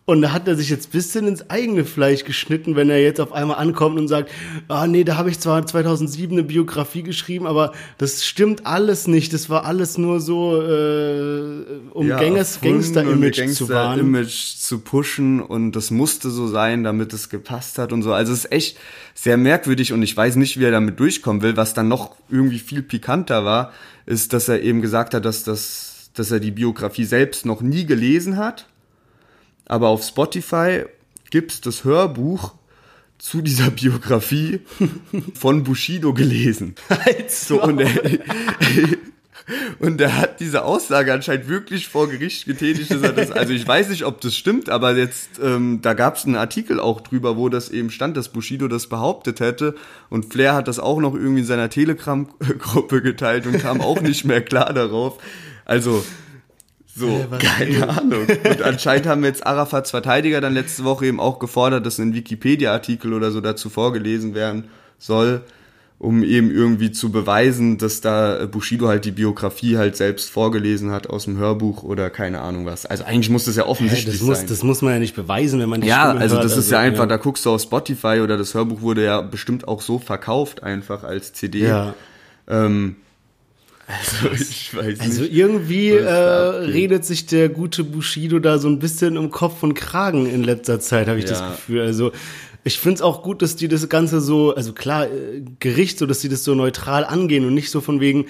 Und 0.09 0.21
da 0.21 0.31
hat 0.31 0.47
er 0.47 0.55
sich 0.55 0.69
jetzt 0.69 0.87
ein 0.87 0.91
bisschen 0.91 1.27
ins 1.27 1.49
eigene 1.49 1.83
Fleisch 1.83 2.23
geschnitten, 2.23 2.77
wenn 2.77 2.89
er 2.89 3.01
jetzt 3.01 3.19
auf 3.19 3.33
einmal 3.33 3.57
ankommt 3.57 3.99
und 3.99 4.07
sagt, 4.07 4.31
ah 4.69 4.87
nee, 4.87 5.03
da 5.03 5.17
habe 5.17 5.29
ich 5.29 5.37
zwar 5.37 5.67
2007 5.67 6.31
eine 6.31 6.43
Biografie 6.47 7.03
geschrieben, 7.03 7.45
aber 7.45 7.73
das 7.97 8.25
stimmt 8.25 8.65
alles 8.65 9.07
nicht. 9.07 9.33
Das 9.33 9.49
war 9.49 9.65
alles 9.65 9.97
nur 9.97 10.21
so, 10.21 10.61
äh, 10.61 11.61
um 11.91 12.07
ja, 12.07 12.19
Gangster-Image 12.19 13.41
eine 13.41 13.51
zu 13.51 13.67
wahren. 13.67 13.97
Gangster-Image 13.97 14.55
zu 14.55 14.79
pushen 14.79 15.41
und 15.41 15.73
das 15.73 15.91
musste 15.91 16.29
so 16.29 16.47
sein, 16.47 16.85
damit 16.85 17.11
es 17.11 17.27
gepasst 17.27 17.77
hat 17.77 17.91
und 17.91 18.01
so. 18.01 18.13
Also 18.13 18.31
es 18.31 18.45
ist 18.45 18.51
echt 18.53 18.77
sehr 19.13 19.35
merkwürdig 19.35 19.91
und 19.91 20.01
ich 20.03 20.15
weiß 20.15 20.37
nicht, 20.37 20.57
wie 20.57 20.63
er 20.63 20.71
damit 20.71 21.01
durchkommen 21.01 21.41
will. 21.41 21.57
Was 21.57 21.73
dann 21.73 21.89
noch 21.89 22.15
irgendwie 22.29 22.59
viel 22.59 22.81
pikanter 22.81 23.43
war, 23.43 23.73
ist, 24.05 24.31
dass 24.31 24.47
er 24.47 24.61
eben 24.61 24.81
gesagt 24.81 25.13
hat, 25.13 25.25
dass 25.25 25.43
das, 25.43 26.11
dass 26.13 26.31
er 26.31 26.39
die 26.39 26.51
Biografie 26.51 27.03
selbst 27.03 27.45
noch 27.45 27.59
nie 27.59 27.85
gelesen 27.85 28.37
hat. 28.37 28.67
Aber 29.67 29.89
auf 29.89 30.03
Spotify 30.03 30.85
gibt's 31.29 31.61
das 31.61 31.83
Hörbuch 31.83 32.53
zu 33.17 33.41
dieser 33.41 33.71
Biografie 33.71 34.61
von 35.33 35.63
Bushido 35.63 36.13
gelesen. 36.13 36.75
So, 37.47 37.61
und 37.61 37.79
er, 37.79 37.89
Und 39.79 40.01
er 40.01 40.17
hat 40.17 40.41
diese 40.41 40.65
Aussage 40.65 41.13
anscheinend 41.13 41.47
wirklich 41.47 41.87
vor 41.87 42.09
Gericht 42.09 42.45
getätigt. 42.45 42.91
Das, 42.91 43.31
also 43.31 43.53
ich 43.53 43.65
weiß 43.65 43.89
nicht, 43.89 44.03
ob 44.03 44.19
das 44.19 44.35
stimmt, 44.35 44.69
aber 44.69 44.95
jetzt, 44.95 45.39
ähm, 45.41 45.79
da 45.81 45.93
gab 45.93 46.17
es 46.17 46.25
einen 46.25 46.35
Artikel 46.35 46.79
auch 46.81 46.99
drüber, 46.99 47.37
wo 47.37 47.47
das 47.47 47.69
eben 47.69 47.89
stand, 47.89 48.17
dass 48.17 48.29
Bushido 48.29 48.67
das 48.67 48.87
behauptet 48.87 49.39
hätte. 49.39 49.75
Und 50.09 50.33
Flair 50.33 50.53
hat 50.53 50.67
das 50.67 50.79
auch 50.79 50.99
noch 50.99 51.13
irgendwie 51.13 51.41
in 51.41 51.45
seiner 51.45 51.69
Telegram-Gruppe 51.69 53.01
geteilt 53.01 53.45
und 53.47 53.59
kam 53.59 53.79
auch 53.79 54.01
nicht 54.01 54.25
mehr 54.25 54.41
klar 54.41 54.73
darauf. 54.73 55.17
Also, 55.63 56.03
so, 56.97 57.07
Äh, 57.07 57.37
keine 57.37 57.89
Ahnung. 57.89 58.27
Und 58.27 58.61
anscheinend 58.61 59.05
haben 59.07 59.23
jetzt 59.23 59.45
Arafats 59.45 59.91
Verteidiger 59.91 60.41
dann 60.41 60.53
letzte 60.53 60.83
Woche 60.83 61.05
eben 61.05 61.19
auch 61.19 61.39
gefordert, 61.39 61.85
dass 61.85 61.99
ein 61.99 62.13
Wikipedia-Artikel 62.13 63.13
oder 63.13 63.31
so 63.31 63.41
dazu 63.41 63.69
vorgelesen 63.69 64.33
werden 64.33 64.65
soll, 64.97 65.41
um 65.99 66.23
eben 66.23 66.51
irgendwie 66.51 66.91
zu 66.91 67.11
beweisen, 67.11 67.77
dass 67.77 68.01
da 68.01 68.41
äh, 68.41 68.47
Bushido 68.47 68.87
halt 68.87 69.05
die 69.05 69.11
Biografie 69.11 69.77
halt 69.77 69.95
selbst 69.95 70.29
vorgelesen 70.29 70.91
hat 70.91 71.07
aus 71.07 71.25
dem 71.25 71.37
Hörbuch 71.37 71.83
oder 71.83 72.09
keine 72.09 72.41
Ahnung 72.41 72.65
was. 72.65 72.85
Also 72.85 73.03
eigentlich 73.03 73.29
muss 73.29 73.45
das 73.45 73.55
ja 73.55 73.65
offensichtlich 73.65 74.17
das, 74.17 74.27
muss, 74.27 74.37
sein. 74.39 74.47
das 74.47 74.63
muss 74.63 74.81
man 74.81 74.93
ja 74.93 74.99
nicht 74.99 75.15
beweisen, 75.15 75.59
wenn 75.59 75.69
man 75.69 75.81
die 75.81 75.87
ja, 75.87 76.05
Stimme 76.05 76.21
also 76.21 76.35
hört. 76.35 76.45
das 76.45 76.57
ist 76.57 76.71
ja 76.71 76.79
einfach, 76.79 77.07
da 77.07 77.17
guckst 77.17 77.45
du 77.45 77.51
auf 77.51 77.61
Spotify 77.61 78.19
oder 78.23 78.37
das 78.37 78.53
Hörbuch 78.53 78.81
wurde 78.81 79.03
ja 79.03 79.21
bestimmt 79.21 79.67
auch 79.67 79.81
so 79.81 79.99
verkauft 79.99 80.63
einfach 80.63 81.03
als 81.03 81.33
CD. 81.33 81.59
Ja. 81.67 81.93
Ähm, 82.47 82.97
also 83.87 84.33
ich 84.33 84.75
weiß 84.75 84.99
Also 84.99 85.21
nicht. 85.23 85.33
irgendwie 85.33 85.93
was 85.93 86.01
äh, 86.05 86.71
redet 86.71 87.05
sich 87.05 87.25
der 87.25 87.49
gute 87.49 87.83
Bushido 87.83 88.39
da 88.39 88.59
so 88.59 88.67
ein 88.67 88.79
bisschen 88.79 89.15
im 89.15 89.31
Kopf 89.31 89.63
und 89.63 89.73
Kragen 89.75 90.25
in 90.29 90.43
letzter 90.43 90.79
Zeit, 90.79 91.07
habe 91.07 91.19
ich 91.19 91.25
das 91.25 91.39
Ja. 91.39 91.51
Gefühl. 91.51 91.81
Also 91.81 92.11
ich 92.63 92.79
finde 92.79 92.95
es 92.95 93.01
auch 93.01 93.23
gut, 93.23 93.41
dass 93.41 93.55
die 93.55 93.69
das 93.69 93.87
Ganze 93.87 94.19
so, 94.19 94.53
also 94.53 94.73
klar, 94.73 95.05
äh, 95.05 95.41
Gericht, 95.59 95.99
so 95.99 96.05
dass 96.05 96.19
die 96.19 96.27
das 96.29 96.43
so 96.43 96.53
neutral 96.53 97.05
angehen 97.05 97.45
und 97.45 97.53
nicht 97.53 97.71
so 97.71 97.79
von 97.79 98.01
wegen, 98.01 98.25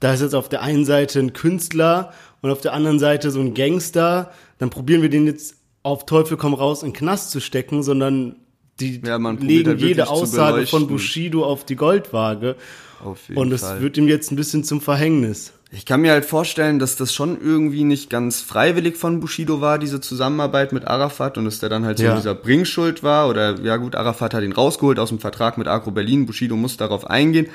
da 0.00 0.14
ist 0.14 0.22
jetzt 0.22 0.34
auf 0.34 0.48
der 0.48 0.62
einen 0.62 0.84
Seite 0.86 1.18
ein 1.20 1.32
Künstler 1.34 2.12
und 2.40 2.50
auf 2.50 2.60
der 2.62 2.72
anderen 2.72 2.98
Seite 2.98 3.30
so 3.30 3.38
ein 3.40 3.52
Gangster, 3.54 4.32
dann 4.58 4.70
probieren 4.70 5.02
wir 5.02 5.10
den 5.10 5.26
jetzt 5.26 5.56
auf 5.82 6.06
Teufel 6.06 6.36
komm 6.36 6.54
raus 6.54 6.82
in 6.82 6.90
den 6.90 6.96
Knast 6.96 7.30
zu 7.32 7.40
stecken, 7.40 7.82
sondern 7.82 8.36
die 8.80 9.00
Ja, 9.04 9.16
legen 9.16 9.68
halt 9.68 9.80
jede 9.80 10.08
Aussage 10.08 10.66
von. 10.66 10.86
Bushido 10.86 11.44
auf 11.44 11.64
die 11.66 11.76
Goldwaage. 11.76 12.56
Auf 13.04 13.28
jeden 13.28 13.40
Und 13.40 13.52
es 13.52 13.62
Fall. 13.62 13.80
wird 13.80 13.96
ihm 13.96 14.08
jetzt 14.08 14.30
ein 14.32 14.36
bisschen 14.36 14.64
zum 14.64 14.80
Verhängnis. 14.80 15.52
Ich 15.74 15.86
kann 15.86 16.02
mir 16.02 16.12
halt 16.12 16.26
vorstellen, 16.26 16.78
dass 16.78 16.96
das 16.96 17.14
schon 17.14 17.40
irgendwie 17.40 17.84
nicht 17.84 18.10
ganz 18.10 18.42
freiwillig 18.42 18.96
von 18.98 19.20
Bushido 19.20 19.60
war, 19.62 19.78
diese 19.78 20.00
Zusammenarbeit 20.02 20.72
mit 20.72 20.86
Arafat 20.86 21.38
und 21.38 21.46
dass 21.46 21.60
der 21.60 21.70
dann 21.70 21.86
halt 21.86 21.96
so 21.98 22.04
Ja. 22.04 22.14
dieser 22.14 22.34
Bringschuld 22.34 23.02
war 23.02 23.28
oder 23.28 23.58
ja 23.60 23.76
gut, 23.78 23.94
Arafat 23.96 24.34
hat 24.34 24.42
ihn 24.44 24.52
rausgeholt 24.52 24.98
aus 24.98 25.08
dem 25.08 25.18
Vertrag 25.18 25.56
mit 25.56 25.68
Agro 25.68 25.90
Berlin, 25.90 26.26
Bushido 26.26 26.56
muss 26.56 26.76
darauf 26.76 27.08
eingehen. 27.08 27.46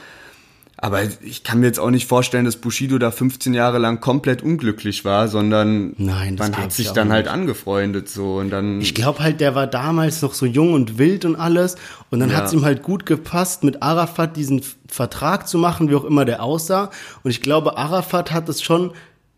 Aber 0.80 1.02
ich 1.24 1.44
kann 1.44 1.60
mir 1.60 1.66
jetzt 1.66 1.80
auch 1.80 1.90
nicht 1.90 2.06
vorstellen, 2.08 2.46
dass 2.46 2.58
Bushido 2.58 3.00
da 3.00 3.10
15 3.10 3.56
Jahre 3.56 3.80
lang 3.80 4.00
komplett 4.00 4.44
unglücklich 4.44 5.04
war, 5.06 5.28
sondern 5.28 5.94
Nein, 5.98 6.36
man 6.36 6.56
hat 6.56 6.68
ich 6.70 6.74
sich 6.76 6.92
dann 6.92 7.12
halt 7.12 7.26
nicht. 7.26 7.34
angefreundet 7.34 8.08
so 8.10 8.36
und 8.36 8.52
dann 8.52 8.80
Ich 8.80 8.94
glaube 8.94 9.20
halt, 9.20 9.40
der 9.42 9.56
war 9.56 9.66
damals 9.66 10.22
noch 10.22 10.36
so 10.36 10.46
jung 10.46 10.74
und 10.74 11.00
wild 11.00 11.26
und 11.26 11.36
alles. 11.36 11.78
Und 12.12 12.20
dann 12.20 12.30
Ja. 12.30 12.38
hat's 12.38 12.54
ihm 12.54 12.64
halt 12.64 12.84
gut 12.84 13.08
gepasst, 13.08 13.64
mit 13.64 13.82
Arafat 13.82 14.38
diesen 14.38 14.62
Vertrag 14.88 15.48
zu 15.48 15.58
machen, 15.58 15.90
wie 15.90 15.96
auch 15.96 16.04
immer 16.06 16.26
der 16.26 16.44
aussah. 16.44 16.92
Und 17.24 17.32
ich 17.32 17.42
glaube, 17.42 17.76
Arafat 17.78 18.32
hat 18.32 18.48
es 18.48 18.62
schon, 18.62 18.92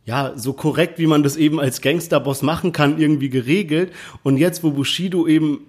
ja, 0.06 0.34
so 0.36 0.52
korrekt, 0.52 1.00
wie 1.00 1.08
man 1.08 1.24
das 1.24 1.38
eben 1.38 1.60
als 1.62 1.80
Gangsterboss 1.82 2.42
machen 2.42 2.74
kann, 2.74 3.00
irgendwie 3.00 3.30
geregelt. 3.30 3.94
Und 4.24 4.36
jetzt, 4.38 4.62
wo 4.64 4.72
Bushido 4.72 5.26
eben 5.26 5.60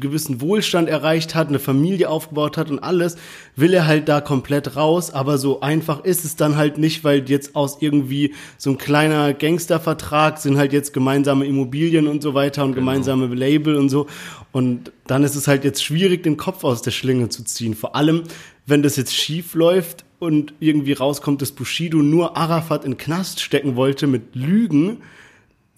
gewissen 0.00 0.40
Wohlstand 0.40 0.88
erreicht 0.88 1.34
hat, 1.34 1.48
eine 1.48 1.58
Familie 1.58 2.08
aufgebaut 2.08 2.56
hat 2.56 2.70
und 2.70 2.80
alles, 2.80 3.16
will 3.56 3.72
er 3.72 3.86
halt 3.86 4.08
da 4.08 4.20
komplett 4.20 4.76
raus, 4.76 5.10
aber 5.12 5.38
so 5.38 5.60
einfach 5.60 6.04
ist 6.04 6.24
es 6.24 6.36
dann 6.36 6.56
halt 6.56 6.78
nicht, 6.78 7.04
weil 7.04 7.28
jetzt 7.28 7.54
aus 7.54 7.78
irgendwie 7.80 8.34
so 8.58 8.70
ein 8.70 8.78
kleiner 8.78 9.32
Gangstervertrag 9.32 10.38
sind 10.38 10.56
halt 10.56 10.72
jetzt 10.72 10.92
gemeinsame 10.92 11.46
Immobilien 11.46 12.08
und 12.08 12.22
so 12.22 12.34
weiter 12.34 12.64
und 12.64 12.74
gemeinsame 12.74 13.26
Label 13.26 13.76
und 13.76 13.88
so. 13.88 14.06
Und 14.52 14.92
dann 15.06 15.22
ist 15.22 15.36
es 15.36 15.46
halt 15.46 15.64
jetzt 15.64 15.84
schwierig, 15.84 16.22
den 16.24 16.36
Kopf 16.36 16.64
aus 16.64 16.82
der 16.82 16.90
Schlinge 16.90 17.28
zu 17.28 17.44
ziehen, 17.44 17.74
vor 17.74 17.94
allem, 17.94 18.24
wenn 18.66 18.82
das 18.82 18.96
jetzt 18.96 19.14
schief 19.14 19.54
läuft 19.54 20.04
und 20.18 20.54
irgendwie 20.60 20.92
rauskommt, 20.92 21.40
dass 21.40 21.52
Bushido 21.52 21.98
nur 21.98 22.36
Arafat 22.36 22.84
in 22.84 22.96
Knast 22.96 23.40
stecken 23.40 23.76
wollte 23.76 24.06
mit 24.06 24.34
Lügen, 24.34 24.98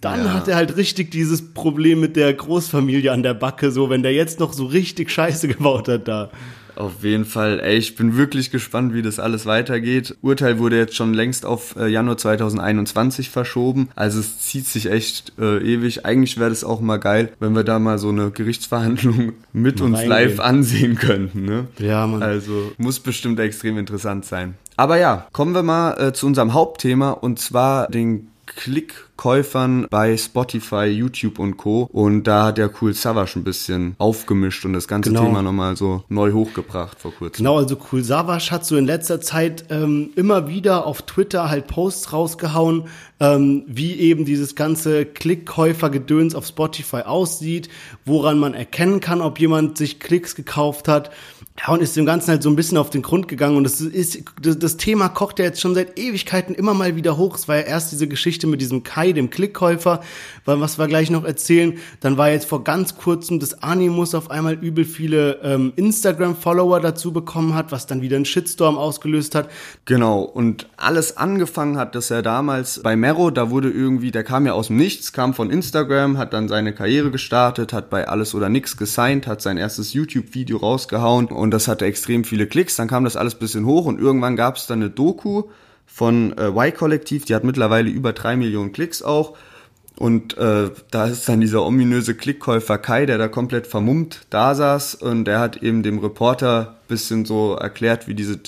dann 0.03 0.25
Ja. 0.27 0.35
hat 0.35 0.49
er 0.49 0.57
halt 0.57 0.77
richtig 0.77 1.11
dieses 1.11 1.55
Problem 1.55 2.01
mit 2.01 2.17
der 2.17 2.33
Großfamilie 2.35 3.11
an 3.11 3.23
der 3.23 3.35
Backe, 3.35 3.71
so 3.71 3.89
wenn 3.89 4.03
der 4.03 4.13
jetzt 4.13 4.39
noch 4.41 4.53
so 4.53 4.67
richtig 4.67 5.11
Scheiße 5.11 5.49
gebaut 5.57 5.89
hat 5.89 6.07
da. 6.09 6.31
Auf 6.75 7.05
jeden 7.05 7.27
Fall, 7.27 7.61
ey, 7.61 7.77
ich 7.77 7.97
bin 7.97 8.17
wirklich 8.17 8.51
gespannt, 8.51 8.95
wie 8.95 9.03
das 9.03 9.19
alles 9.21 9.45
weitergeht. 9.45 10.17
Urteil 10.23 10.59
wurde 10.59 10.79
jetzt 10.79 10.95
schon 10.97 11.13
längst 11.13 11.45
auf 11.45 11.77
äh, 11.77 11.87
Januar 11.87 12.17
2021 12.17 13.29
verschoben. 13.29 13.91
Also 13.95 14.21
es 14.21 14.41
zieht 14.41 14.67
sich 14.67 14.87
echt 14.91 15.35
äh, 15.39 15.59
ewig. 15.59 16.07
Eigentlich 16.07 16.39
wäre 16.39 16.49
das 16.49 16.65
auch 16.65 16.81
mal 16.81 16.97
geil, 16.97 17.31
wenn 17.41 17.55
wir 17.55 17.63
da 17.63 17.79
mal 17.79 17.99
so 17.99 18.09
eine 18.09 18.31
Gerichtsverhandlung 18.31 19.35
mit 19.53 19.81
Mal 19.81 19.85
uns 19.85 19.99
reingehen. 19.99 20.09
live 20.11 20.41
ansehen 20.41 20.95
könnten. 20.97 21.45
Ne? 21.45 21.67
Ja, 21.79 22.07
Mann. 22.07 22.23
Also 22.23 22.73
muss 22.79 23.01
bestimmt 23.01 23.39
extrem 23.39 23.77
interessant 23.77 24.25
sein. 24.25 24.55
Aber 24.77 24.97
ja, 24.99 25.27
kommen 25.33 25.55
wir 25.55 25.63
mal 25.63 25.93
äh, 26.01 26.13
zu 26.15 26.27
unserem 26.27 26.55
Hauptthema 26.55 27.11
und 27.11 27.39
zwar 27.39 27.87
den 27.89 28.29
Klickkäufern 28.47 29.87
bei 29.91 30.17
Spotify, 30.17 30.85
YouTube 30.85 31.39
und 31.39 31.57
Co. 31.57 31.89
Und 31.93 32.25
da 32.25 32.47
hat 32.47 32.59
der 32.59 32.71
Cool 32.81 32.93
Savage 32.95 33.33
ein 33.37 33.45
bisschen 33.45 33.95
aufgemischt 33.99 34.65
und 34.65 34.73
das 34.73 34.89
ganze 34.89 35.11
Genau. 35.11 35.25
Thema 35.25 35.43
nochmal 35.43 35.77
so 35.77 36.05
neu 36.09 36.33
hochgebracht 36.33 37.01
vor 37.01 37.13
kurzem. 37.13 37.45
Genau, 37.45 37.59
also 37.59 37.77
Cool 37.91 38.03
Savas 38.03 38.51
hat 38.51 38.65
so 38.65 38.77
in 38.77 38.87
letzter 38.87 39.21
Zeit 39.21 39.67
ähm, 39.71 40.11
immer 40.17 40.49
wieder 40.49 40.87
auf 40.87 41.03
Twitter 41.03 41.51
halt 41.51 41.67
Posts 41.67 42.13
rausgehauen, 42.13 42.85
ähm, 43.21 43.65
wie 43.67 43.95
eben 43.95 44.25
dieses 44.25 44.55
ganze 44.55 45.05
Klickkäufergedöns 45.07 46.35
auf 46.35 46.47
Spotify 46.47 47.03
aussieht, 47.03 47.69
woran 48.05 48.39
man 48.39 48.55
erkennen 48.55 49.01
kann, 49.01 49.21
ob 49.21 49.39
jemand 49.39 49.79
sich 49.79 50.01
Klicks 50.01 50.35
gekauft 50.35 50.89
hat. 50.89 51.11
Ja, 51.61 51.75
und 51.75 51.83
ist 51.83 51.95
dem 51.97 52.07
Ganzen 52.07 52.31
halt 52.31 52.43
so 52.43 52.49
ein 52.49 52.57
bisschen 52.57 52.79
auf 52.79 52.89
den 52.89 53.03
Grund 53.03 53.29
gegangen. 53.29 53.59
Und 53.59 53.65
das 53.65 53.83
ist, 53.83 54.23
das, 54.41 54.59
das 54.59 54.79
Thema 54.79 55.11
kocht 55.11 55.39
ja 55.39 55.45
jetzt 55.45 55.61
schon 55.61 55.75
seit 55.75 55.99
Ewigkeiten 55.99 56.55
immer 56.55 56.73
mal 56.73 56.97
wieder 56.97 57.19
hoch. 57.19 57.37
Es 57.37 57.47
war 57.47 57.57
ja 57.57 57.63
erst 57.63 57.93
diese 57.93 58.09
Geschichte 58.09 58.32
mit 58.47 58.61
diesem 58.61 58.83
Kai, 58.83 59.13
dem 59.13 59.31
Klickkäufer, 59.31 60.01
weil 60.45 60.61
was 60.61 60.79
wir 60.79 60.87
gleich 60.89 61.11
noch 61.11 61.25
erzählen. 61.25 61.79
Dann 62.01 62.17
war 62.17 62.31
jetzt 62.31 62.47
vor 62.47 62.65
ganz 62.65 62.97
kurzem, 62.97 63.41
dass 63.41 63.63
Animus 63.63 64.15
auf 64.15 64.31
einmal 64.31 64.55
übel 64.55 64.85
viele 64.85 65.41
ähm, 65.43 65.73
Instagram-Follower 65.77 66.81
dazu 66.81 67.13
bekommen 67.13 67.55
hat, 67.55 67.73
was 67.73 67.87
dann 67.87 68.01
wieder 68.01 68.17
einen 68.17 68.25
Shitstorm 68.25 68.79
ausgelöst 68.79 69.35
hat. 69.35 69.51
Genau, 69.85 70.23
und 70.23 70.69
alles 70.77 71.17
angefangen 71.17 71.77
hat, 71.77 71.95
dass 71.95 72.11
er 72.11 72.23
damals 72.23 72.81
bei 72.83 72.97
Mero, 72.97 73.31
da 73.31 73.51
wurde 73.51 73.71
irgendwie, 73.71 74.11
der 74.11 74.25
kam 74.25 74.47
ja 74.47 74.53
aus 74.53 74.69
dem 74.69 74.77
Nichts, 74.77 75.13
kam 75.13 75.35
von 75.35 75.51
Instagram, 75.51 76.17
hat 76.17 76.33
dann 76.33 76.49
seine 76.49 76.75
Karriere 76.75 77.11
gestartet, 77.11 77.73
hat 77.73 77.91
bei 77.91 78.09
Alles 78.09 78.35
oder 78.35 78.49
Nix 78.49 78.77
gesigned, 78.77 79.27
hat 79.27 79.43
sein 79.43 79.59
erstes 79.59 79.93
YouTube-Video 79.93 80.57
rausgehauen 80.57 81.27
und 81.27 81.51
das 81.51 81.69
hatte 81.69 81.85
extrem 81.85 82.25
viele 82.25 82.47
Klicks, 82.47 82.77
dann 82.77 82.89
kam 82.89 83.05
das 83.05 83.17
alles 83.17 83.35
bisschen 83.35 83.67
hoch 83.67 83.87
und 83.87 84.01
irgendwann 84.01 84.37
gab 84.37 84.57
es 84.57 84.67
dann 84.67 84.81
eine 84.81 84.91
Doku 84.91 85.45
von 85.87 86.37
äh, 86.39 86.49
Y-Kollektiv, 86.49 87.25
die 87.25 87.35
hat 87.35 87.45
mittlerweile 87.45 87.91
über 87.91 88.13
drei 88.13 88.37
Millionen 88.37 88.73
Klicks 88.73 89.03
auch. 89.03 89.37
Und 89.97 90.37
äh, 90.39 90.71
da 90.91 91.07
ist 91.07 91.29
dann 91.29 91.41
dieser 91.41 91.65
ominöse 91.65 92.15
Klickkäufer 92.15 92.79
Kai, 92.79 93.07
der 93.07 93.19
da 93.19 93.29
komplett 93.29 93.67
vermummt 93.67 94.27
da 94.31 94.55
saß. 94.55 94.95
Und 94.97 95.27
der 95.27 95.39
hat 95.39 95.59
eben 95.59 95.83
dem 95.83 95.99
Reporter 95.99 96.77
bisschen 96.89 97.25
so 97.25 97.55
erklärt, 97.55 98.09
wie 98.09 98.15
diese 98.15 98.41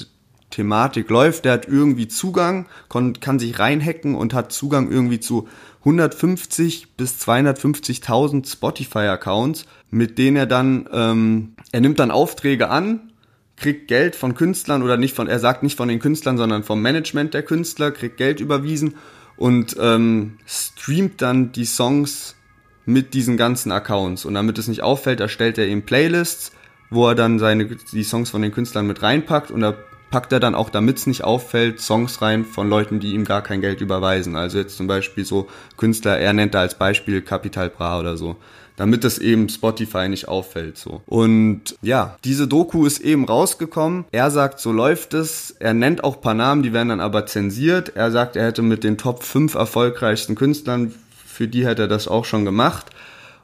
Thematik 0.50 1.10
läuft. 1.10 1.44
Der 1.44 1.52
hat 1.52 1.68
irgendwie 1.68 2.08
Zugang, 2.08 2.66
kann 2.88 3.38
sich 3.38 3.58
reinhacken 3.58 4.14
und 4.14 4.34
hat 4.34 4.52
Zugang 4.52 4.90
irgendwie 4.90 5.20
zu 5.20 5.48
150 5.80 6.96
bis 6.96 7.20
250.000 7.20 8.50
Spotify-Accounts, 8.50 9.66
mit 9.90 10.16
denen 10.16 10.36
er 10.36 10.46
dann, 10.46 10.88
ähm, 10.92 11.54
er 11.72 11.80
nimmt 11.80 11.98
dann 11.98 12.10
Aufträge 12.10 12.70
an, 12.70 13.12
kriegt 13.56 13.88
Geld 13.88 14.16
von 14.16 14.34
Künstlern 14.34 14.82
oder 14.82 14.96
nicht 14.96 15.14
von, 15.14 15.28
er 15.28 15.38
sagt 15.38 15.62
nicht 15.62 15.76
von 15.76 15.88
den 15.88 16.00
Künstlern, 16.00 16.36
sondern 16.36 16.64
vom 16.64 16.82
Management 16.82 17.34
der 17.34 17.42
Künstler, 17.42 17.90
kriegt 17.92 18.16
Geld 18.16 18.40
überwiesen 18.40 18.94
und 19.36 19.76
ähm, 19.80 20.38
streamt 20.46 21.22
dann 21.22 21.52
die 21.52 21.64
Songs 21.64 22.36
mit 22.84 23.14
diesen 23.14 23.36
ganzen 23.36 23.72
Accounts. 23.72 24.24
Und 24.24 24.34
damit 24.34 24.58
es 24.58 24.68
nicht 24.68 24.82
auffällt, 24.82 25.20
erstellt 25.20 25.58
er 25.58 25.66
eben 25.66 25.82
Playlists, 25.82 26.52
wo 26.90 27.08
er 27.08 27.14
dann 27.14 27.38
seine, 27.38 27.66
die 27.66 28.04
Songs 28.04 28.30
von 28.30 28.42
den 28.42 28.52
Künstlern 28.52 28.86
mit 28.86 29.02
reinpackt 29.02 29.50
und 29.50 29.60
da 29.60 29.74
packt 30.10 30.32
er 30.32 30.38
dann 30.38 30.54
auch, 30.54 30.70
damit 30.70 30.98
es 30.98 31.06
nicht 31.08 31.24
auffällt, 31.24 31.80
Songs 31.80 32.22
rein 32.22 32.44
von 32.44 32.68
Leuten, 32.68 33.00
die 33.00 33.14
ihm 33.14 33.24
gar 33.24 33.42
kein 33.42 33.60
Geld 33.60 33.80
überweisen. 33.80 34.36
Also 34.36 34.58
jetzt 34.58 34.76
zum 34.76 34.86
Beispiel 34.86 35.24
so 35.24 35.48
Künstler, 35.76 36.18
er 36.18 36.32
nennt 36.32 36.54
da 36.54 36.60
als 36.60 36.78
Beispiel 36.78 37.20
Capital 37.20 37.68
Bra 37.68 37.98
oder 37.98 38.16
so. 38.16 38.36
Damit 38.76 39.04
das 39.04 39.18
eben 39.18 39.48
Spotify 39.48 40.08
nicht 40.08 40.26
auffällt, 40.26 40.78
so. 40.78 41.00
Und 41.06 41.76
ja, 41.80 42.16
diese 42.24 42.48
Doku 42.48 42.86
ist 42.86 42.98
eben 43.00 43.24
rausgekommen. 43.24 44.04
Er 44.10 44.32
sagt, 44.32 44.58
so 44.58 44.72
läuft 44.72 45.14
es. 45.14 45.54
Er 45.60 45.74
nennt 45.74 46.02
auch 46.02 46.20
paar 46.20 46.34
Namen, 46.34 46.64
die 46.64 46.72
werden 46.72 46.88
dann 46.88 47.00
aber 47.00 47.26
zensiert. 47.26 47.92
Er 47.94 48.10
sagt, 48.10 48.34
er 48.34 48.46
hätte 48.46 48.62
mit 48.62 48.82
den 48.82 48.98
Top 48.98 49.22
5 49.22 49.54
erfolgreichsten 49.54 50.34
Künstlern, 50.34 50.92
für 51.24 51.46
die 51.46 51.64
hätte 51.64 51.82
er 51.82 51.88
das 51.88 52.08
auch 52.08 52.24
schon 52.24 52.44
gemacht. 52.44 52.86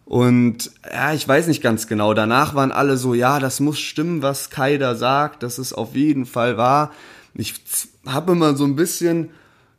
Und 0.04 0.72
ja, 0.92 1.12
ich 1.12 1.26
weiß 1.28 1.46
nicht 1.46 1.62
ganz 1.62 1.86
genau. 1.86 2.14
Danach 2.14 2.56
waren 2.56 2.72
alle 2.72 2.96
so, 2.96 3.14
ja, 3.14 3.38
das 3.38 3.60
muss 3.60 3.78
stimmen, 3.78 4.22
was 4.22 4.50
Kai 4.50 4.76
da 4.76 4.96
sagt, 4.96 5.44
das 5.44 5.60
ist 5.60 5.72
auf 5.72 5.94
jeden 5.94 6.26
Fall 6.26 6.56
wahr. 6.56 6.90
Ich 7.34 7.54
habe 8.04 8.32
immer 8.32 8.56
so 8.56 8.64
ein 8.64 8.74
bisschen 8.74 9.30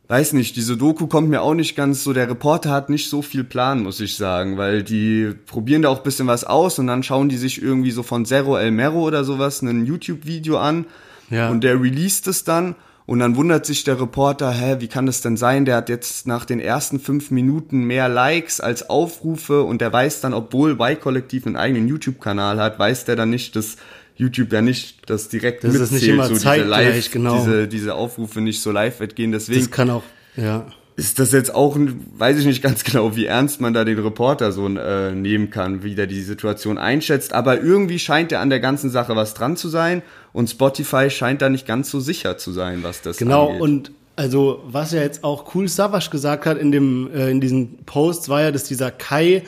weiß 0.08 0.34
nicht, 0.34 0.56
diese 0.56 0.76
Doku 0.76 1.06
kommt 1.06 1.30
mir 1.30 1.40
auch 1.42 1.54
nicht 1.54 1.74
ganz 1.76 2.04
so, 2.04 2.12
der 2.12 2.28
Reporter 2.28 2.70
hat 2.70 2.90
nicht 2.90 3.08
so 3.08 3.22
viel 3.22 3.44
Plan, 3.44 3.82
muss 3.82 4.00
ich 4.00 4.16
sagen, 4.16 4.58
weil 4.58 4.82
die 4.82 5.32
probieren 5.46 5.82
da 5.82 5.88
auch 5.88 5.98
ein 5.98 6.02
bisschen 6.04 6.26
was 6.26 6.44
aus 6.44 6.78
und 6.78 6.86
dann 6.86 7.02
schauen 7.02 7.28
die 7.28 7.38
sich 7.38 7.62
irgendwie 7.62 7.92
so 7.92 8.02
von 8.02 8.24
Zero 8.26 8.58
El 8.58 8.72
Mero 8.72 9.00
oder 9.00 9.24
sowas 9.24 9.62
ein 9.62 9.86
YouTube-Video 9.86 10.58
an 10.58 10.84
Ja. 11.30 11.48
und 11.50 11.64
der 11.64 11.80
released 11.80 12.26
es 12.26 12.44
dann 12.44 12.74
und 13.06 13.20
dann 13.20 13.36
wundert 13.36 13.64
sich 13.66 13.84
der 13.84 14.00
Reporter, 14.00 14.50
hä, 14.52 14.76
wie 14.80 14.86
kann 14.86 15.06
das 15.06 15.22
denn 15.22 15.36
sein? 15.36 15.64
Der 15.64 15.76
hat 15.76 15.88
jetzt 15.88 16.26
nach 16.26 16.44
den 16.44 16.60
ersten 16.60 17.00
fünf 17.00 17.30
Minuten 17.30 17.84
mehr 17.84 18.08
Likes 18.08 18.60
als 18.60 18.88
Aufrufe 18.90 19.62
und 19.62 19.80
der 19.80 19.92
weiß 19.92 20.20
dann, 20.20 20.34
obwohl 20.34 20.72
Y-Kollektiv 20.72 21.46
einen 21.46 21.56
eigenen 21.56 21.88
YouTube-Kanal 21.88 22.60
hat, 22.60 22.78
weiß 22.78 23.04
der 23.06 23.16
dann 23.16 23.30
nicht, 23.30 23.56
dass 23.56 23.76
YouTube 24.16 24.52
ja 24.52 24.62
nicht 24.62 25.08
das 25.10 25.28
direkt 25.28 25.64
Das 25.64 25.74
ist 25.74 25.80
mitzählt, 25.92 26.02
nicht 26.02 26.08
immer 26.10 26.26
so 26.28 26.34
diese 26.34 26.64
Live, 26.64 27.10
genau. 27.10 27.38
diese, 27.38 27.68
diese 27.68 27.94
Aufrufe 27.94 28.40
nicht 28.40 28.60
so 28.62 28.70
live 28.70 28.98
gehen. 29.14 29.32
Deswegen 29.32 29.60
Das 29.60 29.70
kann 29.70 29.90
auch, 29.90 30.02
ja. 30.36 30.66
ist 30.96 31.18
das 31.18 31.32
jetzt 31.32 31.54
auch, 31.54 31.74
ein- 31.76 32.06
weiß 32.16 32.38
ich 32.38 32.44
nicht 32.46 32.62
ganz 32.62 32.84
genau, 32.84 33.16
wie 33.16 33.24
ernst 33.26 33.60
man 33.60 33.72
da 33.74 33.84
den 33.84 33.98
Reporter 33.98 34.52
so 34.52 34.68
äh, 34.68 35.12
nehmen 35.12 35.50
kann, 35.50 35.82
wie 35.82 35.94
der 35.94 36.06
die 36.06 36.22
Situation 36.22 36.78
einschätzt. 36.78 37.32
Aber 37.32 37.60
irgendwie 37.62 37.98
scheint 37.98 38.32
er 38.32 38.40
an 38.40 38.50
der 38.50 38.60
ganzen 38.60 38.90
Sache 38.90 39.16
was 39.16 39.34
dran 39.34 39.56
zu 39.56 39.68
sein 39.68 40.02
und 40.32 40.48
Spotify 40.50 41.08
scheint 41.10 41.42
da 41.42 41.48
nicht 41.48 41.66
ganz 41.66 41.90
so 41.90 41.98
sicher 42.00 42.36
zu 42.38 42.52
sein, 42.52 42.82
was 42.82 43.00
das 43.02 43.16
Genau, 43.16 43.46
angeht. 43.48 43.60
und 43.62 43.92
also 44.14 44.62
was 44.66 44.92
ja 44.92 45.00
jetzt 45.00 45.24
auch 45.24 45.54
Cool 45.54 45.68
Savage 45.68 46.10
gesagt 46.10 46.44
hat 46.44 46.58
in 46.58 46.70
dem 46.70 47.10
äh, 47.14 47.30
in 47.30 47.40
diesen 47.40 47.78
Posts 47.86 48.28
war 48.28 48.42
ja, 48.42 48.50
dass 48.52 48.64
dieser 48.64 48.90
Kai 48.90 49.42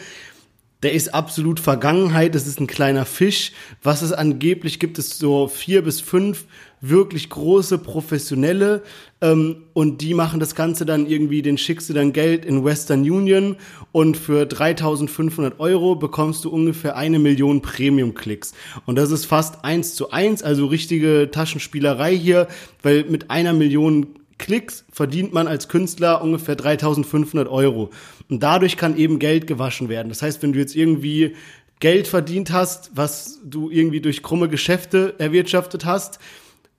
der 0.85 0.93
ist 0.93 1.15
absolut 1.15 1.61
Vergangenheit, 1.61 2.35
das 2.35 2.47
ist 2.47 2.61
ein 2.61 2.67
kleiner 2.67 3.07
Fisch. 3.07 3.53
Was 3.83 4.03
es 4.03 4.13
angeblich 4.13 4.79
gibt, 4.79 4.99
ist 4.99 5.19
so 5.19 5.49
vier 5.49 5.83
bis 5.83 6.03
fünf 6.03 6.45
wirklich 6.83 7.31
große 7.31 7.79
Professionelle 7.79 8.83
ähm, 9.23 9.65
und 9.73 10.03
die 10.03 10.13
machen 10.13 10.41
das 10.41 10.55
Ganze 10.55 10.85
dann 10.85 11.07
irgendwie, 11.07 11.41
den 11.41 11.57
schickst 11.57 11.89
du 11.89 11.95
dann 11.95 12.13
Geld 12.13 12.45
in 12.45 12.63
Western 12.63 13.01
Union 13.01 13.57
und 13.93 14.19
für 14.19 14.45
3500 14.45 15.59
Euro 15.59 15.97
bekommst 15.97 16.45
du 16.45 16.51
ungefähr 16.51 16.97
eine 16.97 17.19
Million 17.19 17.63
Premium-Klicks. 17.63 18.53
Und 18.85 18.97
das 18.97 19.11
ist 19.11 19.25
fast 19.25 19.65
eins 19.65 19.95
zu 19.95 20.11
eins, 20.11 20.43
also 20.43 20.67
richtige 20.67 21.31
Taschenspielerei 21.33 22.15
hier, 22.15 22.49
weil 22.83 23.05
mit 23.05 23.31
einer 23.31 23.55
Million 23.55 24.09
Klicks 24.39 24.85
verdient 24.91 25.33
man 25.33 25.47
als 25.47 25.69
Künstler 25.69 26.23
ungefähr 26.23 26.57
3500 26.57 27.49
Euro. 27.49 27.91
Und 28.29 28.43
dadurch 28.43 28.77
kann 28.77 28.97
eben 28.97 29.19
Geld 29.19 29.47
gewaschen 29.47 29.89
werden. 29.89 30.09
Das 30.09 30.23
heißt, 30.23 30.43
wenn 30.43 30.53
du 30.53 30.59
jetzt 30.59 30.75
irgendwie 30.75 31.35
Geld 31.81 32.09
verdient 32.09 32.53
hast, 32.53 32.91
was 32.95 33.41
du 33.45 33.71
irgendwie 33.71 34.01
durch 34.01 34.23
krumme 34.23 34.49
Geschäfte 34.49 35.15
erwirtschaftet 35.19 35.85
hast, 35.85 36.19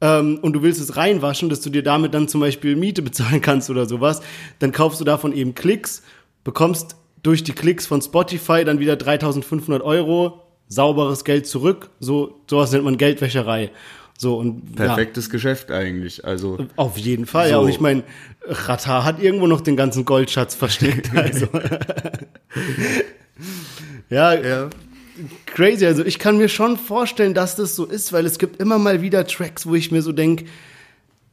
ähm, 0.02 0.40
und 0.42 0.54
du 0.54 0.62
willst 0.62 0.82
es 0.82 0.98
reinwaschen, 0.98 1.50
dass 1.50 1.62
du 1.62 1.70
dir 1.70 1.84
damit 1.84 2.14
dann 2.14 2.28
zum 2.28 2.42
Beispiel 2.42 2.76
Miete 2.76 3.02
bezahlen 3.04 3.42
kannst 3.42 3.70
oder 3.70 3.86
sowas, 3.86 4.22
dann 4.60 4.72
kaufst 4.72 5.00
du 5.00 5.06
davon 5.06 5.34
eben 5.34 5.56
Klicks, 5.56 6.04
bekommst 6.44 6.96
durch 7.24 7.44
die 7.44 7.54
Klicks 7.54 7.88
von 7.88 8.02
Spotify 8.02 8.64
dann 8.64 8.80
wieder 8.80 8.96
3500 8.96 9.82
Euro, 9.82 10.42
sauberes 10.68 11.24
Geld 11.24 11.48
zurück. 11.48 11.90
So, 12.00 12.42
sowas 12.50 12.72
nennt 12.72 12.84
man 12.84 12.98
Geldwäscherei. 12.98 13.72
So, 14.18 14.38
und 14.38 14.78
ja. 14.78 14.86
Perfektes 14.86 15.30
Geschäft 15.30 15.72
eigentlich. 15.72 16.24
Also 16.26 16.58
Auf 16.78 16.98
jeden 16.98 17.26
Fall, 17.26 17.50
ja. 17.50 17.56
So. 17.56 17.64
Und 17.64 17.70
ich 17.70 17.80
meine, 17.80 18.04
Rata 18.46 19.04
hat 19.04 19.22
irgendwo 19.22 19.48
noch 19.48 19.62
den 19.62 19.76
ganzen 19.76 20.06
Goldschatz 20.06 20.56
versteckt. 20.56 21.12
Also. 21.16 21.48
ja, 24.10 24.70
crazy. 25.46 25.86
Also 25.86 26.06
ich 26.06 26.20
kann 26.20 26.38
mir 26.38 26.50
schon 26.50 26.78
vorstellen, 26.78 27.34
dass 27.34 27.56
das 27.56 27.76
so 27.76 27.86
ist, 27.86 28.14
weil 28.14 28.26
es 28.26 28.38
gibt 28.38 28.62
immer 28.62 28.78
mal 28.78 29.02
wieder 29.02 29.26
Tracks, 29.26 29.66
wo 29.66 29.76
ich 29.76 29.92
mir 29.92 30.02
so 30.02 30.12
denke, 30.12 30.46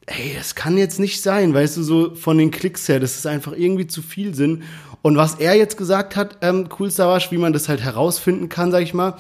ey, 0.07 0.35
das 0.37 0.55
kann 0.55 0.77
jetzt 0.77 0.99
nicht 0.99 1.23
sein, 1.23 1.55
weißt 1.55 1.77
du, 1.77 1.83
so 1.83 2.15
von 2.15 2.39
den 2.39 2.51
Klicks 2.51 2.89
her, 2.89 3.01
das 3.01 3.17
ist 3.17 3.27
einfach 3.27 3.53
irgendwie 3.53 3.87
zu 3.87 4.03
viel 4.03 4.35
Sinn. 4.35 4.65
Und 5.03 5.17
was 5.17 5.37
er 5.37 5.55
jetzt 5.55 5.77
gesagt 5.77 6.15
hat, 6.17 6.39
ähm, 6.43 6.69
Cool 6.79 6.91
Savage, 6.91 7.29
wie 7.31 7.39
man 7.39 7.53
das 7.53 7.69
halt 7.69 7.81
herausfinden 7.81 8.49
kann, 8.49 8.71
sag 8.71 8.83
ich 8.83 8.95
mal, 8.95 9.17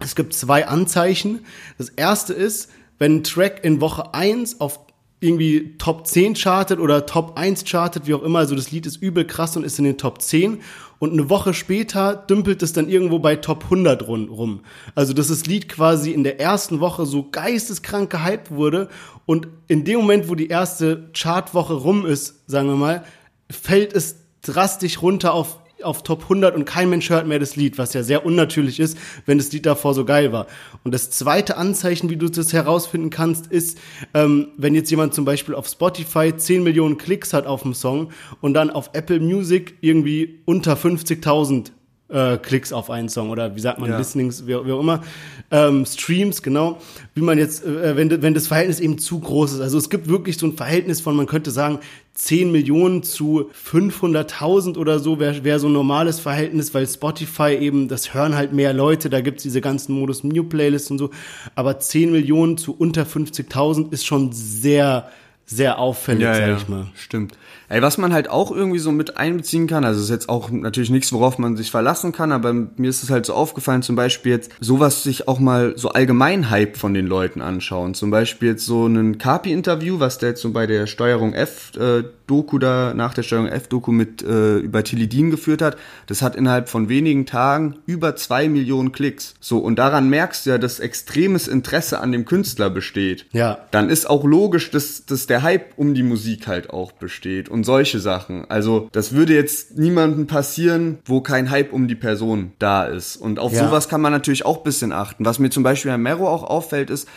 es 0.00 0.14
gibt 0.14 0.34
zwei 0.34 0.66
Anzeichen. 0.66 1.40
Das 1.76 1.88
erste 1.88 2.32
ist, 2.32 2.70
wenn 2.98 3.16
ein 3.16 3.24
Track 3.24 3.64
in 3.64 3.80
Woche 3.80 4.14
1 4.14 4.60
auf 4.60 4.80
irgendwie 5.20 5.76
Top 5.78 6.06
10 6.06 6.34
chartet 6.34 6.78
oder 6.78 7.04
Top 7.04 7.36
1 7.36 7.64
chartet, 7.64 8.06
wie 8.06 8.14
auch 8.14 8.22
immer, 8.22 8.38
also 8.38 8.54
das 8.54 8.70
Lied 8.70 8.86
ist 8.86 8.96
übel 9.02 9.26
krass 9.26 9.56
und 9.56 9.64
ist 9.64 9.78
in 9.78 9.84
den 9.84 9.98
Top 9.98 10.22
10 10.22 10.60
und 11.00 11.12
eine 11.12 11.28
Woche 11.28 11.54
später 11.54 12.14
dümpelt 12.14 12.62
es 12.62 12.72
dann 12.72 12.88
irgendwo 12.88 13.18
bei 13.18 13.34
Top 13.36 13.64
100 13.64 14.06
run- 14.06 14.28
rum. 14.28 14.60
Also 14.94 15.12
dass 15.12 15.26
das 15.28 15.46
Lied 15.46 15.68
quasi 15.68 16.12
in 16.12 16.22
der 16.22 16.38
ersten 16.40 16.78
Woche 16.78 17.04
so 17.04 17.28
geisteskrank 17.30 18.10
gehypt 18.10 18.52
wurde 18.52 18.88
und 19.26 19.48
in 19.66 19.84
dem 19.84 19.98
Moment, 20.00 20.28
wo 20.28 20.36
die 20.36 20.48
erste 20.48 21.10
Chartwoche 21.14 21.74
rum 21.74 22.06
ist, 22.06 22.48
sagen 22.48 22.68
wir 22.68 22.76
mal, 22.76 23.04
fällt 23.50 23.92
es 23.94 24.16
drastisch 24.42 25.02
runter 25.02 25.34
auf 25.34 25.58
auf 25.82 26.02
Top 26.02 26.24
100 26.24 26.54
und 26.54 26.64
kein 26.64 26.90
Mensch 26.90 27.10
hört 27.10 27.26
mehr 27.26 27.38
das 27.38 27.56
Lied, 27.56 27.78
was 27.78 27.94
ja 27.94 28.02
sehr 28.02 28.24
unnatürlich 28.26 28.80
ist, 28.80 28.98
wenn 29.26 29.38
das 29.38 29.52
Lied 29.52 29.66
davor 29.66 29.94
so 29.94 30.04
geil 30.04 30.32
war. 30.32 30.46
Und 30.84 30.92
das 30.92 31.10
zweite 31.10 31.56
Anzeichen, 31.56 32.10
wie 32.10 32.16
du 32.16 32.28
das 32.28 32.52
herausfinden 32.52 33.10
kannst, 33.10 33.46
ist, 33.46 33.78
ähm, 34.14 34.48
wenn 34.56 34.74
jetzt 34.74 34.90
jemand 34.90 35.14
zum 35.14 35.24
Beispiel 35.24 35.54
auf 35.54 35.66
Spotify 35.68 36.36
10 36.36 36.62
Millionen 36.62 36.98
Klicks 36.98 37.32
hat 37.32 37.46
auf 37.46 37.62
dem 37.62 37.74
Song 37.74 38.10
und 38.40 38.54
dann 38.54 38.70
auf 38.70 38.90
Apple 38.92 39.20
Music 39.20 39.74
irgendwie 39.80 40.40
unter 40.44 40.74
50.000 40.74 41.72
äh, 42.08 42.38
Klicks 42.38 42.72
auf 42.72 42.90
einen 42.90 43.08
Song 43.08 43.30
oder 43.30 43.54
wie 43.54 43.60
sagt 43.60 43.78
man, 43.78 43.90
Ja. 43.90 43.98
Listenings, 43.98 44.46
wie, 44.46 44.52
wie 44.52 44.72
auch 44.72 44.80
immer, 44.80 45.02
ähm, 45.50 45.84
Streams, 45.84 46.42
genau, 46.42 46.78
wie 47.14 47.20
man 47.20 47.38
jetzt, 47.38 47.64
äh, 47.64 47.96
wenn, 47.96 48.22
wenn 48.22 48.34
das 48.34 48.46
Verhältnis 48.46 48.80
eben 48.80 48.98
zu 48.98 49.20
groß 49.20 49.54
ist. 49.54 49.60
Also 49.60 49.78
es 49.78 49.90
gibt 49.90 50.08
wirklich 50.08 50.38
so 50.38 50.46
ein 50.46 50.56
Verhältnis 50.56 51.00
von, 51.00 51.16
man 51.16 51.26
könnte 51.26 51.50
sagen, 51.50 51.80
10 52.14 52.50
Millionen 52.50 53.02
zu 53.02 53.50
500.000 53.64 54.76
oder 54.76 54.98
so 54.98 55.20
wäre 55.20 55.44
wär 55.44 55.60
so 55.60 55.68
ein 55.68 55.72
normales 55.72 56.18
Verhältnis, 56.18 56.74
weil 56.74 56.86
Spotify 56.86 57.56
eben, 57.60 57.88
das 57.88 58.12
hören 58.14 58.34
halt 58.34 58.52
mehr 58.52 58.72
Leute, 58.72 59.08
da 59.08 59.20
gibt's 59.20 59.44
diese 59.44 59.60
ganzen 59.60 59.92
Modus 59.94 60.24
New 60.24 60.44
Playlists 60.44 60.90
und 60.90 60.98
so, 60.98 61.10
aber 61.54 61.78
10 61.78 62.10
Millionen 62.10 62.56
zu 62.58 62.74
unter 62.76 63.04
50.000 63.04 63.92
ist 63.92 64.04
schon 64.04 64.32
sehr, 64.32 65.08
sehr 65.46 65.78
auffällig, 65.78 66.22
ja, 66.24 66.34
sag 66.34 66.48
ja, 66.48 66.56
ich 66.56 66.68
mal. 66.68 66.86
stimmt. 66.96 67.38
Ey, 67.70 67.82
was 67.82 67.98
man 67.98 68.12
halt 68.12 68.30
auch 68.30 68.50
irgendwie 68.50 68.78
so 68.78 68.92
mit 68.92 69.18
einbeziehen 69.18 69.66
kann, 69.66 69.84
also 69.84 70.00
ist 70.00 70.08
jetzt 70.08 70.28
auch 70.28 70.50
natürlich 70.50 70.90
nichts, 70.90 71.12
worauf 71.12 71.38
man 71.38 71.56
sich 71.56 71.70
verlassen 71.70 72.12
kann, 72.12 72.32
aber 72.32 72.52
mir 72.52 72.88
ist 72.88 73.02
es 73.02 73.10
halt 73.10 73.26
so 73.26 73.34
aufgefallen, 73.34 73.82
zum 73.82 73.94
Beispiel 73.94 74.32
jetzt 74.32 74.50
sowas 74.60 75.02
sich 75.02 75.28
auch 75.28 75.38
mal 75.38 75.74
so 75.76 75.90
allgemein 75.90 76.48
Hype 76.48 76.76
von 76.76 76.94
den 76.94 77.06
Leuten 77.06 77.42
anschauen. 77.42 77.94
Zum 77.94 78.10
Beispiel 78.10 78.50
jetzt 78.50 78.64
so 78.64 78.86
ein 78.86 79.18
Kapi-Interview, 79.18 80.00
was 80.00 80.18
der 80.18 80.30
jetzt 80.30 80.40
so 80.40 80.50
bei 80.52 80.66
der 80.66 80.86
Steuerung 80.86 81.34
F 81.34 81.72
äh, 81.76 82.04
da, 82.60 82.92
nach 82.94 83.14
der 83.14 83.22
Steuerung 83.22 83.48
F 83.48 83.68
Doku 83.68 83.90
mit 83.90 84.22
äh, 84.22 84.58
über 84.58 84.84
Tilidin 84.84 85.30
geführt 85.30 85.62
hat, 85.62 85.76
das 86.06 86.20
hat 86.20 86.36
innerhalb 86.36 86.68
von 86.68 86.88
wenigen 86.88 87.24
Tagen 87.24 87.76
über 87.86 88.16
zwei 88.16 88.48
Millionen 88.48 88.92
Klicks. 88.92 89.34
So, 89.40 89.58
und 89.58 89.78
daran 89.78 90.10
merkst 90.10 90.44
du 90.44 90.50
ja, 90.50 90.58
dass 90.58 90.78
extremes 90.78 91.48
Interesse 91.48 92.00
an 92.00 92.12
dem 92.12 92.24
Künstler 92.24 92.68
besteht 92.70 93.26
Ja. 93.32 93.58
dann 93.70 93.88
ist 93.88 94.08
auch 94.08 94.24
logisch, 94.24 94.70
dass, 94.70 95.06
dass 95.06 95.26
der 95.26 95.42
Hype 95.42 95.76
um 95.76 95.94
die 95.94 96.02
Musik 96.02 96.46
halt 96.46 96.70
auch 96.70 96.92
besteht 96.92 97.48
und 97.48 97.57
solche 97.64 98.00
Sachen. 98.00 98.44
Also 98.48 98.88
das 98.92 99.12
würde 99.12 99.34
jetzt 99.34 99.76
niemandem 99.78 100.26
passieren, 100.26 100.98
wo 101.04 101.20
kein 101.20 101.50
Hype 101.50 101.72
um 101.72 101.88
die 101.88 101.94
Person 101.94 102.52
da 102.58 102.84
ist. 102.84 103.16
Und 103.16 103.38
auf 103.38 103.52
Ja. 103.52 103.66
sowas 103.66 103.88
kann 103.88 104.00
man 104.00 104.12
natürlich 104.12 104.44
auch 104.44 104.58
ein 104.58 104.64
bisschen 104.64 104.92
achten. 104.92 105.24
Was 105.24 105.38
mir 105.38 105.50
zum 105.50 105.62
Beispiel 105.62 105.90
an 105.90 106.02
Mero 106.02 106.28
auch 106.28 106.44
auffällt, 106.44 106.90
ist, 106.90 107.08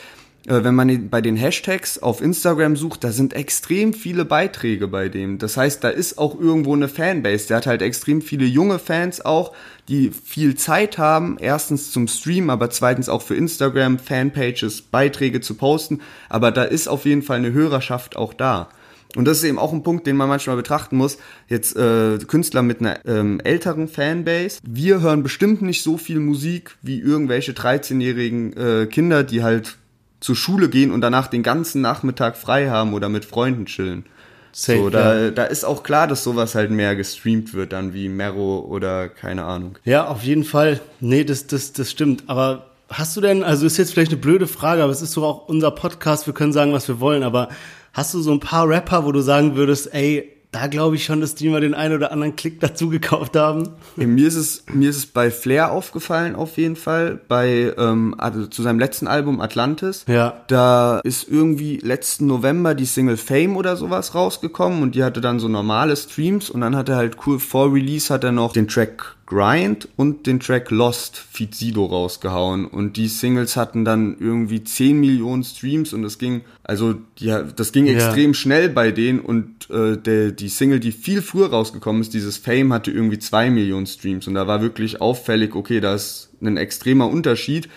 äh, 0.48 0.64
wenn 0.64 0.74
man 0.74 1.10
bei 1.10 1.22
den 1.22 1.36
Hashtags 1.36 2.00
auf 2.00 2.20
Instagram 2.20 2.76
sucht, 2.76 3.04
da 3.04 3.12
sind 3.12 3.34
extrem 3.34 3.94
viele 3.94 4.26
Beiträge 4.26 4.88
bei 4.88 5.08
dem. 5.08 5.38
Das 5.38 5.56
heißt, 5.56 5.84
da 5.84 5.90
ist 5.90 6.18
auch 6.18 6.40
irgendwo 6.40 6.74
eine 6.74 6.88
Fanbase. 6.88 7.48
Der 7.48 7.58
hat 7.58 7.68
halt 7.68 7.82
extrem 7.84 8.22
viele 8.24 8.46
junge 8.46 8.80
Fans 8.80 9.24
auch, 9.24 9.54
die 9.88 10.10
viel 10.10 10.56
Zeit 10.56 10.98
haben, 10.98 11.38
erstens 11.40 11.92
zum 11.92 12.08
Stream, 12.08 12.50
aber 12.50 12.70
zweitens 12.72 13.08
auch 13.08 13.22
für 13.22 13.36
Instagram, 13.36 14.00
Fanpages, 14.00 14.82
Beiträge 14.82 15.42
zu 15.42 15.54
posten. 15.56 16.02
Aber 16.28 16.52
da 16.52 16.64
ist 16.64 16.88
auf 16.88 17.06
jeden 17.06 17.22
Fall 17.22 17.38
eine 17.38 17.52
Hörerschaft 17.54 18.16
auch 18.16 18.34
da. 18.34 18.70
Und 19.16 19.26
das 19.26 19.40
ist 19.40 19.44
eben 19.44 19.60
auch 19.60 19.74
ein 19.74 19.84
Punkt, 19.84 20.08
den 20.08 20.16
man 20.16 20.30
manchmal 20.30 20.56
betrachten 20.56 20.98
muss. 20.98 21.18
Jetzt 21.48 21.76
äh, 21.76 22.18
Künstler 22.28 22.62
mit 22.62 22.80
einer 22.80 23.06
ähm, 23.06 23.40
älteren 23.44 23.88
Fanbase. 23.88 24.60
Wir 24.64 25.02
hören 25.02 25.24
bestimmt 25.24 25.62
nicht 25.62 25.84
so 25.84 25.98
viel 25.98 26.20
Musik 26.20 26.78
wie 26.82 27.00
irgendwelche 27.00 27.52
13-jährigen 27.52 28.54
äh, 28.56 28.86
Kinder, 28.88 29.24
die 29.24 29.44
halt 29.44 29.78
zur 30.20 30.36
Schule 30.36 30.70
gehen 30.70 30.92
und 30.92 31.02
danach 31.02 31.28
den 31.28 31.44
ganzen 31.44 31.82
Nachmittag 31.82 32.38
frei 32.38 32.70
haben 32.70 32.94
oder 32.94 33.10
mit 33.10 33.26
Freunden 33.26 33.66
chillen. 33.66 34.06
Safe, 34.54 34.78
so, 34.78 34.90
da, 34.90 35.18
ja. 35.18 35.32
da 35.32 35.46
ist 35.46 35.64
auch 35.64 35.82
klar, 35.84 36.08
dass 36.08 36.24
sowas 36.24 36.56
halt 36.56 36.72
mehr 36.72 36.96
gestreamt 36.96 37.54
wird 37.54 37.72
dann 37.74 37.94
wie 37.94 38.10
Mero 38.10 38.60
oder 38.60 39.08
keine 39.08 39.46
Ahnung. 39.46 39.78
Ja, 39.86 40.08
auf 40.08 40.24
jeden 40.24 40.44
Fall. 40.44 40.82
Nee, 41.00 41.24
das, 41.24 41.48
das, 41.48 41.72
das 41.74 41.90
stimmt. 41.90 42.24
Aber 42.28 42.66
hast 42.90 43.16
du 43.16 43.22
denn, 43.22 43.44
also 43.44 43.66
ist 43.66 43.78
jetzt 43.78 43.94
vielleicht 43.94 44.12
eine 44.12 44.20
blöde 44.20 44.48
Frage, 44.48 44.84
aber 44.84 44.92
es 44.92 45.02
ist 45.02 45.14
so 45.14 45.24
auch 45.24 45.48
unser 45.48 45.72
Podcast, 45.72 46.28
wir 46.28 46.34
können 46.34 46.54
sagen, 46.54 46.74
was 46.74 46.88
wir 46.88 47.00
wollen, 47.00 47.24
aber 47.24 47.50
hast 47.94 48.14
du 48.14 48.22
so 48.22 48.32
ein 48.32 48.40
paar 48.40 48.68
Rapper, 48.68 49.06
wo 49.06 49.12
du 49.12 49.22
sagen 49.22 49.56
würdest, 49.56 49.94
ey, 49.94 50.32
da 50.52 50.68
glaube 50.68 50.98
ich 50.98 51.06
schon, 51.06 51.22
dass 51.22 51.34
die 51.34 51.48
mal 51.48 51.62
den 51.62 51.74
einen 51.74 51.96
oder 51.96 52.12
anderen 52.12 52.36
Klick 52.36 52.60
dazu 52.60 52.90
gekauft 52.90 53.38
haben. 53.38 53.70
Ja, 53.96 54.06
mir 54.06 54.28
ist 54.28 54.36
es 54.36 54.66
mir 54.72 54.90
ist 54.90 54.98
es 54.98 55.06
bei 55.06 55.32
Flair 55.32 55.72
aufgefallen 55.72 56.36
auf 56.36 56.58
jeden 56.58 56.76
Fall 56.76 57.22
bei 57.28 57.74
ähm, 57.78 58.16
also 58.18 58.46
zu 58.48 58.62
seinem 58.62 58.80
letzten 58.80 59.08
Album 59.08 59.40
Atlantis. 59.40 60.04
Ja. 60.08 60.42
Da 60.48 61.00
ist 61.06 61.30
irgendwie 61.30 61.78
letzten 61.78 62.28
November 62.28 62.76
die 62.76 62.86
Single 62.86 63.18
Fame 63.18 63.56
oder 63.56 63.78
sowas 63.78 64.14
rausgekommen 64.14 64.84
und 64.84 64.96
die 64.96 65.04
hatte 65.04 65.22
dann 65.22 65.40
so 65.40 65.48
normale 65.48 65.96
Streams 65.96 66.50
und 66.50 66.62
dann 66.62 66.76
hat 66.76 66.90
er 66.90 66.98
halt 66.98 67.16
cool 67.26 67.40
vor 67.40 67.74
Release 67.74 68.14
hat 68.14 68.26
er 68.26 68.34
noch 68.34 68.52
den 68.52 68.68
Track 68.68 69.16
Grind 69.32 69.88
und 69.96 70.28
den 70.28 70.42
Track 70.42 70.72
Lost 70.72 71.16
Feed 71.18 71.56
Sido 71.56 71.86
rausgehauen. 71.86 72.66
Und 72.66 72.98
die 72.98 73.08
Singles 73.08 73.56
hatten 73.56 73.86
dann 73.86 74.18
irgendwie 74.20 74.62
10 74.62 75.00
Millionen 75.00 75.46
Streams 75.46 75.94
und 75.94 76.04
das 76.04 76.18
ging 76.18 76.42
also 76.64 76.96
ja 77.18 77.42
das 77.42 77.72
ging 77.72 77.86
Ja. 77.86 77.94
extrem 77.94 78.34
schnell 78.34 78.68
bei 78.68 78.92
denen. 78.92 79.22
Und 79.22 79.70
äh, 79.70 79.96
der 79.96 80.32
die 80.32 80.50
Single 80.50 80.82
die 80.82 80.92
viel 80.92 81.22
früher 81.22 81.50
rausgekommen 81.50 82.02
ist 82.02 82.14
dieses 82.14 82.36
Fame 82.38 82.74
hatte 82.74 82.92
irgendwie 82.92 83.20
2 83.20 83.52
Millionen 83.52 83.88
Streams. 83.88 84.28
Und 84.28 84.34
da 84.34 84.48
war 84.48 84.62
wirklich 84.62 85.00
auffällig 85.00 85.56
okay 85.56 85.80
da 85.80 85.96
ist 85.96 86.30
ein 86.42 86.58
extremer 86.58 87.08
Unterschied. 87.08 87.70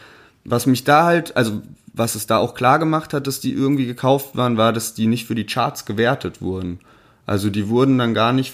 Was 0.45 0.67
mich 0.67 0.83
da 0.83 1.05
halt 1.05 1.37
also 1.37 1.63
was 1.93 2.17
es 2.17 2.27
da 2.27 2.39
auch 2.39 2.55
klar 2.57 2.81
gemacht 2.81 3.13
hat 3.15 3.29
dass 3.29 3.39
die 3.39 3.53
irgendwie 3.53 3.87
gekauft 3.87 4.37
waren 4.37 4.57
war 4.57 4.73
dass 4.73 4.95
die 4.95 5.07
nicht 5.07 5.29
für 5.29 5.37
die 5.37 5.47
Charts 5.47 5.85
gewertet 5.87 6.43
wurden. 6.43 6.81
Also 7.27 7.49
die 7.49 7.69
wurden 7.69 7.97
dann 7.97 8.13
gar 8.13 8.33
nicht 8.33 8.53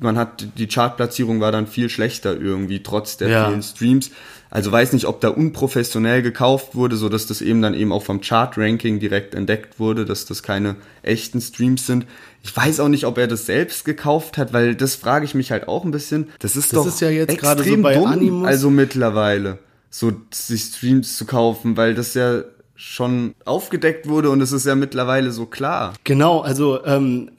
man 0.00 0.16
hat 0.18 0.46
die 0.58 0.66
Chartplatzierung 0.66 1.40
war 1.40 1.52
dann 1.52 1.66
viel 1.66 1.88
schlechter 1.90 2.36
irgendwie 2.38 2.82
trotz 2.82 3.16
der 3.16 3.28
Ja. 3.28 3.48
vielen 3.48 3.62
Streams. 3.62 4.10
Also 4.50 4.70
weiß 4.70 4.92
nicht, 4.92 5.06
ob 5.06 5.20
da 5.22 5.28
unprofessionell 5.30 6.20
gekauft 6.20 6.74
wurde, 6.74 6.96
so 6.96 7.08
dass 7.08 7.26
das 7.26 7.40
eben 7.40 7.62
dann 7.62 7.72
eben 7.72 7.90
auch 7.90 8.02
vom 8.02 8.20
Chart-Ranking 8.20 9.00
direkt 9.00 9.34
entdeckt 9.34 9.80
wurde, 9.80 10.04
dass 10.04 10.26
das 10.26 10.42
keine 10.42 10.76
echten 11.02 11.40
Streams 11.40 11.86
sind. 11.86 12.04
Ich 12.42 12.54
weiß 12.54 12.80
auch 12.80 12.88
nicht, 12.88 13.06
ob 13.06 13.16
er 13.16 13.28
das 13.28 13.46
selbst 13.46 13.84
gekauft 13.86 14.36
hat, 14.36 14.52
weil 14.52 14.74
das 14.74 14.94
frage 14.94 15.24
ich 15.24 15.34
mich 15.34 15.50
halt 15.52 15.68
auch 15.68 15.84
ein 15.86 15.90
bisschen. 15.90 16.28
Das 16.40 16.54
ist 16.56 16.72
Das 16.72 16.80
doch 16.80 16.86
ist 16.86 17.00
ja 17.00 17.08
jetzt 17.08 17.38
gerade 17.38 17.62
so 17.62 17.68
extrem 17.68 17.82
bei 17.82 17.94
dumm, 17.94 18.06
Animus. 18.06 18.46
also 18.46 18.68
mittlerweile 18.68 19.58
so 19.88 20.12
sich 20.32 20.62
Streams 20.64 21.16
zu 21.16 21.24
kaufen, 21.24 21.76
weil 21.78 21.94
das 21.94 22.12
ja 22.14 22.42
schon 22.84 23.34
aufgedeckt 23.44 24.08
wurde 24.08 24.28
und 24.30 24.40
es 24.40 24.50
ist 24.50 24.66
ja 24.66 24.74
mittlerweile 24.74 25.30
so 25.30 25.46
klar. 25.46 25.92
Genau, 26.02 26.40
also 26.40 26.84
ähm, 26.84 27.30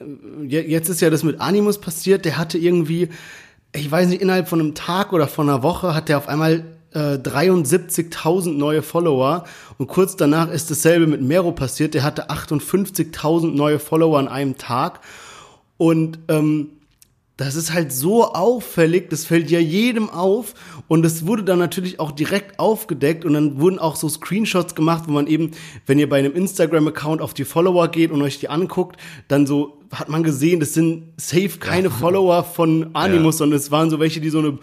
je- 0.48 0.62
jetzt 0.66 0.88
ist 0.88 1.02
ja 1.02 1.10
das 1.10 1.22
mit 1.22 1.38
Animus 1.40 1.78
passiert. 1.78 2.24
Der 2.24 2.38
hatte 2.38 2.56
irgendwie, 2.56 3.10
ich 3.74 3.90
weiß 3.90 4.08
nicht, 4.08 4.22
innerhalb 4.22 4.48
von 4.48 4.58
einem 4.58 4.74
Tag 4.74 5.12
oder 5.12 5.28
von 5.28 5.48
einer 5.50 5.62
Woche 5.62 5.94
hat 5.94 6.08
der 6.08 6.16
auf 6.16 6.28
einmal 6.28 6.64
äh, 6.94 7.18
73.000 7.18 8.52
neue 8.56 8.80
Follower 8.80 9.44
und 9.76 9.86
kurz 9.86 10.16
danach 10.16 10.50
ist 10.50 10.70
dasselbe 10.70 11.06
mit 11.06 11.20
Mero 11.20 11.52
passiert. 11.52 11.92
Der 11.92 12.04
hatte 12.04 12.30
58.000 12.30 13.54
neue 13.54 13.78
Follower 13.78 14.18
an 14.18 14.28
einem 14.28 14.56
Tag 14.56 15.00
und 15.76 16.20
ähm, 16.28 16.68
das 17.36 17.56
ist 17.56 17.72
halt 17.72 17.90
so 17.92 18.32
auffällig, 18.32 19.10
das 19.10 19.24
fällt 19.24 19.50
ja 19.50 19.58
jedem 19.58 20.08
auf 20.08 20.54
und 20.86 21.04
es 21.04 21.26
wurde 21.26 21.42
dann 21.42 21.58
natürlich 21.58 21.98
auch 21.98 22.12
direkt 22.12 22.60
aufgedeckt 22.60 23.24
und 23.24 23.32
dann 23.34 23.58
wurden 23.60 23.80
auch 23.80 23.96
so 23.96 24.08
Screenshots 24.08 24.76
gemacht, 24.76 25.04
wo 25.08 25.12
man 25.12 25.26
eben, 25.26 25.50
wenn 25.86 25.98
ihr 25.98 26.08
bei 26.08 26.18
einem 26.20 26.32
Instagram-Account 26.34 27.20
auf 27.20 27.34
die 27.34 27.44
Follower 27.44 27.88
geht 27.88 28.12
und 28.12 28.22
euch 28.22 28.38
die 28.38 28.48
anguckt, 28.48 29.00
dann 29.26 29.46
so 29.46 29.78
hat 29.92 30.08
man 30.08 30.22
gesehen, 30.22 30.58
das 30.60 30.74
sind 30.74 31.04
safe 31.16 31.58
keine 31.60 31.88
Follower 31.90 32.42
von 32.44 32.90
Animus, 32.94 33.38
sondern 33.38 33.58
es 33.58 33.70
waren 33.70 33.90
so 33.90 34.00
welche, 34.00 34.20
die 34.20 34.30
so 34.30 34.38
eine 34.40 34.58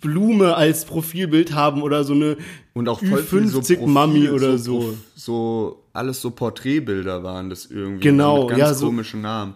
Blume 0.00 0.54
als 0.56 0.84
Profilbild 0.84 1.54
haben 1.54 1.82
oder 1.82 2.04
so 2.04 2.14
eine 2.14 2.36
Und 2.74 2.88
auch 2.88 3.00
voll 3.00 3.22
viel 3.22 3.48
so 3.48 3.60
Ü50 3.60 3.86
Mami 3.86 4.28
oder 4.30 4.58
so. 4.58 4.80
so. 4.80 4.94
So, 5.14 5.82
alles 5.92 6.20
so 6.20 6.30
Porträtbilder 6.30 7.22
waren 7.22 7.50
das 7.50 7.66
irgendwie. 7.66 8.00
Genau, 8.00 8.40
mit 8.40 8.48
ganz 8.50 8.60
ja, 8.60 8.74
so- 8.74 8.86
komischen 8.86 9.20
Namen. 9.22 9.54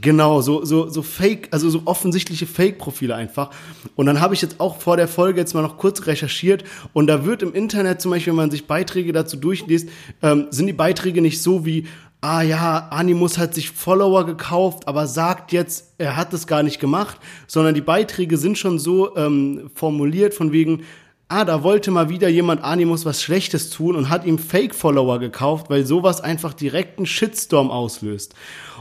Genau, 0.00 0.42
so, 0.42 0.64
so, 0.64 0.88
so 0.88 1.02
fake, 1.02 1.48
also 1.50 1.70
so 1.70 1.82
offensichtliche 1.86 2.46
Fake-Profile 2.46 3.14
einfach. 3.14 3.50
Und 3.96 4.06
dann 4.06 4.20
habe 4.20 4.34
ich 4.34 4.42
jetzt 4.42 4.60
auch 4.60 4.78
vor 4.78 4.96
der 4.96 5.08
Folge 5.08 5.40
jetzt 5.40 5.54
mal 5.54 5.62
noch 5.62 5.78
kurz 5.78 6.06
recherchiert 6.06 6.62
und 6.92 7.06
da 7.06 7.24
wird 7.24 7.42
im 7.42 7.54
Internet 7.54 8.00
zum 8.00 8.10
Beispiel, 8.10 8.32
wenn 8.32 8.36
man 8.36 8.50
sich 8.50 8.66
Beiträge 8.66 9.12
dazu 9.12 9.36
durchliest, 9.36 9.88
ähm, 10.22 10.46
sind 10.50 10.66
die 10.66 10.72
Beiträge 10.72 11.20
nicht 11.20 11.42
so 11.42 11.64
wie, 11.64 11.86
ah 12.20 12.42
ja, 12.42 12.88
Animus 12.90 13.38
hat 13.38 13.54
sich 13.54 13.70
Follower 13.70 14.26
gekauft, 14.26 14.86
aber 14.86 15.06
sagt 15.06 15.52
jetzt, 15.52 15.94
er 15.98 16.16
hat 16.16 16.32
es 16.32 16.46
gar 16.46 16.62
nicht 16.62 16.80
gemacht, 16.80 17.18
sondern 17.46 17.74
die 17.74 17.80
Beiträge 17.80 18.36
sind 18.36 18.58
schon 18.58 18.78
so 18.78 19.16
ähm, 19.16 19.70
formuliert 19.74 20.34
von 20.34 20.52
wegen, 20.52 20.82
ah, 21.28 21.44
da 21.44 21.62
wollte 21.62 21.90
mal 21.90 22.08
wieder 22.08 22.28
jemand 22.28 22.64
Animus 22.64 23.04
was 23.04 23.22
Schlechtes 23.22 23.70
tun 23.70 23.96
und 23.96 24.08
hat 24.08 24.24
ihm 24.24 24.38
Fake-Follower 24.38 25.18
gekauft, 25.18 25.68
weil 25.68 25.84
sowas 25.84 26.20
einfach 26.20 26.54
direkt 26.54 26.98
einen 26.98 27.06
Shitstorm 27.06 27.70
auslöst. 27.70 28.34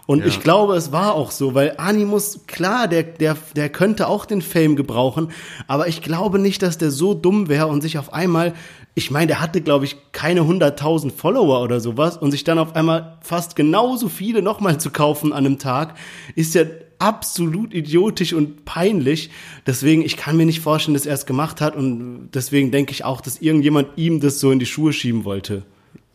Und 0.05 0.25
ich 0.25 0.39
glaube, 0.39 0.77
es 0.77 0.93
war 0.93 1.15
auch 1.15 1.31
so, 1.31 1.53
weil 1.53 1.75
Animus, 1.77 2.39
klar, 2.47 2.87
der, 2.87 3.03
der, 3.03 3.35
der 3.57 3.67
könnte 3.67 4.07
auch 4.07 4.25
den 4.25 4.41
Fame 4.41 4.77
gebrauchen, 4.77 5.31
aber 5.67 5.89
ich 5.89 6.01
glaube 6.01 6.39
nicht, 6.39 6.61
dass 6.61 6.77
der 6.77 6.91
so 6.91 7.13
dumm 7.13 7.49
wäre 7.49 7.67
und 7.67 7.81
sich 7.81 7.97
auf 7.97 8.13
einmal, 8.13 8.53
ich 8.97 9.11
meine, 9.11 9.27
der 9.27 9.41
hatte, 9.41 9.61
glaube 9.61 9.85
ich, 9.85 9.95
keine 10.11 10.41
100.000 10.41 11.11
Follower 11.11 11.61
oder 11.61 11.79
sowas 11.79 12.17
und 12.17 12.31
sich 12.31 12.43
dann 12.43 12.57
auf 12.57 12.75
einmal 12.75 13.19
fast 13.21 13.55
genauso 13.55 14.09
viele 14.09 14.41
nochmal 14.41 14.79
zu 14.79 14.89
kaufen 14.89 15.33
an 15.33 15.45
einem 15.45 15.59
Tag, 15.59 15.93
ist 16.33 16.55
ja 16.55 16.63
absolut 16.97 17.75
idiotisch 17.75 18.33
und 18.33 18.65
peinlich. 18.65 19.29
Deswegen, 19.67 20.01
ich 20.01 20.17
kann 20.17 20.35
mir 20.35 20.47
nicht 20.47 20.61
vorstellen, 20.61 20.95
dass 20.95 21.05
er 21.05 21.13
es 21.13 21.27
gemacht 21.27 21.61
hat 21.61 21.75
und 21.75 22.31
deswegen 22.33 22.71
denke 22.71 22.91
ich 22.91 23.05
auch, 23.05 23.21
dass 23.21 23.39
irgendjemand 23.39 23.89
ihm 23.97 24.19
das 24.19 24.39
so 24.39 24.49
in 24.49 24.57
die 24.57 24.65
Schuhe 24.65 24.91
schieben 24.93 25.25
wollte. 25.25 25.61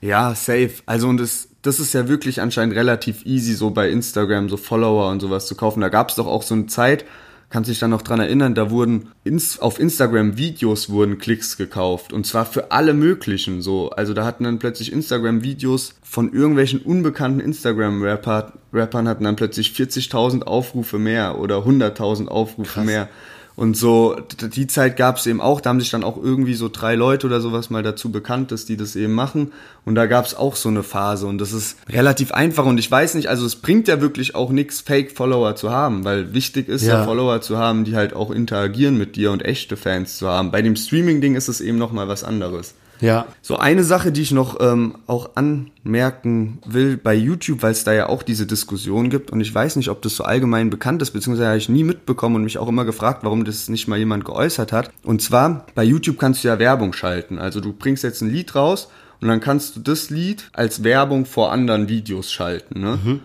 Ja, 0.00 0.34
safe. 0.34 0.72
Also 0.84 1.06
und 1.06 1.18
das, 1.18 1.50
das 1.62 1.78
ist 1.78 1.94
ja 1.94 2.08
wirklich 2.08 2.40
anscheinend 2.40 2.74
relativ 2.74 3.24
easy, 3.24 3.54
so 3.54 3.70
bei 3.70 3.90
Instagram 3.90 4.48
so 4.48 4.56
Follower 4.56 5.08
und 5.08 5.20
sowas 5.20 5.46
zu 5.46 5.54
kaufen. 5.54 5.82
Da 5.82 5.88
gab 5.88 6.08
es 6.08 6.16
doch 6.16 6.26
auch 6.26 6.42
so 6.42 6.54
eine 6.54 6.66
Zeit, 6.66 7.04
kannst 7.52 7.68
dich 7.68 7.78
dann 7.78 7.90
noch 7.90 8.00
dran 8.00 8.18
erinnern, 8.18 8.54
da 8.54 8.70
wurden 8.70 9.10
ins, 9.24 9.58
auf 9.58 9.78
Instagram 9.78 10.38
Videos 10.38 10.88
wurden 10.88 11.18
Klicks 11.18 11.58
gekauft 11.58 12.12
und 12.14 12.26
zwar 12.26 12.46
für 12.46 12.72
alle 12.72 12.94
möglichen 12.94 13.60
so. 13.60 13.90
Also 13.90 14.14
da 14.14 14.24
hatten 14.24 14.44
dann 14.44 14.58
plötzlich 14.58 14.90
Instagram 14.90 15.42
Videos 15.42 15.94
von 16.02 16.32
irgendwelchen 16.32 16.80
unbekannten 16.80 17.40
Instagram 17.40 18.02
Rapper, 18.02 18.54
Rappern 18.72 19.06
hatten 19.06 19.24
dann 19.24 19.36
plötzlich 19.36 19.68
40.000 19.72 20.44
Aufrufe 20.44 20.98
mehr 20.98 21.38
oder 21.38 21.58
100.000 21.58 22.28
Aufrufe 22.28 22.80
mehr. 22.80 23.10
Und 23.54 23.76
so, 23.76 24.16
die 24.40 24.66
Zeit 24.66 24.96
gab 24.96 25.18
es 25.18 25.26
eben 25.26 25.40
auch, 25.40 25.60
da 25.60 25.70
haben 25.70 25.80
sich 25.80 25.90
dann 25.90 26.04
auch 26.04 26.16
irgendwie 26.16 26.54
so 26.54 26.70
drei 26.72 26.94
Leute 26.94 27.26
oder 27.26 27.40
sowas 27.40 27.68
mal 27.68 27.82
dazu 27.82 28.10
bekannt, 28.10 28.50
dass 28.50 28.64
die 28.64 28.76
das 28.76 28.96
eben 28.96 29.12
machen. 29.12 29.52
Und 29.84 29.94
da 29.94 30.06
gab 30.06 30.24
es 30.24 30.34
auch 30.34 30.56
so 30.56 30.68
eine 30.68 30.82
Phase 30.82 31.26
und 31.26 31.38
das 31.38 31.52
ist 31.52 31.76
relativ 31.88 32.32
einfach 32.32 32.64
und 32.64 32.78
ich 32.78 32.90
weiß 32.90 33.14
nicht, 33.14 33.28
also 33.28 33.44
es 33.44 33.56
bringt 33.56 33.88
ja 33.88 34.00
wirklich 34.00 34.34
auch 34.34 34.50
nichts, 34.50 34.80
Fake-Follower 34.80 35.54
zu 35.56 35.70
haben, 35.70 36.04
weil 36.04 36.32
wichtig 36.32 36.68
ist 36.68 36.82
ja. 36.82 37.00
Ja. 37.00 37.04
Follower 37.04 37.40
zu 37.40 37.58
haben, 37.58 37.84
die 37.84 37.96
halt 37.96 38.14
auch 38.14 38.30
interagieren 38.30 38.96
mit 38.96 39.16
dir 39.16 39.32
und 39.32 39.44
echte 39.44 39.76
Fans 39.76 40.16
zu 40.18 40.28
haben. 40.28 40.50
Bei 40.50 40.62
dem 40.62 40.76
Streaming-Ding 40.76 41.34
ist 41.34 41.48
es 41.48 41.60
eben 41.60 41.78
nochmal 41.78 42.08
was 42.08 42.24
anderes. 42.24 42.74
Ja. 43.02 43.26
So 43.42 43.56
eine 43.56 43.82
Sache, 43.82 44.12
die 44.12 44.22
ich 44.22 44.30
noch 44.30 44.60
ähm, 44.60 44.94
auch 45.06 45.30
anmerken 45.34 46.60
will 46.64 46.96
bei 46.96 47.14
YouTube, 47.14 47.62
weil 47.62 47.72
es 47.72 47.84
da 47.84 47.92
ja 47.92 48.08
auch 48.08 48.22
diese 48.22 48.46
Diskussion 48.46 49.10
gibt 49.10 49.32
und 49.32 49.40
ich 49.40 49.52
weiß 49.52 49.76
nicht, 49.76 49.90
ob 49.90 50.00
das 50.02 50.14
so 50.14 50.24
allgemein 50.24 50.70
bekannt 50.70 51.02
ist, 51.02 51.10
beziehungsweise 51.10 51.48
habe 51.48 51.58
ich 51.58 51.68
nie 51.68 51.82
mitbekommen 51.84 52.36
und 52.36 52.44
mich 52.44 52.58
auch 52.58 52.68
immer 52.68 52.84
gefragt, 52.84 53.24
warum 53.24 53.44
das 53.44 53.68
nicht 53.68 53.88
mal 53.88 53.98
jemand 53.98 54.24
geäußert 54.24 54.72
hat. 54.72 54.90
Und 55.02 55.20
zwar, 55.20 55.66
bei 55.74 55.82
YouTube 55.82 56.18
kannst 56.18 56.44
du 56.44 56.48
ja 56.48 56.60
Werbung 56.60 56.92
schalten. 56.92 57.38
Also 57.38 57.60
du 57.60 57.72
bringst 57.72 58.04
jetzt 58.04 58.22
ein 58.22 58.30
Lied 58.30 58.54
raus 58.54 58.88
und 59.20 59.28
dann 59.28 59.40
kannst 59.40 59.74
du 59.74 59.80
das 59.80 60.08
Lied 60.08 60.48
als 60.52 60.84
Werbung 60.84 61.26
vor 61.26 61.50
anderen 61.50 61.88
Videos 61.88 62.30
schalten. 62.30 62.80
Ne? 62.80 63.20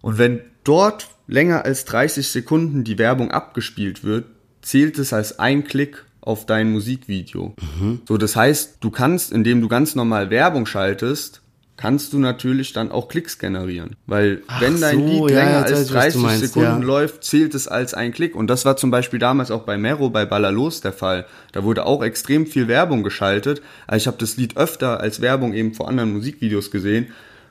Und 0.00 0.18
wenn 0.18 0.40
dort 0.62 1.08
länger 1.26 1.64
als 1.64 1.84
30 1.86 2.28
Sekunden 2.28 2.84
die 2.84 2.98
Werbung 2.98 3.32
abgespielt 3.32 4.04
wird, 4.04 4.26
zählt 4.62 4.98
es 4.98 5.12
als 5.12 5.38
ein 5.40 5.64
Klick 5.64 6.04
auf 6.28 6.46
dein 6.46 6.70
Musikvideo. 6.70 7.54
So, 8.06 8.18
das 8.18 8.36
heißt, 8.36 8.76
du 8.80 8.90
kannst, 8.90 9.32
indem 9.32 9.60
du 9.60 9.68
ganz 9.68 9.94
normal 9.94 10.30
Werbung 10.30 10.66
schaltest, 10.66 11.42
kannst 11.78 12.12
du 12.12 12.18
natürlich 12.18 12.72
dann 12.72 12.90
auch 12.90 13.08
Klicks 13.08 13.38
generieren. 13.38 13.96
Weil 14.06 14.42
wenn 14.58 14.80
dein 14.80 14.98
so, 14.98 15.06
Lied 15.06 15.30
ja, 15.30 15.44
länger 15.44 15.62
weiß 15.62 15.72
als 15.72 15.72
ich, 15.72 15.78
was 15.78 15.88
du 15.88 15.94
30 15.94 16.22
meinst, 16.22 16.40
Sekunden 16.40 16.80
ja. 16.82 16.86
läuft, 16.86 17.24
zählt 17.24 17.54
es 17.54 17.66
als 17.68 17.94
ein 17.94 18.12
Klick. 18.12 18.34
Und 18.34 18.48
das 18.48 18.64
war 18.64 18.76
zum 18.76 18.90
Beispiel 18.90 19.18
damals 19.18 19.50
auch 19.50 19.62
bei 19.62 19.78
Mero, 19.78 20.10
bei 20.10 20.26
Ballalos 20.26 20.80
der 20.80 20.92
Fall. 20.92 21.24
Da 21.52 21.64
wurde 21.64 21.86
auch 21.86 22.02
extrem 22.02 22.46
viel 22.46 22.68
Werbung 22.68 23.02
geschaltet. 23.04 23.62
Also 23.86 24.02
ich 24.02 24.06
habe 24.08 24.18
das 24.18 24.36
Lied 24.36 24.56
öfter 24.56 25.00
als 25.00 25.20
Werbung 25.20 25.54
eben 25.54 25.72
vor 25.72 25.88
anderen 25.88 26.12
Musikvideos 26.12 26.70
gesehen. 26.70 27.06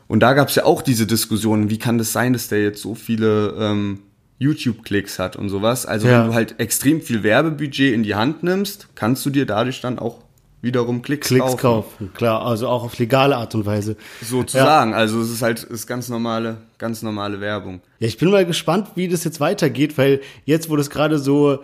Und 0.07 0.19
da 0.19 0.33
gab 0.33 0.49
es 0.49 0.55
ja 0.55 0.65
auch 0.65 0.81
diese 0.81 1.07
Diskussion, 1.07 1.69
wie 1.69 1.79
kann 1.79 1.97
das 1.97 2.13
sein, 2.13 2.33
dass 2.33 2.47
der 2.47 2.61
jetzt 2.61 2.81
so 2.81 2.95
viele 2.95 3.55
ähm, 3.59 3.99
YouTube-Klicks 4.39 5.19
hat 5.19 5.35
und 5.35 5.49
sowas. 5.49 5.85
Also 5.85 6.07
Ja. 6.07 6.21
wenn 6.21 6.27
du 6.29 6.33
halt 6.35 6.59
extrem 6.59 7.01
viel 7.01 7.23
Werbebudget 7.23 7.93
in 7.93 8.03
die 8.03 8.15
Hand 8.15 8.43
nimmst, 8.43 8.87
kannst 8.95 9.25
du 9.25 9.29
dir 9.29 9.45
dadurch 9.45 9.81
dann 9.81 9.97
auch 9.99 10.19
wiederum 10.61 11.01
Klicks, 11.01 11.27
Klicks 11.27 11.43
kaufen. 11.45 11.57
kaufen, 11.61 12.11
klar, 12.13 12.45
also 12.45 12.67
auch 12.67 12.83
auf 12.83 12.97
legale 12.97 13.37
Art 13.37 13.53
und 13.55 13.65
Weise. 13.65 13.95
Sozusagen. 14.21 14.93
Also 14.93 15.21
es 15.21 15.29
ist 15.29 15.41
halt 15.41 15.63
ist 15.63 15.87
ganz 15.87 16.09
normale, 16.09 16.57
ganz 16.77 17.01
normale 17.01 17.39
Werbung. 17.39 17.81
Ja, 17.99 18.07
ich 18.07 18.17
bin 18.17 18.31
mal 18.31 18.45
gespannt, 18.45 18.89
wie 18.95 19.07
das 19.07 19.23
jetzt 19.23 19.39
weitergeht, 19.39 19.97
weil 19.97 20.21
jetzt, 20.45 20.69
wo 20.69 20.75
das 20.75 20.89
gerade 20.89 21.19
so 21.19 21.59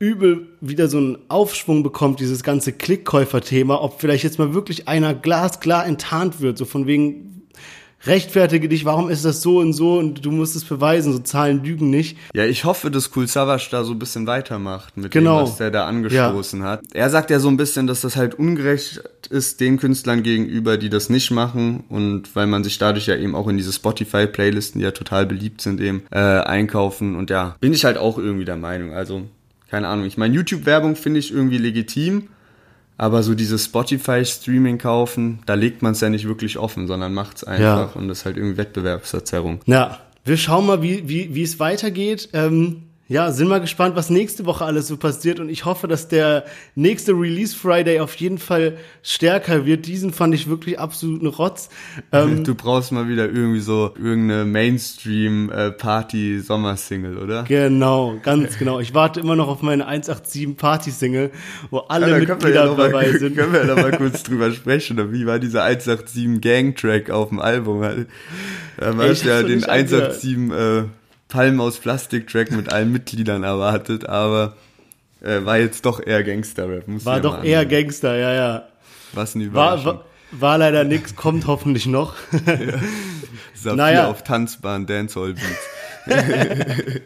übel 0.00 0.48
wieder 0.60 0.88
so 0.88 0.98
einen 0.98 1.18
Aufschwung 1.28 1.82
bekommt, 1.84 2.18
dieses 2.20 2.42
ganze 2.42 2.72
Klickkäufer-Thema, 2.72 3.80
ob 3.80 4.00
vielleicht 4.00 4.24
jetzt 4.24 4.38
mal 4.38 4.52
wirklich 4.52 4.88
einer 4.88 5.14
glasklar 5.14 5.86
enttarnt 5.86 6.40
wird, 6.40 6.58
so 6.58 6.64
von 6.64 6.86
wegen 6.86 7.33
rechtfertige 8.06 8.68
dich, 8.68 8.84
warum 8.84 9.08
ist 9.10 9.24
das 9.24 9.42
so 9.42 9.58
und 9.58 9.72
so 9.72 9.98
und 9.98 10.24
du 10.24 10.30
musst 10.30 10.56
es 10.56 10.64
beweisen, 10.64 11.12
so 11.12 11.18
Zahlen 11.20 11.62
lügen 11.64 11.90
nicht. 11.90 12.16
Ja, 12.34 12.44
ich 12.44 12.64
hoffe, 12.64 12.90
dass 12.90 13.10
Cool 13.16 13.26
Savage 13.26 13.68
da 13.70 13.84
so 13.84 13.92
ein 13.92 13.98
bisschen 13.98 14.26
weitermacht 14.26 14.96
mit 14.96 15.10
Genau. 15.12 15.40
dem, 15.40 15.48
was 15.48 15.56
der 15.56 15.70
da 15.70 15.86
angestoßen 15.86 16.62
hat. 16.62 16.82
Er 16.92 17.10
sagt 17.10 17.30
ja 17.30 17.38
so 17.40 17.48
ein 17.48 17.56
bisschen, 17.56 17.86
dass 17.86 18.00
das 18.02 18.16
halt 18.16 18.34
ungerecht 18.34 19.02
ist 19.30 19.60
den 19.60 19.78
Künstlern 19.78 20.22
gegenüber, 20.22 20.76
die 20.76 20.90
das 20.90 21.08
nicht 21.08 21.30
machen 21.30 21.84
und 21.88 22.34
weil 22.36 22.46
man 22.46 22.62
sich 22.62 22.78
dadurch 22.78 23.06
ja 23.06 23.16
eben 23.16 23.34
auch 23.34 23.48
in 23.48 23.56
diese 23.56 23.72
Spotify-Playlisten, 23.72 24.78
die 24.78 24.84
ja 24.84 24.90
total 24.90 25.26
beliebt 25.26 25.60
sind, 25.60 25.80
eben 25.80 26.02
äh, 26.10 26.18
einkaufen 26.18 27.16
und 27.16 27.30
ja, 27.30 27.56
bin 27.60 27.72
ich 27.72 27.84
halt 27.84 27.96
auch 27.98 28.18
irgendwie 28.18 28.44
der 28.44 28.56
Meinung. 28.56 28.92
Also, 28.92 29.22
keine 29.70 29.88
Ahnung. 29.88 30.04
Ich 30.06 30.16
meine, 30.18 30.34
YouTube-Werbung 30.34 30.94
finde 30.96 31.20
ich 31.20 31.32
irgendwie 31.32 31.58
legitim, 31.58 32.28
aber 32.96 33.22
so 33.22 33.34
dieses 33.34 33.64
Spotify-Streaming 33.64 34.78
kaufen, 34.78 35.40
da 35.46 35.54
legt 35.54 35.82
man 35.82 35.92
es 35.92 36.00
ja 36.00 36.08
nicht 36.08 36.26
wirklich 36.26 36.58
offen, 36.58 36.86
sondern 36.86 37.12
macht 37.12 37.38
es 37.38 37.44
einfach 37.44 37.96
und 37.96 38.08
das 38.08 38.18
ist 38.18 38.24
halt 38.24 38.36
irgendwie 38.36 38.56
Wettbewerbsverzerrung. 38.56 39.60
Ja, 39.66 39.98
wir 40.24 40.36
schauen 40.36 40.66
mal, 40.66 40.82
wie, 40.82 41.08
wie, 41.08 41.34
wie 41.34 41.42
es 41.42 41.60
weitergeht. 41.60 42.30
Ähm, 42.32 42.84
ja, 43.06 43.30
sind 43.32 43.48
mal 43.48 43.60
gespannt, 43.60 43.96
was 43.96 44.08
nächste 44.08 44.46
Woche 44.46 44.64
alles 44.64 44.86
so 44.88 44.96
passiert 44.96 45.38
und 45.38 45.50
ich 45.50 45.66
hoffe, 45.66 45.86
dass 45.88 46.08
der 46.08 46.44
nächste 46.74 47.12
Release 47.12 47.54
Friday 47.54 48.00
auf 48.00 48.14
jeden 48.16 48.38
Fall 48.38 48.78
stärker 49.02 49.66
wird. 49.66 49.84
Diesen 49.86 50.10
fand 50.12 50.34
ich 50.34 50.48
wirklich 50.48 50.78
absoluten 50.78 51.26
Rotz. 51.26 51.68
Ähm, 52.12 52.44
Du 52.44 52.54
brauchst 52.54 52.92
mal 52.92 53.06
wieder 53.08 53.26
irgendwie 53.26 53.60
so 53.60 53.92
irgendeine 54.02 54.44
Mainstream-Party-Sommersingle, 54.46 57.18
oder? 57.18 57.42
genau, 57.44 58.16
ganz 58.22 58.58
genau. 58.58 58.80
Ich 58.80 58.94
warte 58.94 59.20
immer 59.20 59.36
noch 59.36 59.48
auf 59.48 59.62
meine 59.62 59.86
187 59.86 60.56
Party 60.56 60.90
Single, 60.90 61.30
wo 61.70 61.78
alle 61.80 62.10
Ja, 62.10 62.18
Mitglieder 62.18 62.54
ja 62.54 62.64
noch 62.66 62.76
mal, 62.76 62.90
dabei 62.90 63.12
sind. 63.18 63.36
können 63.36 63.52
wir 63.52 63.60
ja 63.66 63.74
noch 63.74 63.82
mal 63.82 63.92
kurz 63.92 64.22
drüber 64.22 64.50
sprechen. 64.52 64.98
oder 64.98 65.12
Wie 65.12 65.26
war 65.26 65.38
dieser 65.38 65.64
187 65.64 66.40
Gang-Track 66.40 67.10
auf 67.10 67.28
dem 67.28 67.40
Album? 67.40 67.82
Da 68.76 68.90
Ey, 68.90 69.08
hast 69.08 69.22
ich 69.22 69.28
ja 69.28 69.42
den 69.42 69.56
nicht 69.56 69.68
angehört. 69.68 70.22
187 70.24 70.50
äh, 70.50 70.84
Palm 71.28 71.60
aus 71.60 71.78
Plastik-Track 71.78 72.52
mit 72.52 72.68
allen 72.70 72.92
Mitgliedern 72.92 73.42
erwartet, 73.42 74.06
aber 74.08 74.56
äh, 75.20 75.44
war 75.44 75.58
jetzt 75.58 75.84
doch 75.86 76.04
eher 76.04 76.22
Gangster-Rap. 76.22 76.84
War 76.86 77.16
ja 77.16 77.20
doch 77.20 77.42
eher 77.44 77.60
anhören. 77.60 77.68
Gangster, 77.84 78.16
ja, 78.16 78.32
ja. 78.34 78.68
Was 79.12 79.34
eine 79.34 79.52
War, 79.52 79.74
Überraschung. 79.78 80.00
war, 80.30 80.40
war 80.40 80.58
leider 80.58 80.84
nix, 80.84 81.16
kommt 81.16 81.46
hoffentlich 81.46 81.86
noch. 81.86 82.14
Saphir 83.54 83.76
naja. 83.76 84.08
auf 84.08 84.22
Tanzbahn, 84.22 84.86
Dancehall-Beats. 84.86 85.68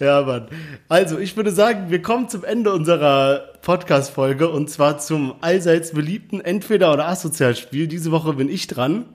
Ja, 0.00 0.22
Mann. 0.22 0.48
Also, 0.88 1.18
ich 1.18 1.36
würde 1.36 1.50
sagen, 1.50 1.90
wir 1.90 2.00
kommen 2.02 2.28
zum 2.28 2.44
Ende 2.44 2.72
unserer 2.72 3.52
Podcast-Folge 3.62 4.48
und 4.48 4.70
zwar 4.70 4.98
zum 4.98 5.34
allseits 5.40 5.92
beliebten 5.92 6.40
Entweder- 6.40 6.92
oder 6.92 7.08
Asozialspiel. 7.08 7.88
Diese 7.88 8.12
Woche 8.12 8.32
bin 8.34 8.48
ich 8.48 8.68
dran. 8.68 9.06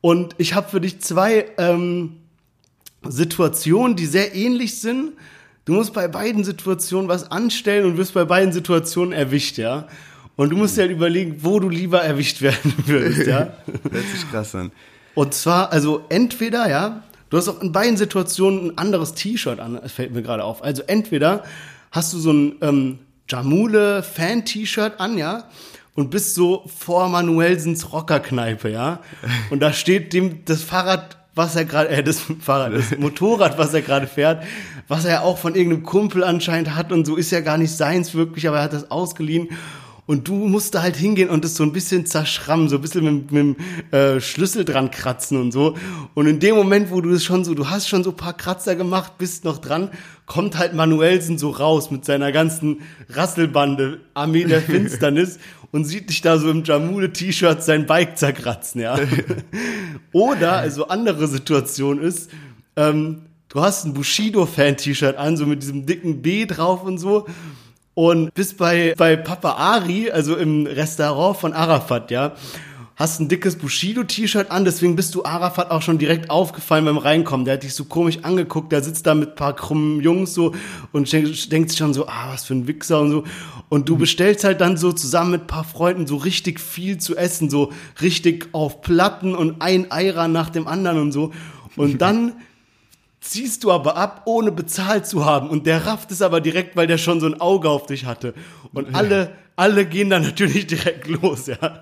Und 0.00 0.36
ich 0.38 0.54
habe 0.54 0.68
für 0.68 0.80
dich 0.80 1.00
zwei 1.00 1.46
ähm, 1.58 2.18
Situationen, 3.10 3.96
die 3.96 4.06
sehr 4.06 4.34
ähnlich 4.34 4.80
sind. 4.80 5.12
Du 5.64 5.72
musst 5.72 5.92
bei 5.92 6.08
beiden 6.08 6.44
Situationen 6.44 7.08
was 7.08 7.30
anstellen 7.30 7.84
und 7.84 7.96
wirst 7.96 8.14
bei 8.14 8.24
beiden 8.24 8.52
Situationen 8.52 9.12
erwischt, 9.12 9.58
ja. 9.58 9.88
Und 10.36 10.50
du 10.50 10.56
musst 10.56 10.76
dir 10.76 10.82
halt 10.82 10.92
überlegen, 10.92 11.38
wo 11.40 11.58
du 11.60 11.68
lieber 11.68 12.02
erwischt 12.02 12.42
werden 12.42 12.74
würdest, 12.86 13.26
ja. 13.26 13.38
Hört 13.90 14.06
sich 14.12 14.30
krass 14.30 14.54
an. 14.54 14.70
Und 15.14 15.34
zwar, 15.34 15.72
also 15.72 16.04
entweder, 16.08 16.68
ja, 16.68 17.02
du 17.30 17.36
hast 17.38 17.48
auch 17.48 17.62
in 17.62 17.72
beiden 17.72 17.96
Situationen 17.96 18.70
ein 18.70 18.78
anderes 18.78 19.14
T-Shirt 19.14 19.58
an, 19.58 19.78
das 19.82 19.92
fällt 19.92 20.12
mir 20.12 20.22
gerade 20.22 20.44
auf. 20.44 20.62
Also 20.62 20.82
entweder 20.86 21.42
hast 21.90 22.12
du 22.12 22.18
so 22.18 22.32
ein 22.32 22.56
ähm, 22.60 22.98
Jamule-Fan-T-Shirt 23.28 25.00
an, 25.00 25.16
ja, 25.16 25.48
und 25.94 26.10
bist 26.10 26.34
so 26.34 26.64
vor 26.78 27.08
Manuelsens 27.08 27.92
Rockerkneipe, 27.92 28.70
ja. 28.70 29.00
Und 29.50 29.60
da 29.60 29.72
steht 29.72 30.12
dem 30.12 30.44
das 30.44 30.62
Fahrrad, 30.62 31.16
was 31.36 31.54
er 31.54 31.66
gerade, 31.66 31.90
äh, 31.90 32.02
das 32.02 32.22
Fahrrad, 32.40 32.72
das 32.74 32.98
Motorrad, 32.98 33.58
was 33.58 33.72
er 33.72 33.82
gerade 33.82 34.08
fährt, 34.08 34.42
was 34.88 35.04
er 35.04 35.22
auch 35.22 35.38
von 35.38 35.54
irgendeinem 35.54 35.84
Kumpel 35.84 36.24
anscheinend 36.24 36.74
hat 36.74 36.90
und 36.90 37.06
so 37.06 37.14
ist 37.14 37.30
ja 37.30 37.40
gar 37.40 37.58
nicht 37.58 37.76
seins 37.76 38.14
wirklich, 38.14 38.48
aber 38.48 38.56
er 38.56 38.64
hat 38.64 38.72
das 38.72 38.90
ausgeliehen. 38.90 39.50
Und 40.06 40.28
du 40.28 40.34
musst 40.34 40.74
da 40.74 40.82
halt 40.82 40.94
hingehen 40.94 41.28
und 41.28 41.44
das 41.44 41.56
so 41.56 41.64
ein 41.64 41.72
bisschen 41.72 42.06
zerschrammen, 42.06 42.68
so 42.68 42.76
ein 42.76 42.82
bisschen 42.82 43.04
mit, 43.04 43.32
mit 43.32 43.40
dem 43.40 43.56
äh, 43.90 44.20
Schlüssel 44.20 44.64
dran 44.64 44.92
kratzen 44.92 45.40
und 45.40 45.50
so. 45.50 45.76
Und 46.14 46.28
in 46.28 46.38
dem 46.38 46.54
Moment, 46.54 46.92
wo 46.92 47.00
du 47.00 47.10
es 47.10 47.24
schon 47.24 47.44
so, 47.44 47.54
du 47.54 47.68
hast 47.68 47.88
schon 47.88 48.04
so 48.04 48.10
ein 48.10 48.16
paar 48.16 48.36
Kratzer 48.36 48.76
gemacht, 48.76 49.18
bist 49.18 49.44
noch 49.44 49.58
dran, 49.58 49.90
kommt 50.24 50.58
halt 50.58 50.74
Manuelsen 50.74 51.38
so 51.38 51.50
raus 51.50 51.90
mit 51.90 52.04
seiner 52.04 52.30
ganzen 52.30 52.82
Rasselbande, 53.08 54.00
Armee 54.14 54.44
der 54.44 54.62
Finsternis 54.62 55.40
und 55.72 55.84
sieht 55.84 56.08
dich 56.08 56.20
da 56.20 56.38
so 56.38 56.50
im 56.50 56.62
Jamule-T-Shirt 56.62 57.64
sein 57.64 57.86
Bike 57.86 58.16
zerkratzen, 58.16 58.82
ja. 58.82 58.96
Oder, 60.12 60.52
also 60.52 60.86
andere 60.86 61.26
Situation 61.26 62.00
ist, 62.00 62.30
ähm, 62.76 63.22
du 63.48 63.60
hast 63.60 63.84
ein 63.84 63.94
Bushido-Fan-T-Shirt 63.94 65.16
an, 65.16 65.36
so 65.36 65.46
mit 65.46 65.62
diesem 65.62 65.84
dicken 65.84 66.22
B 66.22 66.46
drauf 66.46 66.84
und 66.84 66.98
so 66.98 67.26
und 67.96 68.34
bist 68.34 68.58
bei, 68.58 68.94
bei 68.94 69.16
Papa 69.16 69.52
Ari, 69.52 70.10
also 70.10 70.36
im 70.36 70.66
Restaurant 70.66 71.38
von 71.38 71.54
Arafat, 71.54 72.10
ja, 72.10 72.34
hast 72.94 73.20
ein 73.20 73.28
dickes 73.28 73.56
Bushido-T-Shirt 73.56 74.50
an, 74.50 74.66
deswegen 74.66 74.96
bist 74.96 75.14
du 75.14 75.24
Arafat 75.24 75.70
auch 75.70 75.80
schon 75.80 75.96
direkt 75.96 76.28
aufgefallen 76.28 76.84
beim 76.84 76.98
Reinkommen. 76.98 77.46
Der 77.46 77.54
hat 77.54 77.62
dich 77.62 77.72
so 77.72 77.86
komisch 77.86 78.18
angeguckt, 78.22 78.70
der 78.70 78.82
sitzt 78.82 79.06
da 79.06 79.14
mit 79.14 79.34
paar 79.34 79.56
krummen 79.56 80.02
Jungs 80.02 80.34
so 80.34 80.54
und 80.92 81.10
denk- 81.10 81.48
denkt 81.48 81.70
sich 81.70 81.78
schon 81.78 81.94
so, 81.94 82.06
ah, 82.06 82.32
was 82.32 82.44
für 82.44 82.54
ein 82.54 82.66
Wichser 82.66 83.00
und 83.00 83.10
so. 83.10 83.24
Und 83.70 83.88
du 83.88 83.96
bestellst 83.96 84.44
halt 84.44 84.60
dann 84.60 84.76
so 84.76 84.92
zusammen 84.92 85.30
mit 85.30 85.46
paar 85.46 85.64
Freunden 85.64 86.06
so 86.06 86.16
richtig 86.16 86.60
viel 86.60 86.98
zu 86.98 87.16
essen, 87.16 87.48
so 87.48 87.72
richtig 88.02 88.50
auf 88.52 88.82
Platten 88.82 89.34
und 89.34 89.62
ein 89.62 89.90
Eiran 89.90 90.32
nach 90.32 90.50
dem 90.50 90.68
anderen 90.68 90.98
und 90.98 91.12
so. 91.12 91.32
Und 91.76 91.98
dann 92.02 92.34
ziehst 93.30 93.64
du 93.64 93.72
aber 93.72 93.96
ab, 93.96 94.22
ohne 94.26 94.52
bezahlt 94.52 95.06
zu 95.06 95.24
haben. 95.24 95.48
Und 95.50 95.66
der 95.66 95.86
rafft 95.86 96.10
es 96.10 96.22
aber 96.22 96.40
direkt, 96.40 96.76
weil 96.76 96.86
der 96.86 96.98
schon 96.98 97.20
so 97.20 97.26
ein 97.26 97.40
Auge 97.40 97.68
auf 97.68 97.86
dich 97.86 98.06
hatte. 98.06 98.34
Und 98.72 98.94
alle, 98.94 99.32
alle 99.56 99.86
gehen 99.86 100.10
dann 100.10 100.22
natürlich 100.22 100.66
direkt 100.66 101.06
los, 101.08 101.46
ja. 101.46 101.80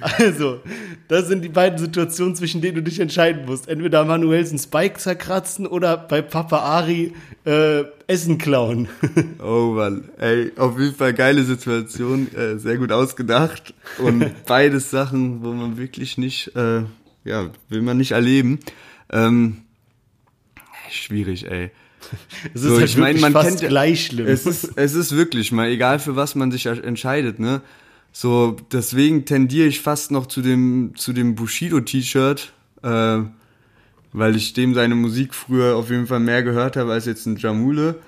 Also, 0.00 0.60
das 1.08 1.28
sind 1.28 1.42
die 1.42 1.48
beiden 1.48 1.78
Situationen, 1.78 2.34
zwischen 2.34 2.60
denen 2.60 2.76
du 2.76 2.82
dich 2.82 3.00
entscheiden 3.00 3.46
musst. 3.46 3.68
Entweder 3.68 4.04
Manuelsen 4.04 4.58
Spike 4.58 4.98
zerkratzen 4.98 5.66
oder 5.66 5.96
bei 5.96 6.22
Papa 6.22 6.58
Ari 6.58 7.14
äh, 7.44 7.84
Essen 8.06 8.38
klauen. 8.38 8.88
Oh 9.42 9.72
Mann, 9.74 10.04
ey, 10.18 10.52
auf 10.56 10.78
jeden 10.78 10.94
Fall 10.94 11.14
geile 11.14 11.42
Situation, 11.42 12.28
äh, 12.34 12.58
sehr 12.58 12.78
gut 12.78 12.92
ausgedacht 12.92 13.74
und 13.98 14.24
beides 14.46 14.90
Sachen, 14.90 15.42
wo 15.42 15.52
man 15.52 15.78
wirklich 15.78 16.16
nicht, 16.18 16.54
äh, 16.54 16.82
ja, 17.24 17.50
will 17.68 17.82
man 17.82 17.96
nicht 17.96 18.12
erleben. 18.12 18.60
Ähm, 19.10 19.61
schwierig, 20.92 21.50
ey. 21.50 21.70
Es 22.54 22.62
ist 22.64 22.78
halt 22.78 22.96
wirklich 22.96 23.24
fast 23.32 23.62
ja- 23.62 23.68
gleich 23.68 24.06
schlimm. 24.06 24.26
Es 24.26 24.44
ist, 24.44 24.72
es 24.76 24.94
ist 24.94 25.16
wirklich 25.16 25.52
mal, 25.52 25.68
egal 25.68 25.98
für 25.98 26.16
was 26.16 26.34
man 26.34 26.50
sich 26.50 26.66
entscheidet, 26.66 27.38
ne? 27.38 27.62
So, 28.10 28.56
deswegen 28.72 29.24
tendiere 29.24 29.68
ich 29.68 29.80
fast 29.80 30.10
noch 30.10 30.26
zu 30.26 30.42
dem, 30.42 30.92
zu 30.96 31.12
dem 31.12 31.34
Bushido-T-Shirt, 31.34 32.52
äh, 32.82 33.18
weil 34.12 34.36
ich 34.36 34.52
dem 34.52 34.74
seine 34.74 34.94
Musik 34.94 35.34
früher 35.34 35.76
auf 35.76 35.88
jeden 35.90 36.06
Fall 36.06 36.20
mehr 36.20 36.42
gehört 36.42 36.76
habe 36.76 36.92
als 36.92 37.06
jetzt 37.06 37.24
ein 37.26 37.36
Jamule. 37.36 38.00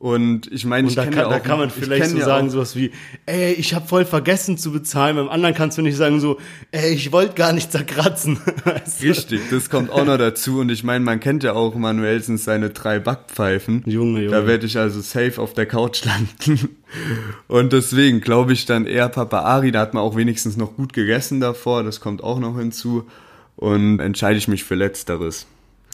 Und 0.00 0.50
ich 0.52 0.64
meine, 0.64 0.86
ich 0.86 0.94
da 0.94 1.04
kann, 1.04 1.14
ja 1.14 1.28
da 1.28 1.36
auch, 1.38 1.42
kann 1.42 1.58
man 1.58 1.68
ich 1.68 1.74
vielleicht 1.74 2.10
so 2.10 2.20
sagen, 2.20 2.46
auch, 2.46 2.52
sowas 2.52 2.76
wie, 2.76 2.92
ey, 3.26 3.52
ich 3.54 3.74
habe 3.74 3.88
voll 3.88 4.04
vergessen 4.04 4.56
zu 4.56 4.70
bezahlen. 4.70 5.16
Beim 5.16 5.28
anderen 5.28 5.56
kannst 5.56 5.76
du 5.76 5.82
nicht 5.82 5.96
sagen 5.96 6.20
so, 6.20 6.38
ey, 6.70 6.94
ich 6.94 7.10
wollte 7.10 7.34
gar 7.34 7.52
nicht 7.52 7.72
zerkratzen. 7.72 8.38
Weißt 8.64 9.02
du? 9.02 9.08
Richtig, 9.08 9.40
das 9.50 9.70
kommt 9.70 9.90
auch 9.90 10.04
noch 10.04 10.16
dazu. 10.16 10.60
Und 10.60 10.70
ich 10.70 10.84
meine, 10.84 11.04
man 11.04 11.18
kennt 11.18 11.42
ja 11.42 11.54
auch 11.54 11.74
Manuelsens 11.74 12.44
seine 12.44 12.70
drei 12.70 13.00
Backpfeifen. 13.00 13.82
Junge, 13.86 14.20
Junge. 14.20 14.36
Da 14.36 14.46
werde 14.46 14.66
ich 14.66 14.78
also 14.78 15.00
safe 15.00 15.42
auf 15.42 15.52
der 15.52 15.66
Couch 15.66 16.04
landen. 16.46 16.76
Und 17.48 17.72
deswegen 17.72 18.20
glaube 18.20 18.52
ich 18.52 18.66
dann 18.66 18.86
eher 18.86 19.08
Papa 19.08 19.40
Ari. 19.40 19.72
Da 19.72 19.80
hat 19.80 19.94
man 19.94 20.04
auch 20.04 20.14
wenigstens 20.14 20.56
noch 20.56 20.76
gut 20.76 20.92
gegessen 20.92 21.40
davor. 21.40 21.82
Das 21.82 21.98
kommt 21.98 22.22
auch 22.22 22.38
noch 22.38 22.56
hinzu. 22.56 23.08
Und 23.56 23.98
entscheide 23.98 24.38
ich 24.38 24.46
mich 24.46 24.62
für 24.62 24.76
Letzteres. 24.76 25.48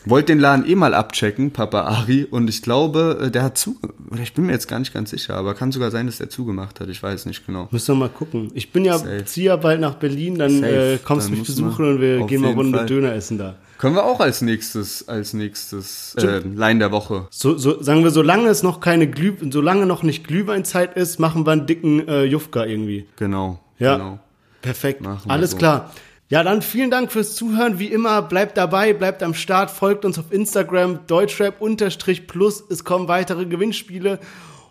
Wollte 0.07 0.33
den 0.33 0.39
Laden 0.39 0.67
eh 0.67 0.75
mal 0.75 0.95
abchecken, 0.95 1.51
Papa 1.51 1.83
Ari. 1.83 2.25
Und 2.31 2.49
ich 2.49 2.63
glaube, 2.63 3.19
äh, 3.23 3.31
der 3.31 3.43
hat 3.43 3.59
zu, 3.59 3.79
oder 4.11 4.21
ich 4.21 4.35
bin 4.35 4.47
mir 4.47 4.53
jetzt 4.53 4.69
gar 4.69 4.79
nicht 4.79 4.93
ganz 4.93 5.11
sicher, 5.11 5.35
aber 5.35 5.55
kann 5.55 5.73
sogar 5.73 5.91
sein, 5.91 6.07
dass 6.07 6.19
der 6.19 6.29
zugemacht 6.29 6.81
hat. 6.81 6.89
Ich 6.89 7.03
weiß 7.03 7.27
nicht 7.27 7.47
genau. 7.47 7.69
Müssen 7.71 7.95
wir 7.95 8.01
mal 8.01 8.09
gucken. 8.09 8.51
Ich 8.55 8.73
bin 8.73 8.85
ja, 8.85 8.99
Safe. 8.99 9.25
ziehe 9.25 9.47
ja 9.47 9.57
bald 9.57 9.81
nach 9.81 9.95
Berlin, 9.95 10.39
dann 10.39 10.63
äh, 10.63 10.99
kommst 11.03 11.29
du 11.29 11.33
mich 11.33 11.45
besuchen 11.45 11.87
und 11.87 12.01
wir 12.01 12.27
gehen 12.27 12.43
mal 12.43 12.53
Runde 12.53 12.79
Fall. 12.79 12.87
Döner 12.87 13.15
essen 13.15 13.39
da. 13.39 13.57
Können 13.79 13.97
wir 13.97 14.05
auch 14.05 14.21
als 14.21 14.41
nächstes, 14.41 15.09
als 15.09 15.33
nächstes 15.33 16.15
äh, 16.17 16.39
Line 16.39 16.79
der 16.79 16.93
Woche. 16.93 17.27
So, 17.31 17.57
so, 17.57 17.83
sagen 17.83 18.05
wir, 18.05 18.11
solange 18.11 18.49
es 18.49 18.63
noch 18.63 18.81
keine 18.81 19.09
Glüh, 19.09 19.35
solange 19.51 19.85
noch 19.87 20.03
nicht 20.03 20.27
Glühweinzeit 20.27 20.97
ist, 20.97 21.19
machen 21.19 21.47
wir 21.47 21.53
einen 21.53 21.67
dicken 21.67 22.07
äh, 22.07 22.25
Jufka 22.25 22.65
irgendwie. 22.65 23.07
Genau. 23.17 23.59
Ja. 23.79 23.97
Genau. 23.97 24.19
Perfekt. 24.63 25.03
Alles 25.29 25.51
so. 25.51 25.59
klar. 25.59 25.93
Ja, 26.29 26.43
dann 26.43 26.63
vielen 26.63 26.91
Dank 26.91 27.13
fürs 27.13 27.37
Zuhören. 27.37 27.79
Wie 27.79 27.89
immer, 27.89 28.23
bleibt 28.23 28.57
dabei, 28.57 28.95
bleibt 28.95 29.23
am 29.23 29.35
Start, 29.35 29.71
folgt 29.71 30.07
uns 30.07 30.19
auf 30.19 30.33
Instagram, 30.33 31.01
Deutschrap-Plus. 31.07 32.65
Es 32.71 32.83
kommen 32.83 33.09
weitere 33.09 33.45
Gewinnspiele. 33.45 34.19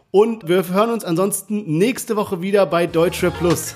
Und 0.10 0.47
wir 0.47 0.68
hören 0.68 0.89
uns 0.89 1.06
ansonsten 1.06 1.78
nächste 1.78 2.16
Woche 2.16 2.41
wieder 2.41 2.66
bei 2.66 2.88
Deutschrap 2.88 3.38
Plus. 3.38 3.76